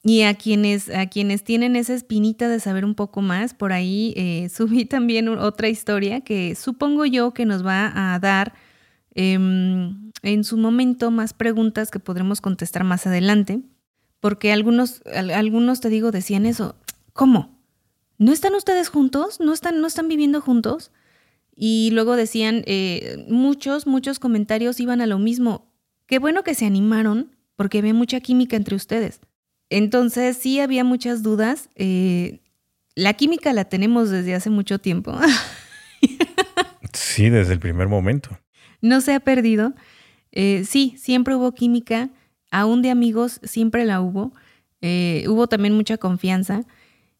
Y 0.06 0.22
a 0.22 0.34
quienes, 0.34 0.88
a 0.88 1.06
quienes 1.06 1.42
tienen 1.42 1.74
esa 1.74 1.92
espinita 1.92 2.48
de 2.48 2.60
saber 2.60 2.84
un 2.84 2.94
poco 2.94 3.22
más, 3.22 3.54
por 3.54 3.72
ahí 3.72 4.14
eh, 4.16 4.48
subí 4.54 4.84
también 4.84 5.28
otra 5.28 5.68
historia 5.68 6.20
que 6.20 6.54
supongo 6.54 7.04
yo 7.06 7.34
que 7.34 7.44
nos 7.44 7.66
va 7.66 8.14
a 8.14 8.18
dar 8.20 8.54
em, 9.14 10.12
en 10.22 10.44
su 10.44 10.56
momento 10.56 11.10
más 11.10 11.32
preguntas 11.32 11.90
que 11.90 11.98
podremos 11.98 12.40
contestar 12.40 12.84
más 12.84 13.06
adelante. 13.06 13.60
Porque 14.20 14.52
algunos, 14.52 15.02
algunos 15.06 15.80
te 15.80 15.90
digo, 15.90 16.10
decían 16.10 16.46
eso, 16.46 16.74
¿Cómo? 17.16 17.58
¿No 18.18 18.30
están 18.30 18.54
ustedes 18.54 18.90
juntos? 18.90 19.40
¿No 19.40 19.54
están, 19.54 19.80
no 19.80 19.86
están 19.86 20.06
viviendo 20.06 20.42
juntos? 20.42 20.92
Y 21.56 21.88
luego 21.92 22.14
decían, 22.14 22.62
eh, 22.66 23.24
muchos, 23.26 23.86
muchos 23.86 24.18
comentarios 24.18 24.78
iban 24.80 25.00
a 25.00 25.06
lo 25.06 25.18
mismo. 25.18 25.72
Qué 26.06 26.18
bueno 26.18 26.44
que 26.44 26.54
se 26.54 26.66
animaron 26.66 27.34
porque 27.56 27.78
había 27.78 27.94
mucha 27.94 28.20
química 28.20 28.54
entre 28.54 28.76
ustedes. 28.76 29.20
Entonces 29.70 30.36
sí 30.36 30.60
había 30.60 30.84
muchas 30.84 31.22
dudas. 31.22 31.68
Eh, 31.74 32.40
la 32.94 33.14
química 33.14 33.52
la 33.52 33.64
tenemos 33.64 34.10
desde 34.10 34.34
hace 34.34 34.50
mucho 34.50 34.78
tiempo. 34.78 35.16
sí, 36.92 37.30
desde 37.30 37.52
el 37.52 37.58
primer 37.58 37.88
momento. 37.88 38.38
No 38.80 39.00
se 39.00 39.14
ha 39.14 39.20
perdido. 39.20 39.74
Eh, 40.32 40.64
sí, 40.64 40.94
siempre 40.98 41.34
hubo 41.34 41.52
química. 41.52 42.10
Aún 42.50 42.82
de 42.82 42.90
amigos 42.90 43.40
siempre 43.42 43.84
la 43.84 44.00
hubo. 44.00 44.32
hubo 44.80 45.46
también 45.48 45.74
mucha 45.74 45.98
confianza. 45.98 46.62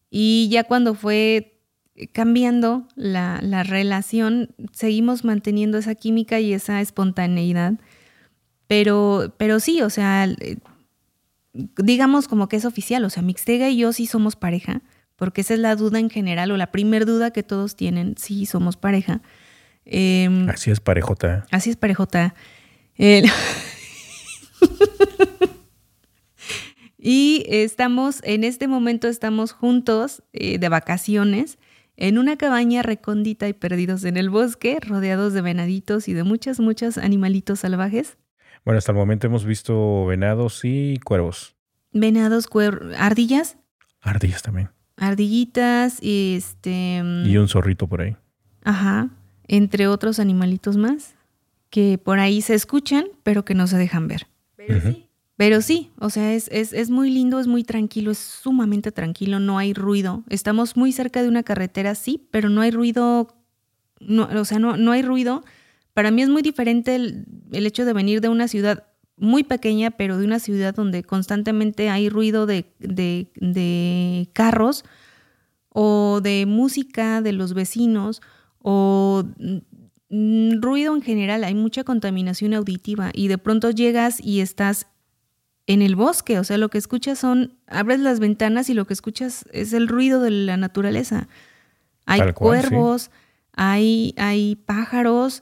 Y 0.09 0.47
ya 0.49 0.63
cuando 0.63 0.93
fue 0.93 1.57
cambiando 2.11 2.87
la, 2.95 3.63
relación, 3.63 4.53
seguimos 4.71 5.23
manteniendo 5.23 5.77
esa 5.77 5.95
química 5.95 6.39
y 6.39 6.53
esa 6.53 6.81
espontaneidad. 6.81 7.73
Pero, 8.67 9.33
pero 9.37 9.59
sí, 9.59 9.81
o 9.81 9.89
sea, 9.89 10.27
digamos 11.77 12.27
como 12.27 12.47
que 12.47 12.57
es 12.57 12.65
oficial, 12.65 13.03
o 13.05 13.09
sea, 13.09 13.23
Mixtega 13.23 13.69
y 13.69 13.77
yo 13.77 13.93
sí 13.93 14.05
somos 14.05 14.35
pareja, 14.35 14.81
porque 15.15 15.41
esa 15.41 15.53
es 15.53 15.59
la 15.59 15.75
duda 15.75 15.99
en 15.99 16.09
general, 16.09 16.51
o 16.51 16.57
la 16.57 16.71
primer 16.71 17.05
duda 17.05 17.31
que 17.31 17.43
todos 17.43 17.75
tienen, 17.75 18.15
sí 18.17 18.45
somos 18.45 18.77
pareja. 18.77 19.21
Em, 19.85 20.49
así 20.49 20.71
es 20.71 20.79
parejota. 20.79 21.45
Así 21.51 21.69
es 21.69 21.75
parejota. 21.75 22.35
Y 26.99 27.45
estamos, 27.47 28.19
en 28.23 28.43
este 28.43 28.67
momento 28.67 29.07
estamos 29.07 29.53
juntos 29.53 30.23
eh, 30.33 30.57
de 30.57 30.67
vacaciones 30.67 31.57
en 31.95 32.17
una 32.17 32.37
cabaña 32.37 32.83
recóndita 32.83 33.47
y 33.47 33.53
perdidos 33.53 34.03
en 34.03 34.17
el 34.17 34.29
bosque, 34.29 34.77
rodeados 34.81 35.31
de 35.31 35.41
venaditos 35.41 36.09
y 36.09 36.13
de 36.13 36.23
muchas, 36.23 36.59
muchos 36.59 36.97
animalitos 36.97 37.59
salvajes. 37.59 38.17
Bueno, 38.65 38.77
hasta 38.77 38.91
el 38.91 38.97
momento 38.97 39.27
hemos 39.27 39.45
visto 39.45 40.05
venados 40.05 40.61
y 40.63 40.99
cuervos. 40.99 41.55
Venados, 41.91 42.47
cuervos, 42.47 42.95
ardillas. 42.97 43.57
Ardillas 44.01 44.41
también. 44.41 44.69
Ardillitas, 44.97 45.99
este... 46.01 47.01
Y 47.25 47.37
un 47.37 47.47
zorrito 47.47 47.87
por 47.87 48.01
ahí. 48.01 48.15
Ajá, 48.63 49.09
entre 49.47 49.87
otros 49.87 50.19
animalitos 50.19 50.77
más 50.77 51.15
que 51.69 51.97
por 51.97 52.19
ahí 52.19 52.41
se 52.41 52.53
escuchan, 52.53 53.05
pero 53.23 53.45
que 53.45 53.53
no 53.53 53.67
se 53.67 53.77
dejan 53.77 54.07
ver. 54.07 54.27
Pero 54.55 54.81
sí, 54.81 55.07
pero 55.37 55.61
sí, 55.61 55.91
o 55.99 56.09
sea, 56.09 56.33
es, 56.33 56.49
es, 56.51 56.89
muy 56.89 57.11
lindo, 57.11 57.39
es 57.39 57.47
muy 57.47 57.63
tranquilo, 57.63 58.11
es 58.11 58.17
sumamente 58.17 58.91
tranquilo, 58.91 59.39
no 59.39 59.57
hay 59.57 59.73
ruido. 59.73 60.23
Estamos 60.29 60.75
muy 60.75 60.91
cerca 60.91 61.21
de 61.21 61.29
una 61.29 61.43
carretera, 61.43 61.93
sí, 61.95 62.27
pero 62.31 62.49
no 62.49 62.61
hay 62.61 62.71
ruido, 62.71 63.35
no, 63.99 64.27
o 64.35 64.45
sea, 64.45 64.59
no, 64.59 64.77
no 64.77 64.91
hay 64.91 65.03
ruido. 65.03 65.43
Para 65.97 66.11
mí 66.11 66.21
es 66.21 66.29
muy 66.29 66.43
diferente 66.43 66.93
el, 66.93 67.25
hecho 67.51 67.83
de 67.83 67.91
venir 67.91 68.21
de 68.21 68.29
una 68.29 68.47
ciudad 68.47 68.83
muy 69.15 69.43
pequeña, 69.43 69.89
pero 69.89 70.19
de 70.19 70.25
una 70.25 70.37
ciudad 70.37 70.75
donde 70.75 71.01
constantemente 71.01 71.89
hay 71.89 72.07
ruido 72.07 72.45
de, 72.45 72.71
de, 72.77 73.31
de 73.33 74.29
carros 74.33 74.85
o 75.69 76.21
de 76.21 76.45
música 76.45 77.23
de 77.23 77.33
los 77.33 77.55
vecinos 77.55 78.21
o 78.59 79.23
mm, 80.11 80.61
ruido 80.61 80.93
en 80.93 81.01
general, 81.01 81.43
hay 81.43 81.55
mucha 81.55 81.83
contaminación 81.83 82.53
auditiva 82.53 83.09
y 83.11 83.27
de 83.27 83.39
pronto 83.39 83.71
llegas 83.71 84.23
y 84.23 84.41
estás 84.41 84.85
en 85.65 85.81
el 85.81 85.95
bosque, 85.95 86.37
o 86.37 86.43
sea, 86.43 86.59
lo 86.59 86.69
que 86.69 86.77
escuchas 86.77 87.17
son, 87.17 87.57
abres 87.65 88.01
las 88.01 88.19
ventanas 88.19 88.69
y 88.69 88.75
lo 88.75 88.85
que 88.85 88.93
escuchas 88.93 89.45
es 89.51 89.73
el 89.73 89.87
ruido 89.87 90.21
de 90.21 90.29
la 90.29 90.57
naturaleza. 90.57 91.27
Hay 92.05 92.33
cuervos, 92.33 93.09
hay, 93.53 94.13
hay 94.15 94.57
pájaros, 94.57 95.41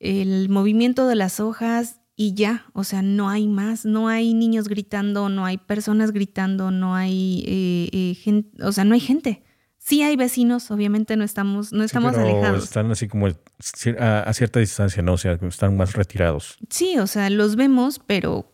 el 0.00 0.48
movimiento 0.48 1.06
de 1.06 1.14
las 1.14 1.38
hojas 1.38 2.00
y 2.16 2.34
ya, 2.34 2.66
o 2.72 2.84
sea, 2.84 3.02
no 3.02 3.30
hay 3.30 3.46
más, 3.46 3.84
no 3.84 4.08
hay 4.08 4.34
niños 4.34 4.68
gritando, 4.68 5.28
no 5.28 5.44
hay 5.46 5.56
personas 5.56 6.12
gritando, 6.12 6.70
no 6.70 6.94
hay 6.94 7.44
eh, 7.46 7.88
eh, 7.92 8.14
gente, 8.14 8.62
o 8.62 8.72
sea, 8.72 8.84
no 8.84 8.94
hay 8.94 9.00
gente. 9.00 9.44
Sí 9.78 10.02
hay 10.02 10.16
vecinos, 10.16 10.70
obviamente 10.70 11.16
no 11.16 11.24
estamos, 11.24 11.72
no 11.72 11.82
estamos 11.84 12.14
alejados. 12.16 12.64
Están 12.64 12.90
así 12.90 13.08
como 13.08 13.28
a, 13.28 14.20
a, 14.20 14.32
cierta 14.34 14.60
distancia, 14.60 15.02
¿no? 15.02 15.14
O 15.14 15.18
sea, 15.18 15.38
están 15.40 15.76
más 15.76 15.94
retirados. 15.94 16.58
Sí, 16.68 16.98
o 16.98 17.06
sea, 17.06 17.30
los 17.30 17.56
vemos, 17.56 17.98
pero 17.98 18.50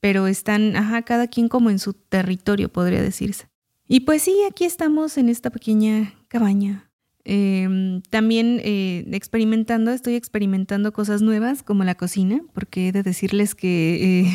pero 0.00 0.26
están, 0.26 0.76
ajá, 0.76 1.02
cada 1.02 1.26
quien 1.26 1.48
como 1.48 1.70
en 1.70 1.78
su 1.78 1.92
territorio, 1.92 2.68
podría 2.68 3.02
decirse. 3.02 3.48
Y 3.86 4.00
pues 4.00 4.22
sí, 4.22 4.36
aquí 4.48 4.64
estamos 4.64 5.18
en 5.18 5.28
esta 5.28 5.50
pequeña 5.50 6.14
cabaña. 6.28 6.87
Em, 7.30 8.00
también 8.08 8.58
eh, 8.64 9.04
experimentando, 9.12 9.90
estoy 9.90 10.14
experimentando 10.14 10.94
cosas 10.94 11.20
nuevas 11.20 11.62
como 11.62 11.84
la 11.84 11.94
cocina, 11.94 12.40
porque 12.54 12.88
he 12.88 12.92
de 12.92 13.02
decirles 13.02 13.54
que 13.54 14.22
eh, 14.22 14.32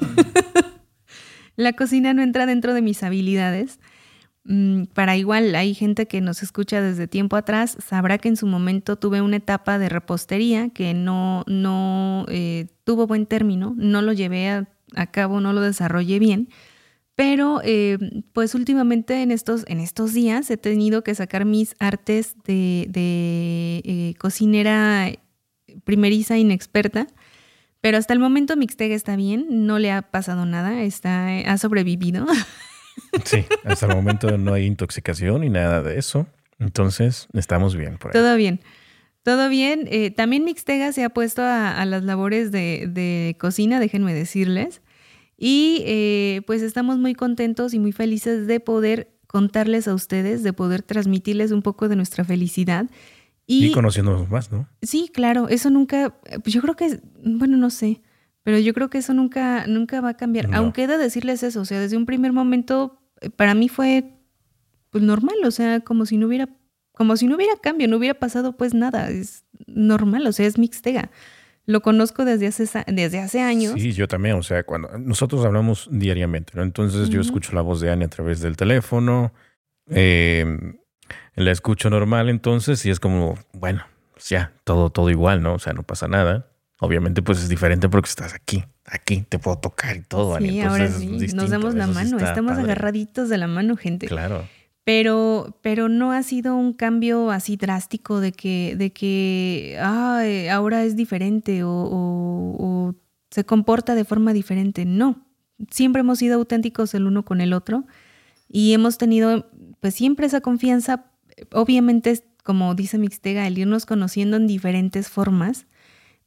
la 1.56 1.72
cocina 1.72 2.12
no 2.12 2.20
entra 2.20 2.44
dentro 2.44 2.74
de 2.74 2.82
mis 2.82 3.02
habilidades. 3.02 3.80
Mm, 4.44 4.84
para 4.92 5.16
igual, 5.16 5.54
hay 5.54 5.72
gente 5.72 6.06
que 6.06 6.20
nos 6.20 6.42
escucha 6.42 6.82
desde 6.82 7.08
tiempo 7.08 7.36
atrás, 7.36 7.78
sabrá 7.86 8.18
que 8.18 8.28
en 8.28 8.36
su 8.36 8.46
momento 8.46 8.96
tuve 8.96 9.22
una 9.22 9.36
etapa 9.36 9.78
de 9.78 9.88
repostería 9.88 10.68
que 10.68 10.92
no, 10.92 11.44
no 11.46 12.26
eh, 12.28 12.66
tuvo 12.84 13.06
buen 13.06 13.24
término, 13.24 13.72
no 13.78 14.02
lo 14.02 14.12
llevé 14.12 14.50
a 14.50 14.68
a 14.94 15.06
cabo, 15.06 15.40
no 15.40 15.52
lo 15.52 15.60
desarrollé 15.60 16.18
bien. 16.18 16.48
Pero 17.20 17.60
eh, 17.62 17.98
pues 18.32 18.54
últimamente 18.54 19.22
en 19.22 19.30
estos, 19.30 19.64
en 19.68 19.78
estos 19.78 20.14
días 20.14 20.50
he 20.50 20.56
tenido 20.56 21.04
que 21.04 21.14
sacar 21.14 21.44
mis 21.44 21.74
artes 21.78 22.34
de, 22.44 22.86
de 22.88 23.82
eh, 23.84 24.14
cocinera 24.16 25.12
primeriza, 25.84 26.38
inexperta. 26.38 27.08
Pero 27.82 27.98
hasta 27.98 28.14
el 28.14 28.20
momento 28.20 28.56
Mixtega 28.56 28.94
está 28.94 29.16
bien, 29.16 29.66
no 29.66 29.78
le 29.78 29.92
ha 29.92 30.00
pasado 30.00 30.46
nada, 30.46 30.82
está, 30.82 31.40
ha 31.40 31.58
sobrevivido. 31.58 32.26
Sí, 33.24 33.44
hasta 33.64 33.86
el 33.86 33.94
momento 33.94 34.38
no 34.38 34.54
hay 34.54 34.64
intoxicación 34.64 35.42
ni 35.42 35.50
nada 35.50 35.82
de 35.82 35.98
eso. 35.98 36.26
Entonces, 36.58 37.28
estamos 37.34 37.76
bien 37.76 37.98
por 37.98 38.10
ahí. 38.10 38.12
Todo 38.12 38.34
bien. 38.36 38.60
Todo 39.22 39.50
bien. 39.50 39.86
Eh, 39.90 40.10
también 40.10 40.44
Mixtega 40.44 40.90
se 40.92 41.04
ha 41.04 41.10
puesto 41.10 41.42
a, 41.42 41.84
las 41.84 42.02
labores 42.02 42.50
de, 42.50 43.36
cocina, 43.38 43.78
déjenme 43.78 44.14
decirles. 44.14 44.80
Y 45.42 45.82
eh, 45.86 46.42
pues 46.46 46.60
estamos 46.60 46.98
muy 46.98 47.14
contentos 47.14 47.72
y 47.72 47.78
muy 47.78 47.92
felices 47.92 48.46
de 48.46 48.60
poder 48.60 49.16
contarles 49.26 49.88
a 49.88 49.94
ustedes, 49.94 50.42
de 50.42 50.52
poder 50.52 50.82
transmitirles 50.82 51.50
un 51.50 51.62
poco 51.62 51.88
de 51.88 51.96
nuestra 51.96 52.24
felicidad. 52.24 52.90
Y, 53.46 53.72
conociéndonos 53.72 54.28
más, 54.28 54.52
¿no? 54.52 54.68
Sí, 54.82 55.10
claro, 55.12 55.48
eso 55.48 55.70
nunca, 55.70 56.14
pues 56.44 56.52
yo 56.52 56.60
creo 56.60 56.76
que, 56.76 57.00
bueno, 57.24 57.56
no 57.56 57.70
sé, 57.70 58.02
pero 58.42 58.58
yo 58.58 58.74
creo 58.74 58.90
que 58.90 58.98
eso 58.98 59.14
nunca, 59.14 59.66
nunca 59.66 60.02
va 60.02 60.10
a 60.10 60.16
cambiar. 60.16 60.54
Aunque 60.54 60.84
he 60.84 60.86
de 60.86 60.98
decirles 60.98 61.42
eso, 61.42 61.62
o 61.62 61.64
sea, 61.64 61.80
desde 61.80 61.96
un 61.96 62.04
primer 62.04 62.34
momento, 62.34 63.00
eh, 63.22 63.30
para 63.30 63.54
mí 63.54 63.70
fue 63.70 64.12
pues 64.90 65.02
normal, 65.02 65.36
o 65.44 65.50
sea, 65.50 65.80
como 65.80 66.04
si 66.04 66.18
no 66.18 66.26
hubiera, 66.26 66.50
como 66.92 67.16
si 67.16 67.26
no 67.26 67.36
hubiera 67.36 67.56
cambio, 67.56 67.88
no 67.88 67.96
hubiera 67.96 68.18
pasado 68.18 68.58
pues 68.58 68.74
nada, 68.74 69.08
es 69.08 69.46
normal, 69.66 70.26
o 70.26 70.32
sea, 70.32 70.46
es 70.46 70.58
mixtega. 70.58 71.10
Lo 71.70 71.82
conozco 71.82 72.24
desde 72.24 72.48
hace, 72.48 72.64
desde 72.88 73.20
hace 73.20 73.40
años. 73.40 73.74
Sí, 73.74 73.92
yo 73.92 74.08
también. 74.08 74.34
O 74.34 74.42
sea, 74.42 74.64
cuando 74.64 74.98
nosotros 74.98 75.44
hablamos 75.44 75.88
diariamente, 75.92 76.52
¿no? 76.56 76.64
Entonces 76.64 77.10
yo 77.10 77.20
escucho 77.20 77.52
la 77.52 77.60
voz 77.60 77.80
de 77.80 77.92
Annie 77.92 78.06
a 78.06 78.08
través 78.08 78.40
del 78.40 78.56
teléfono. 78.56 79.32
Eh, 79.88 80.74
la 81.36 81.52
escucho 81.52 81.88
normal 81.88 82.28
entonces 82.28 82.84
y 82.86 82.90
es 82.90 82.98
como, 82.98 83.38
bueno, 83.52 83.84
pues 84.12 84.28
ya, 84.28 84.52
todo, 84.64 84.90
todo 84.90 85.10
igual, 85.10 85.42
¿no? 85.42 85.54
O 85.54 85.58
sea, 85.60 85.72
no 85.72 85.84
pasa 85.84 86.08
nada. 86.08 86.48
Obviamente, 86.80 87.22
pues 87.22 87.38
es 87.38 87.48
diferente 87.48 87.88
porque 87.88 88.08
estás 88.08 88.34
aquí, 88.34 88.64
aquí, 88.86 89.24
te 89.28 89.38
puedo 89.38 89.58
tocar 89.58 89.96
y 89.96 90.02
todo. 90.02 90.38
Sí, 90.38 90.60
ahora 90.62 90.88
sí, 90.88 91.28
nos 91.34 91.50
damos 91.50 91.74
la 91.76 91.86
mano, 91.86 92.18
estamos 92.18 92.58
agarraditos 92.58 93.28
de 93.28 93.38
la 93.38 93.46
mano, 93.46 93.76
gente. 93.76 94.08
Claro. 94.08 94.44
Pero, 94.92 95.56
pero 95.62 95.88
no 95.88 96.10
ha 96.10 96.20
sido 96.24 96.56
un 96.56 96.72
cambio 96.72 97.30
así 97.30 97.56
drástico 97.56 98.18
de 98.18 98.32
que, 98.32 98.74
de 98.76 98.92
que 98.92 99.78
ahora 99.80 100.82
es 100.82 100.96
diferente 100.96 101.60
o, 101.62 102.96
se 103.30 103.44
comporta 103.44 103.94
de 103.94 104.04
forma 104.04 104.32
diferente. 104.32 104.84
No, 104.84 105.24
siempre 105.70 106.00
hemos 106.00 106.18
sido 106.18 106.34
auténticos 106.34 106.92
el 106.94 107.06
uno 107.06 107.24
con 107.24 107.40
el 107.40 107.52
otro 107.52 107.84
y 108.48 108.72
hemos 108.72 108.98
tenido 108.98 109.48
pues 109.78 109.94
siempre 109.94 110.26
esa 110.26 110.40
confianza. 110.40 111.04
Obviamente, 111.52 112.24
como 112.42 112.74
dice 112.74 112.98
Mixtega, 112.98 113.46
el 113.46 113.58
irnos 113.58 113.86
conociendo 113.86 114.38
en 114.38 114.48
diferentes 114.48 115.08
formas, 115.08 115.68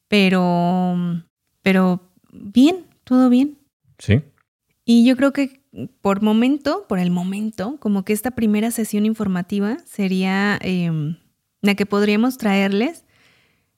pero, 0.07 0.95
pero 1.61 2.13
bien, 2.31 2.85
todo 3.03 3.29
bien. 3.29 3.57
Sí. 3.99 4.21
Y 4.85 5.03
yo 5.03 5.17
creo 5.17 5.33
que 5.33 5.62
por 6.01 6.21
momento, 6.21 6.85
por 6.87 6.99
el 6.99 7.11
momento, 7.11 7.77
como 7.79 8.03
que 8.03 8.13
esta 8.13 8.31
primera 8.31 8.71
sesión 8.71 9.05
informativa 9.05 9.77
sería 9.85 10.59
em, 10.61 11.17
la 11.61 11.75
que 11.75 11.85
podríamos 11.85 12.37
traerles. 12.37 13.05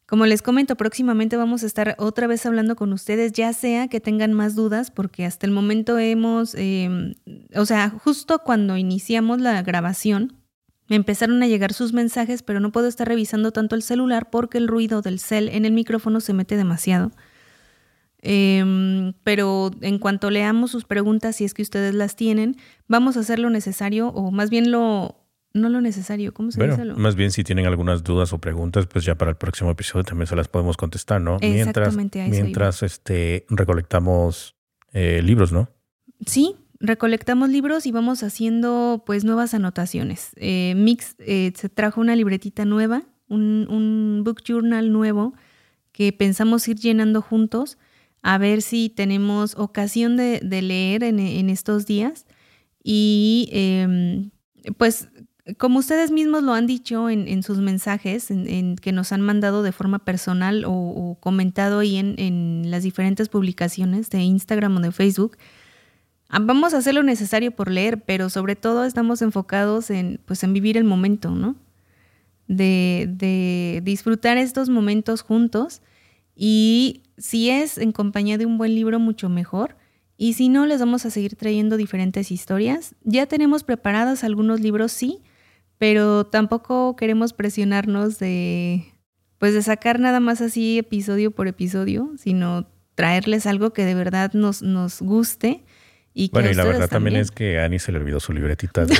Como 0.05 0.25
les 0.25 0.41
comento, 0.41 0.75
próximamente 0.75 1.37
vamos 1.37 1.63
a 1.63 1.65
estar 1.65 1.95
otra 1.97 2.27
vez 2.27 2.45
hablando 2.45 2.75
con 2.75 2.93
ustedes, 2.93 3.31
ya 3.31 3.53
sea 3.53 3.87
que 3.87 3.99
tengan 3.99 4.33
más 4.33 4.55
dudas, 4.55 4.91
porque 4.91 5.25
hasta 5.25 5.47
el 5.47 5.51
momento 5.51 5.97
hemos, 5.97 6.53
em, 6.55 7.15
o 7.55 7.65
sea, 7.65 7.89
justo 7.89 8.39
cuando 8.39 8.77
iniciamos 8.77 9.41
la 9.41 9.61
grabación, 9.63 10.33
me 10.87 10.95
empezaron 10.95 11.41
a 11.41 11.47
llegar 11.47 11.73
sus 11.73 11.93
mensajes, 11.93 12.43
pero 12.43 12.59
no 12.59 12.71
puedo 12.71 12.87
estar 12.87 13.07
revisando 13.07 13.51
tanto 13.51 13.75
el 13.75 13.81
celular 13.81 14.29
porque 14.29 14.59
el 14.59 14.67
ruido 14.67 15.01
del 15.01 15.19
cel 15.19 15.49
en 15.49 15.65
el 15.65 15.71
micrófono 15.71 16.19
se 16.19 16.33
mete 16.33 16.57
demasiado. 16.57 17.11
Em, 18.27 19.13
pero 19.23 19.69
en 19.81 19.99
cuanto 19.99 20.31
leamos 20.31 20.71
sus 20.71 20.83
preguntas, 20.83 21.35
si 21.35 21.45
es 21.45 21.53
que 21.53 21.61
ustedes 21.61 21.93
las 21.93 22.15
tienen, 22.15 22.55
vamos 22.87 23.17
a 23.17 23.19
hacer 23.19 23.37
lo 23.37 23.51
necesario, 23.51 24.07
o 24.07 24.31
más 24.31 24.49
bien 24.49 24.71
lo, 24.71 25.15
no 25.53 25.69
lo 25.69 25.79
necesario, 25.79 26.33
¿cómo 26.33 26.49
se 26.49 26.65
dice? 26.65 26.85
Lo? 26.85 26.97
Más 26.97 27.15
bien 27.15 27.29
si 27.29 27.43
tienen 27.43 27.67
algunas 27.67 28.03
dudas 28.03 28.33
o 28.33 28.39
preguntas, 28.39 28.87
pues 28.87 29.05
ya 29.05 29.13
para 29.13 29.29
el 29.29 29.37
próximo 29.37 29.69
episodio 29.69 30.05
también 30.05 30.25
se 30.25 30.35
las 30.35 30.47
podemos 30.47 30.75
contestar, 30.75 31.21
¿no? 31.21 31.37
Mientras, 31.39 31.95
mientras 31.95 32.81
este, 32.81 33.45
recolectamos 33.47 34.55
eh, 34.91 35.21
libros, 35.23 35.51
¿no? 35.51 35.69
Sí, 36.25 36.55
recolectamos 36.79 37.49
libros 37.49 37.85
y 37.85 37.91
vamos 37.91 38.23
haciendo 38.23 39.03
pues 39.05 39.23
nuevas 39.23 39.53
anotaciones. 39.53 40.31
Eh, 40.37 40.73
Mix 40.75 41.15
eh, 41.19 41.53
se 41.55 41.69
trajo 41.69 42.01
una 42.01 42.15
libretita 42.15 42.65
nueva, 42.65 43.03
un, 43.27 43.67
un 43.69 44.23
book 44.25 44.41
journal 44.43 44.91
nuevo 44.91 45.35
que 45.91 46.11
pensamos 46.11 46.67
ir 46.67 46.77
llenando 46.77 47.21
juntos 47.21 47.77
a 48.27 48.39
ver 48.39 48.63
si 48.63 48.89
tenemos 48.89 49.55
ocasión 49.55 50.17
de, 50.17 50.39
leer 50.41 51.03
en, 51.03 51.47
estos 51.51 51.85
días. 51.85 52.25
Y 52.83 53.49
em, 53.51 54.31
pues 54.79 55.09
como 55.59 55.77
ustedes 55.77 56.09
mismos 56.09 56.41
lo 56.41 56.55
han 56.55 56.65
dicho 56.65 57.07
en, 57.11 57.43
sus 57.43 57.59
mensajes 57.59 58.31
en, 58.31 58.77
que 58.77 58.91
nos 58.91 59.11
han 59.11 59.21
mandado 59.21 59.61
de 59.61 59.71
forma 59.71 59.99
personal 59.99 60.63
o, 60.65 61.19
comentado 61.19 61.77
ahí 61.77 61.97
en, 61.97 62.71
las 62.71 62.81
diferentes 62.81 63.29
publicaciones 63.29 64.09
de 64.09 64.23
Instagram 64.23 64.77
o 64.77 64.79
de 64.79 64.91
Facebook, 64.91 65.37
ah, 66.27 66.39
vamos 66.41 66.73
a 66.73 66.77
hacer 66.77 66.95
lo 66.95 67.03
necesario 67.03 67.51
por 67.51 67.69
leer, 67.69 68.01
pero 68.05 68.31
sobre 68.31 68.55
todo 68.55 68.85
estamos 68.85 69.21
enfocados 69.21 69.91
en, 69.91 70.19
pues, 70.25 70.43
en 70.43 70.51
vivir 70.51 70.77
el 70.77 70.83
momento, 70.83 71.29
¿no? 71.29 71.55
De 72.47 73.81
disfrutar 73.83 74.39
estos 74.39 74.69
momentos 74.69 75.21
juntos 75.21 75.83
y 76.35 77.03
si 77.17 77.49
es 77.49 77.77
en 77.77 77.91
compañía 77.91 78.37
de 78.37 78.45
un 78.45 78.57
buen 78.57 78.75
libro, 78.75 78.99
mucho 78.99 79.29
mejor. 79.29 79.77
Y 80.17 80.33
si 80.33 80.49
no, 80.49 80.65
les 80.65 80.79
vamos 80.79 81.05
a 81.05 81.09
seguir 81.09 81.35
trayendo 81.35 81.77
diferentes 81.77 82.31
historias. 82.31 82.95
Ya 83.03 83.25
tenemos 83.25 83.63
preparados 83.63 84.23
algunos 84.23 84.61
libros, 84.61 84.91
sí, 84.91 85.23
pero 85.77 86.25
tampoco 86.25 86.95
queremos 86.95 87.33
presionarnos 87.33 88.19
de, 88.19 88.85
pues 89.37 89.53
de 89.53 89.61
sacar 89.61 89.99
nada 89.99 90.19
más 90.19 90.41
así 90.41 90.77
episodio 90.77 91.31
por 91.31 91.47
episodio, 91.47 92.11
sino 92.17 92.67
traerles 92.95 93.45
algo 93.45 93.73
que 93.73 93.83
de 93.83 93.95
verdad 93.95 94.31
nos, 94.33 94.61
nos 94.61 95.01
guste. 95.01 95.63
Y 96.13 96.29
bueno, 96.31 96.49
y 96.49 96.53
la 96.53 96.63
verdad 96.63 96.89
también. 96.89 97.17
es 97.17 97.31
que 97.31 97.59
a 97.59 97.65
Ani 97.65 97.77
se 97.79 97.91
le 97.91 97.99
olvidó 97.99 98.21
su 98.21 98.31
libretita 98.31 98.85
de, 98.85 98.95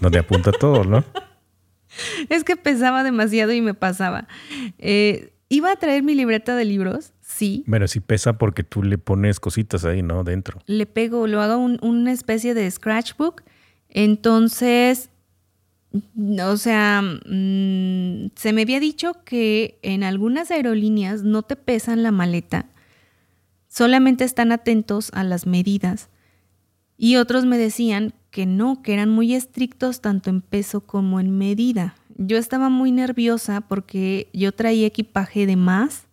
donde 0.00 0.18
apunta 0.18 0.52
todo, 0.52 0.84
¿no? 0.84 1.04
Es 2.28 2.44
que 2.44 2.54
pesaba 2.54 3.02
demasiado 3.02 3.52
y 3.52 3.60
me 3.60 3.74
pasaba. 3.74 4.28
Eh, 4.78 5.32
Iba 5.52 5.72
a 5.72 5.76
traer 5.76 6.04
mi 6.04 6.14
libreta 6.14 6.54
de 6.54 6.64
libros, 6.64 7.12
sí. 7.20 7.64
Bueno, 7.66 7.88
sí 7.88 7.98
pesa 7.98 8.38
porque 8.38 8.62
tú 8.62 8.84
le 8.84 8.98
pones 8.98 9.40
cositas 9.40 9.84
ahí, 9.84 10.00
¿no? 10.00 10.22
Dentro. 10.22 10.60
Le 10.66 10.86
pego, 10.86 11.26
lo 11.26 11.40
hago 11.40 11.56
una 11.56 12.12
especie 12.12 12.54
de 12.54 12.70
scratchbook. 12.70 13.42
Entonces, 13.88 15.10
o 15.92 16.56
sea, 16.56 17.02
mm, 17.02 18.30
se 18.36 18.52
me 18.52 18.62
había 18.62 18.78
dicho 18.78 19.24
que 19.24 19.80
en 19.82 20.04
algunas 20.04 20.52
aerolíneas 20.52 21.24
no 21.24 21.42
te 21.42 21.56
pesan 21.56 22.04
la 22.04 22.12
maleta, 22.12 22.66
solamente 23.66 24.22
están 24.22 24.52
atentos 24.52 25.10
a 25.14 25.24
las 25.24 25.48
medidas. 25.48 26.10
Y 26.96 27.16
otros 27.16 27.44
me 27.44 27.58
decían 27.58 28.14
que 28.30 28.46
no, 28.46 28.82
que 28.82 28.92
eran 28.92 29.10
muy 29.10 29.34
estrictos 29.34 30.00
tanto 30.00 30.30
en 30.30 30.42
peso 30.42 30.82
como 30.82 31.18
en 31.18 31.36
medida 31.36 31.96
yo 32.20 32.36
estaba 32.36 32.68
muy 32.68 32.92
nerviosa 32.92 33.62
porque 33.62 34.28
yo 34.34 34.52
traía 34.52 34.86
equipaje 34.86 35.46
de 35.46 35.56
más. 35.56 36.06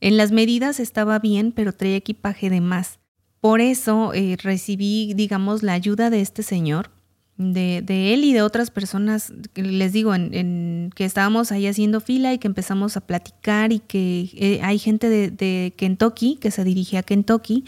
En 0.00 0.16
las 0.16 0.32
medidas 0.32 0.80
estaba 0.80 1.20
bien, 1.20 1.52
pero 1.52 1.72
traía 1.72 1.96
equipaje 1.96 2.50
de 2.50 2.60
más. 2.60 2.98
Por 3.40 3.60
eso 3.60 4.12
eh, 4.12 4.36
recibí, 4.42 5.14
digamos, 5.14 5.62
la 5.62 5.74
ayuda 5.74 6.10
de 6.10 6.20
este 6.20 6.42
señor, 6.42 6.90
de, 7.36 7.78
él 8.12 8.24
y 8.24 8.32
de 8.34 8.42
otras 8.42 8.70
personas, 8.70 9.32
les 9.54 9.92
digo, 9.92 10.14
en, 10.14 10.90
que 10.94 11.04
estábamos 11.04 11.52
ahí 11.52 11.66
haciendo 11.66 12.00
fila 12.00 12.34
y 12.34 12.38
que 12.38 12.48
empezamos 12.48 12.96
a 12.96 13.00
platicar 13.00 13.72
y 13.72 13.78
que 13.78 14.30
eh, 14.34 14.60
hay 14.62 14.78
gente 14.78 15.08
de, 15.08 15.72
Kentucky 15.76 16.36
que 16.36 16.50
se 16.50 16.64
dirigía 16.64 16.98
a 16.98 17.02
Kentucky, 17.04 17.64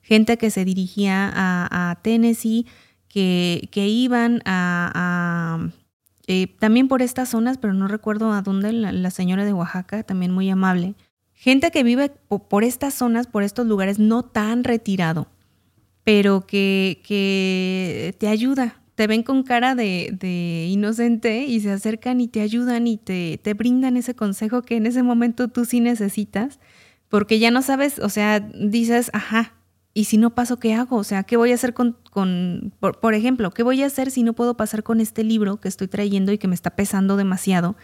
gente 0.00 0.38
que 0.38 0.50
se 0.50 0.64
dirigía 0.64 1.30
a, 1.34 1.98
Tennessee, 2.02 2.66
que 3.08 3.68
iban 3.74 4.42
a 4.44 5.70
eh, 6.32 6.46
también 6.60 6.86
por 6.86 7.02
estas 7.02 7.30
zonas, 7.30 7.58
pero 7.58 7.74
no 7.74 7.88
recuerdo 7.88 8.32
a 8.32 8.40
dónde, 8.40 8.72
la, 8.72 9.10
señora 9.10 9.44
de 9.44 9.52
Oaxaca, 9.52 10.04
también 10.04 10.30
muy 10.30 10.48
amable. 10.48 10.94
Gente 11.32 11.72
que 11.72 11.82
vive 11.82 12.08
por, 12.08 12.62
estas 12.62 12.94
zonas, 12.94 13.26
por 13.26 13.42
estos 13.42 13.66
lugares, 13.66 13.98
no 13.98 14.22
tan 14.22 14.62
retirado, 14.62 15.26
pero 16.04 16.46
que, 16.46 17.02
que 17.04 18.14
te 18.18 18.28
ayuda. 18.28 18.80
Te 18.94 19.08
ven 19.08 19.24
con 19.24 19.42
cara 19.42 19.74
de, 19.74 20.68
inocente 20.70 21.46
y 21.46 21.58
se 21.58 21.72
acercan 21.72 22.20
y 22.20 22.28
te 22.28 22.42
ayudan 22.42 22.86
y 22.86 22.96
te, 22.96 23.40
te 23.42 23.54
brindan 23.54 23.96
ese 23.96 24.14
consejo 24.14 24.62
que 24.62 24.76
en 24.76 24.86
ese 24.86 25.02
momento 25.02 25.48
tú 25.48 25.64
sí 25.64 25.80
necesitas, 25.80 26.60
porque 27.08 27.40
ya 27.40 27.50
no 27.50 27.60
sabes, 27.60 27.98
o 27.98 28.08
sea, 28.08 28.38
dices, 28.38 29.10
ajá, 29.14 29.54
¿y 29.94 30.04
si 30.04 30.18
no 30.18 30.34
paso, 30.34 30.58
qué 30.58 30.74
hago? 30.74 30.96
O 30.96 31.04
sea, 31.04 31.24
¿qué 31.24 31.36
voy 31.36 31.52
a 31.52 31.54
hacer 31.54 31.74
con, 31.74 31.96
con 32.10 32.72
por, 32.80 33.14
ejemplo, 33.14 33.50
qué 33.50 33.62
voy 33.62 33.82
a 33.82 33.86
hacer 33.86 34.10
si 34.10 34.22
no 34.22 34.32
puedo 34.32 34.56
pasar 34.56 34.82
con 34.82 35.00
este 35.00 35.24
libro 35.24 35.60
que 35.60 35.68
estoy 35.68 35.88
trayendo 35.88 36.32
y 36.32 36.38
que 36.38 36.48
me 36.48 36.54
está 36.54 36.70
pesando 36.70 37.16
demasiado 37.16 37.76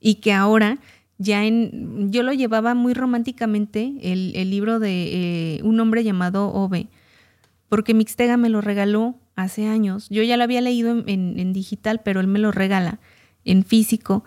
y 0.00 0.16
que 0.16 0.32
ahora 0.32 0.78
ya 1.18 1.44
en, 1.44 2.12
yo 2.12 2.22
lo 2.22 2.32
llevaba 2.32 2.74
muy 2.74 2.94
románticamente, 2.94 3.94
el, 4.00 4.50
libro 4.50 4.78
de 4.78 5.56
eh, 5.56 5.62
un 5.64 5.80
hombre 5.80 6.04
llamado 6.04 6.52
Ove, 6.52 6.88
porque 7.68 7.92
Mixtega 7.92 8.36
me 8.36 8.48
lo 8.48 8.60
regaló 8.60 9.16
hace 9.34 9.66
años. 9.66 10.08
Yo 10.10 10.22
ya 10.22 10.36
lo 10.36 10.44
había 10.44 10.60
leído 10.60 11.02
en, 11.06 11.52
digital, 11.52 12.00
pero 12.04 12.20
él 12.20 12.28
me 12.28 12.38
lo 12.38 12.52
regala 12.52 13.00
en 13.44 13.64
físico 13.64 14.24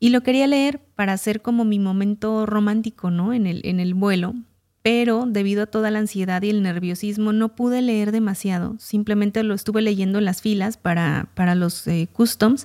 y 0.00 0.10
lo 0.10 0.22
quería 0.22 0.46
leer 0.46 0.80
para 0.94 1.12
hacer 1.12 1.42
como 1.42 1.64
mi 1.64 1.78
momento 1.78 2.46
romántico, 2.46 3.10
¿no? 3.10 3.32
En 3.32 3.46
el, 3.46 3.60
en 3.64 3.80
el 3.80 3.94
vuelo. 3.94 4.34
Pero 4.82 5.26
debido 5.26 5.64
a 5.64 5.66
toda 5.66 5.90
la 5.90 5.98
ansiedad 5.98 6.42
y 6.42 6.50
el 6.50 6.62
nerviosismo 6.62 7.32
no 7.32 7.54
pude 7.54 7.82
leer 7.82 8.12
demasiado. 8.12 8.76
Simplemente 8.78 9.42
lo 9.42 9.54
estuve 9.54 9.82
leyendo 9.82 10.18
en 10.18 10.24
las 10.24 10.40
filas 10.40 10.76
para, 10.76 11.28
para 11.34 11.54
los 11.54 11.86
eh, 11.88 12.08
customs. 12.12 12.64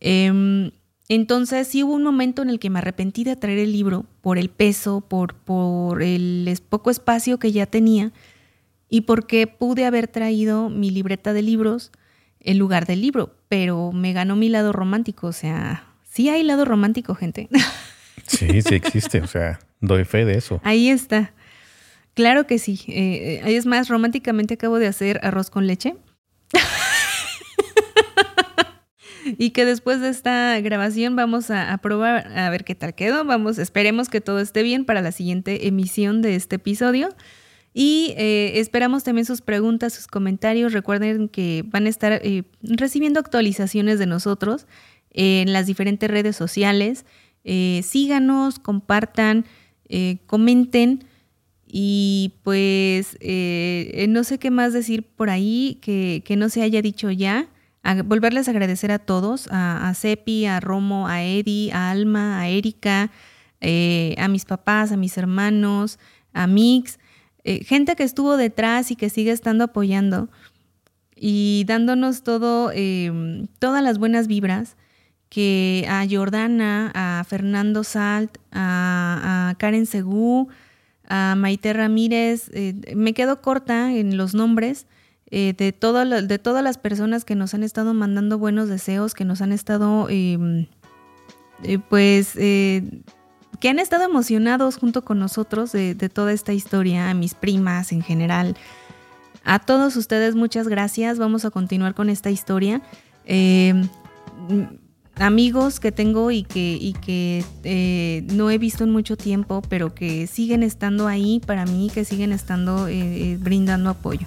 Em, 0.00 0.70
entonces 1.08 1.66
sí 1.68 1.82
hubo 1.82 1.94
un 1.94 2.02
momento 2.02 2.42
en 2.42 2.50
el 2.50 2.58
que 2.58 2.70
me 2.70 2.78
arrepentí 2.78 3.24
de 3.24 3.36
traer 3.36 3.58
el 3.58 3.72
libro 3.72 4.06
por 4.20 4.38
el 4.38 4.48
peso, 4.48 5.00
por, 5.00 5.34
por 5.34 6.02
el 6.02 6.56
poco 6.68 6.90
espacio 6.90 7.38
que 7.38 7.50
ya 7.52 7.66
tenía 7.66 8.12
y 8.88 9.02
porque 9.02 9.46
pude 9.46 9.84
haber 9.86 10.08
traído 10.08 10.70
mi 10.70 10.90
libreta 10.90 11.32
de 11.32 11.42
libros 11.42 11.92
en 12.40 12.58
lugar 12.58 12.86
del 12.86 13.00
libro, 13.00 13.34
pero 13.48 13.92
me 13.92 14.12
ganó 14.12 14.36
mi 14.36 14.48
lado 14.48 14.72
romántico, 14.72 15.26
o 15.26 15.32
sea, 15.32 15.84
sí 16.04 16.28
hay 16.28 16.42
lado 16.42 16.64
romántico, 16.64 17.14
gente. 17.14 17.48
Sí, 18.26 18.62
sí 18.62 18.74
existe, 18.74 19.20
o 19.20 19.26
sea, 19.26 19.58
doy 19.80 20.04
fe 20.04 20.24
de 20.24 20.36
eso. 20.36 20.60
Ahí 20.64 20.88
está. 20.88 21.34
Claro 22.14 22.46
que 22.46 22.58
sí. 22.58 22.80
Eh, 22.88 23.42
es 23.44 23.66
más, 23.66 23.88
románticamente 23.88 24.54
acabo 24.54 24.78
de 24.78 24.86
hacer 24.86 25.20
arroz 25.22 25.50
con 25.50 25.66
leche. 25.66 25.96
y 29.38 29.50
que 29.50 29.64
después 29.64 30.00
de 30.00 30.08
esta 30.08 30.58
grabación 30.60 31.16
vamos 31.16 31.50
a, 31.50 31.76
probar 31.78 32.26
a 32.36 32.50
ver 32.50 32.64
qué 32.64 32.74
tal 32.74 32.94
quedó. 32.94 33.24
Vamos, 33.24 33.58
esperemos 33.58 34.08
que 34.08 34.20
todo 34.20 34.40
esté 34.40 34.62
bien 34.62 34.84
para 34.84 35.02
la 35.02 35.12
siguiente 35.12 35.68
emisión 35.68 36.22
de 36.22 36.34
este 36.34 36.56
episodio. 36.56 37.10
Y 37.74 38.14
eh, 38.16 38.52
esperamos 38.56 39.04
también 39.04 39.24
sus 39.24 39.42
preguntas, 39.42 39.92
sus 39.92 40.06
comentarios. 40.06 40.72
Recuerden 40.72 41.28
que 41.28 41.64
van 41.66 41.86
a 41.86 41.88
estar 41.88 42.20
eh, 42.24 42.44
recibiendo 42.62 43.20
actualizaciones 43.20 43.98
de 43.98 44.06
nosotros 44.06 44.66
en 45.10 45.52
las 45.52 45.66
diferentes 45.66 46.10
redes 46.10 46.34
sociales. 46.34 47.04
Eh, 47.44 47.82
síganos, 47.84 48.58
compartan, 48.58 49.44
comenten. 50.26 51.04
Y 51.70 52.34
pues 52.44 53.18
no 54.08 54.24
sé 54.24 54.38
qué 54.38 54.50
más 54.50 54.72
decir 54.72 55.02
por 55.02 55.28
ahí 55.28 55.78
que, 55.82 56.34
no 56.36 56.48
se 56.48 56.62
haya 56.62 56.80
dicho 56.80 57.10
ya. 57.10 57.48
volverles 58.04 58.48
a 58.48 58.52
agradecer 58.52 58.90
a 58.90 58.98
todos, 58.98 59.48
a, 59.50 59.88
a 59.88 59.94
Cepi, 59.94 60.46
a 60.46 60.60
Romo, 60.60 61.08
a 61.08 61.22
Eddie, 61.22 61.72
a 61.72 61.90
Alma, 61.90 62.40
a 62.40 62.48
Erika, 62.48 63.10
a 63.60 64.28
mis 64.28 64.44
papás, 64.44 64.92
a 64.92 64.96
mis 64.96 65.18
hermanos, 65.18 65.98
a 66.32 66.46
Mix. 66.46 66.98
Eh, 67.44 67.64
gente 67.64 67.96
que 67.96 68.02
estuvo 68.02 68.36
detrás 68.36 68.90
y 68.90 68.96
que 68.96 69.08
sigue 69.08 69.30
estando 69.30 69.64
apoyando 69.64 70.28
y 71.16 71.64
dándonos 71.66 72.22
todo, 72.22 72.70
em, 72.74 73.46
todas 73.58 73.82
las 73.82 73.98
buenas 73.98 74.26
vibras 74.26 74.76
que 75.28 75.86
a 75.88 76.06
Jordana, 76.08 76.90
a 76.94 77.24
Fernando 77.24 77.84
Salt, 77.84 78.38
a, 78.52 79.54
Karen 79.58 79.86
Segú, 79.86 80.48
a 81.06 81.34
Maite 81.36 81.72
Ramírez, 81.72 82.50
eh, 82.52 82.94
me 82.96 83.14
quedo 83.14 83.40
corta 83.42 83.92
en 83.94 84.16
los 84.16 84.34
nombres 84.34 84.86
eh, 85.30 85.54
de, 85.56 85.72
todo, 85.72 86.04
de 86.04 86.38
todas 86.38 86.64
las 86.64 86.78
personas 86.78 87.24
que 87.24 87.34
nos 87.34 87.52
han 87.52 87.62
estado 87.62 87.92
mandando 87.92 88.38
buenos 88.38 88.68
deseos, 88.68 89.14
que 89.14 89.24
nos 89.24 89.42
han 89.42 89.52
estado, 89.52 90.06
em, 90.08 90.66
pues, 91.90 92.32
que 92.34 93.68
han 93.68 93.78
estado 93.78 94.04
emocionados 94.04 94.76
junto 94.76 95.04
con 95.04 95.18
nosotros 95.18 95.72
de, 95.72 95.94
toda 96.08 96.32
esta 96.32 96.54
historia, 96.54 97.10
a 97.10 97.14
mis 97.14 97.34
primas 97.34 97.92
en 97.92 98.02
general. 98.02 98.56
A 99.44 99.58
todos 99.58 99.96
ustedes 99.96 100.34
muchas 100.34 100.68
gracias. 100.68 101.18
Vamos 101.18 101.44
a 101.44 101.50
continuar 101.50 101.94
con 101.94 102.08
esta 102.08 102.30
historia. 102.30 102.80
Eh, 105.18 105.22
amigos 105.22 105.80
que 105.80 105.92
tengo 105.92 106.30
y 106.30 106.42
que, 106.42 107.44
eh, 107.64 108.24
no 108.32 108.50
he 108.50 108.58
visto 108.58 108.84
en 108.84 108.90
mucho 108.90 109.16
tiempo, 109.16 109.62
pero 109.68 109.94
que 109.94 110.26
siguen 110.26 110.62
estando 110.62 111.06
ahí 111.06 111.40
para 111.44 111.64
mí, 111.64 111.90
que 111.92 112.04
siguen 112.04 112.32
estando 112.32 112.88
eh, 112.88 113.36
brindando 113.40 113.90
apoyo. 113.90 114.26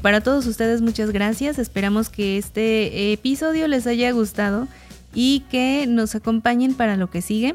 para 0.00 0.20
todos 0.20 0.46
ustedes 0.46 0.80
muchas 0.80 1.10
gracias. 1.10 1.58
Esperamos 1.58 2.08
que 2.08 2.38
este 2.38 3.12
episodio 3.12 3.68
les 3.68 3.86
haya 3.86 4.10
gustado 4.12 4.66
y 5.14 5.40
que 5.50 5.86
nos 5.86 6.14
acompañen 6.14 6.74
para 6.74 6.96
lo 6.96 7.10
que 7.10 7.20
sigue 7.20 7.54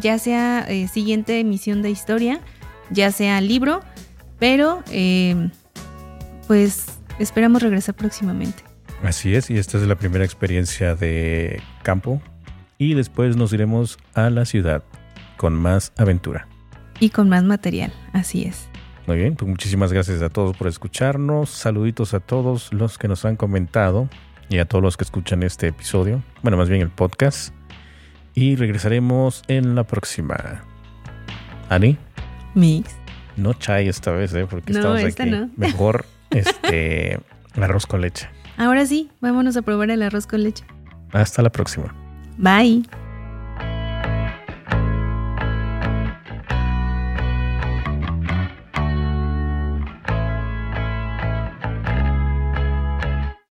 ya 0.00 0.18
sea 0.18 0.64
eh, 0.68 0.88
siguiente 0.88 1.40
emisión 1.40 1.82
de 1.82 1.90
historia, 1.90 2.40
ya 2.90 3.12
sea 3.12 3.40
libro, 3.40 3.80
pero 4.38 4.82
eh, 4.90 5.50
pues 6.46 6.86
esperamos 7.18 7.62
regresar 7.62 7.94
próximamente. 7.94 8.63
Así 9.04 9.34
es, 9.34 9.50
y 9.50 9.58
esta 9.58 9.76
es 9.76 9.86
la 9.86 9.96
primera 9.96 10.24
experiencia 10.24 10.94
de 10.94 11.60
campo 11.82 12.22
y 12.78 12.94
después 12.94 13.36
nos 13.36 13.52
iremos 13.52 13.98
a 14.14 14.30
la 14.30 14.46
ciudad 14.46 14.82
con 15.36 15.54
más 15.54 15.92
aventura. 15.98 16.48
Y 17.00 17.10
con 17.10 17.28
más 17.28 17.44
material, 17.44 17.92
así 18.14 18.44
es. 18.44 18.66
Muy 19.06 19.18
bien, 19.18 19.36
pues 19.36 19.46
muchísimas 19.46 19.92
gracias 19.92 20.22
a 20.22 20.30
todos 20.30 20.56
por 20.56 20.68
escucharnos. 20.68 21.50
Saluditos 21.50 22.14
a 22.14 22.20
todos 22.20 22.72
los 22.72 22.96
que 22.96 23.06
nos 23.06 23.26
han 23.26 23.36
comentado 23.36 24.08
y 24.48 24.58
a 24.58 24.64
todos 24.64 24.82
los 24.82 24.96
que 24.96 25.04
escuchan 25.04 25.42
este 25.42 25.68
episodio. 25.68 26.22
Bueno, 26.42 26.56
más 26.56 26.70
bien 26.70 26.80
el 26.80 26.88
podcast. 26.88 27.54
Y 28.32 28.56
regresaremos 28.56 29.42
en 29.48 29.74
la 29.74 29.84
próxima. 29.84 30.64
¿Ani? 31.68 31.98
Mix. 32.54 32.96
No 33.36 33.52
chai 33.52 33.86
esta 33.88 34.12
vez, 34.12 34.32
¿eh? 34.32 34.46
Porque 34.48 34.72
estamos 34.72 35.04
aquí. 35.04 35.30
Mejor 35.56 36.06
este 36.30 37.20
arroz 37.54 37.84
con 37.84 38.00
leche. 38.00 38.33
Ahora 38.56 38.86
sí, 38.86 39.10
vámonos 39.20 39.56
a 39.56 39.62
probar 39.62 39.90
el 39.90 40.02
arroz 40.02 40.26
con 40.26 40.42
leche. 40.42 40.64
Hasta 41.12 41.42
la 41.42 41.50
próxima. 41.50 41.94
Bye. 42.38 42.84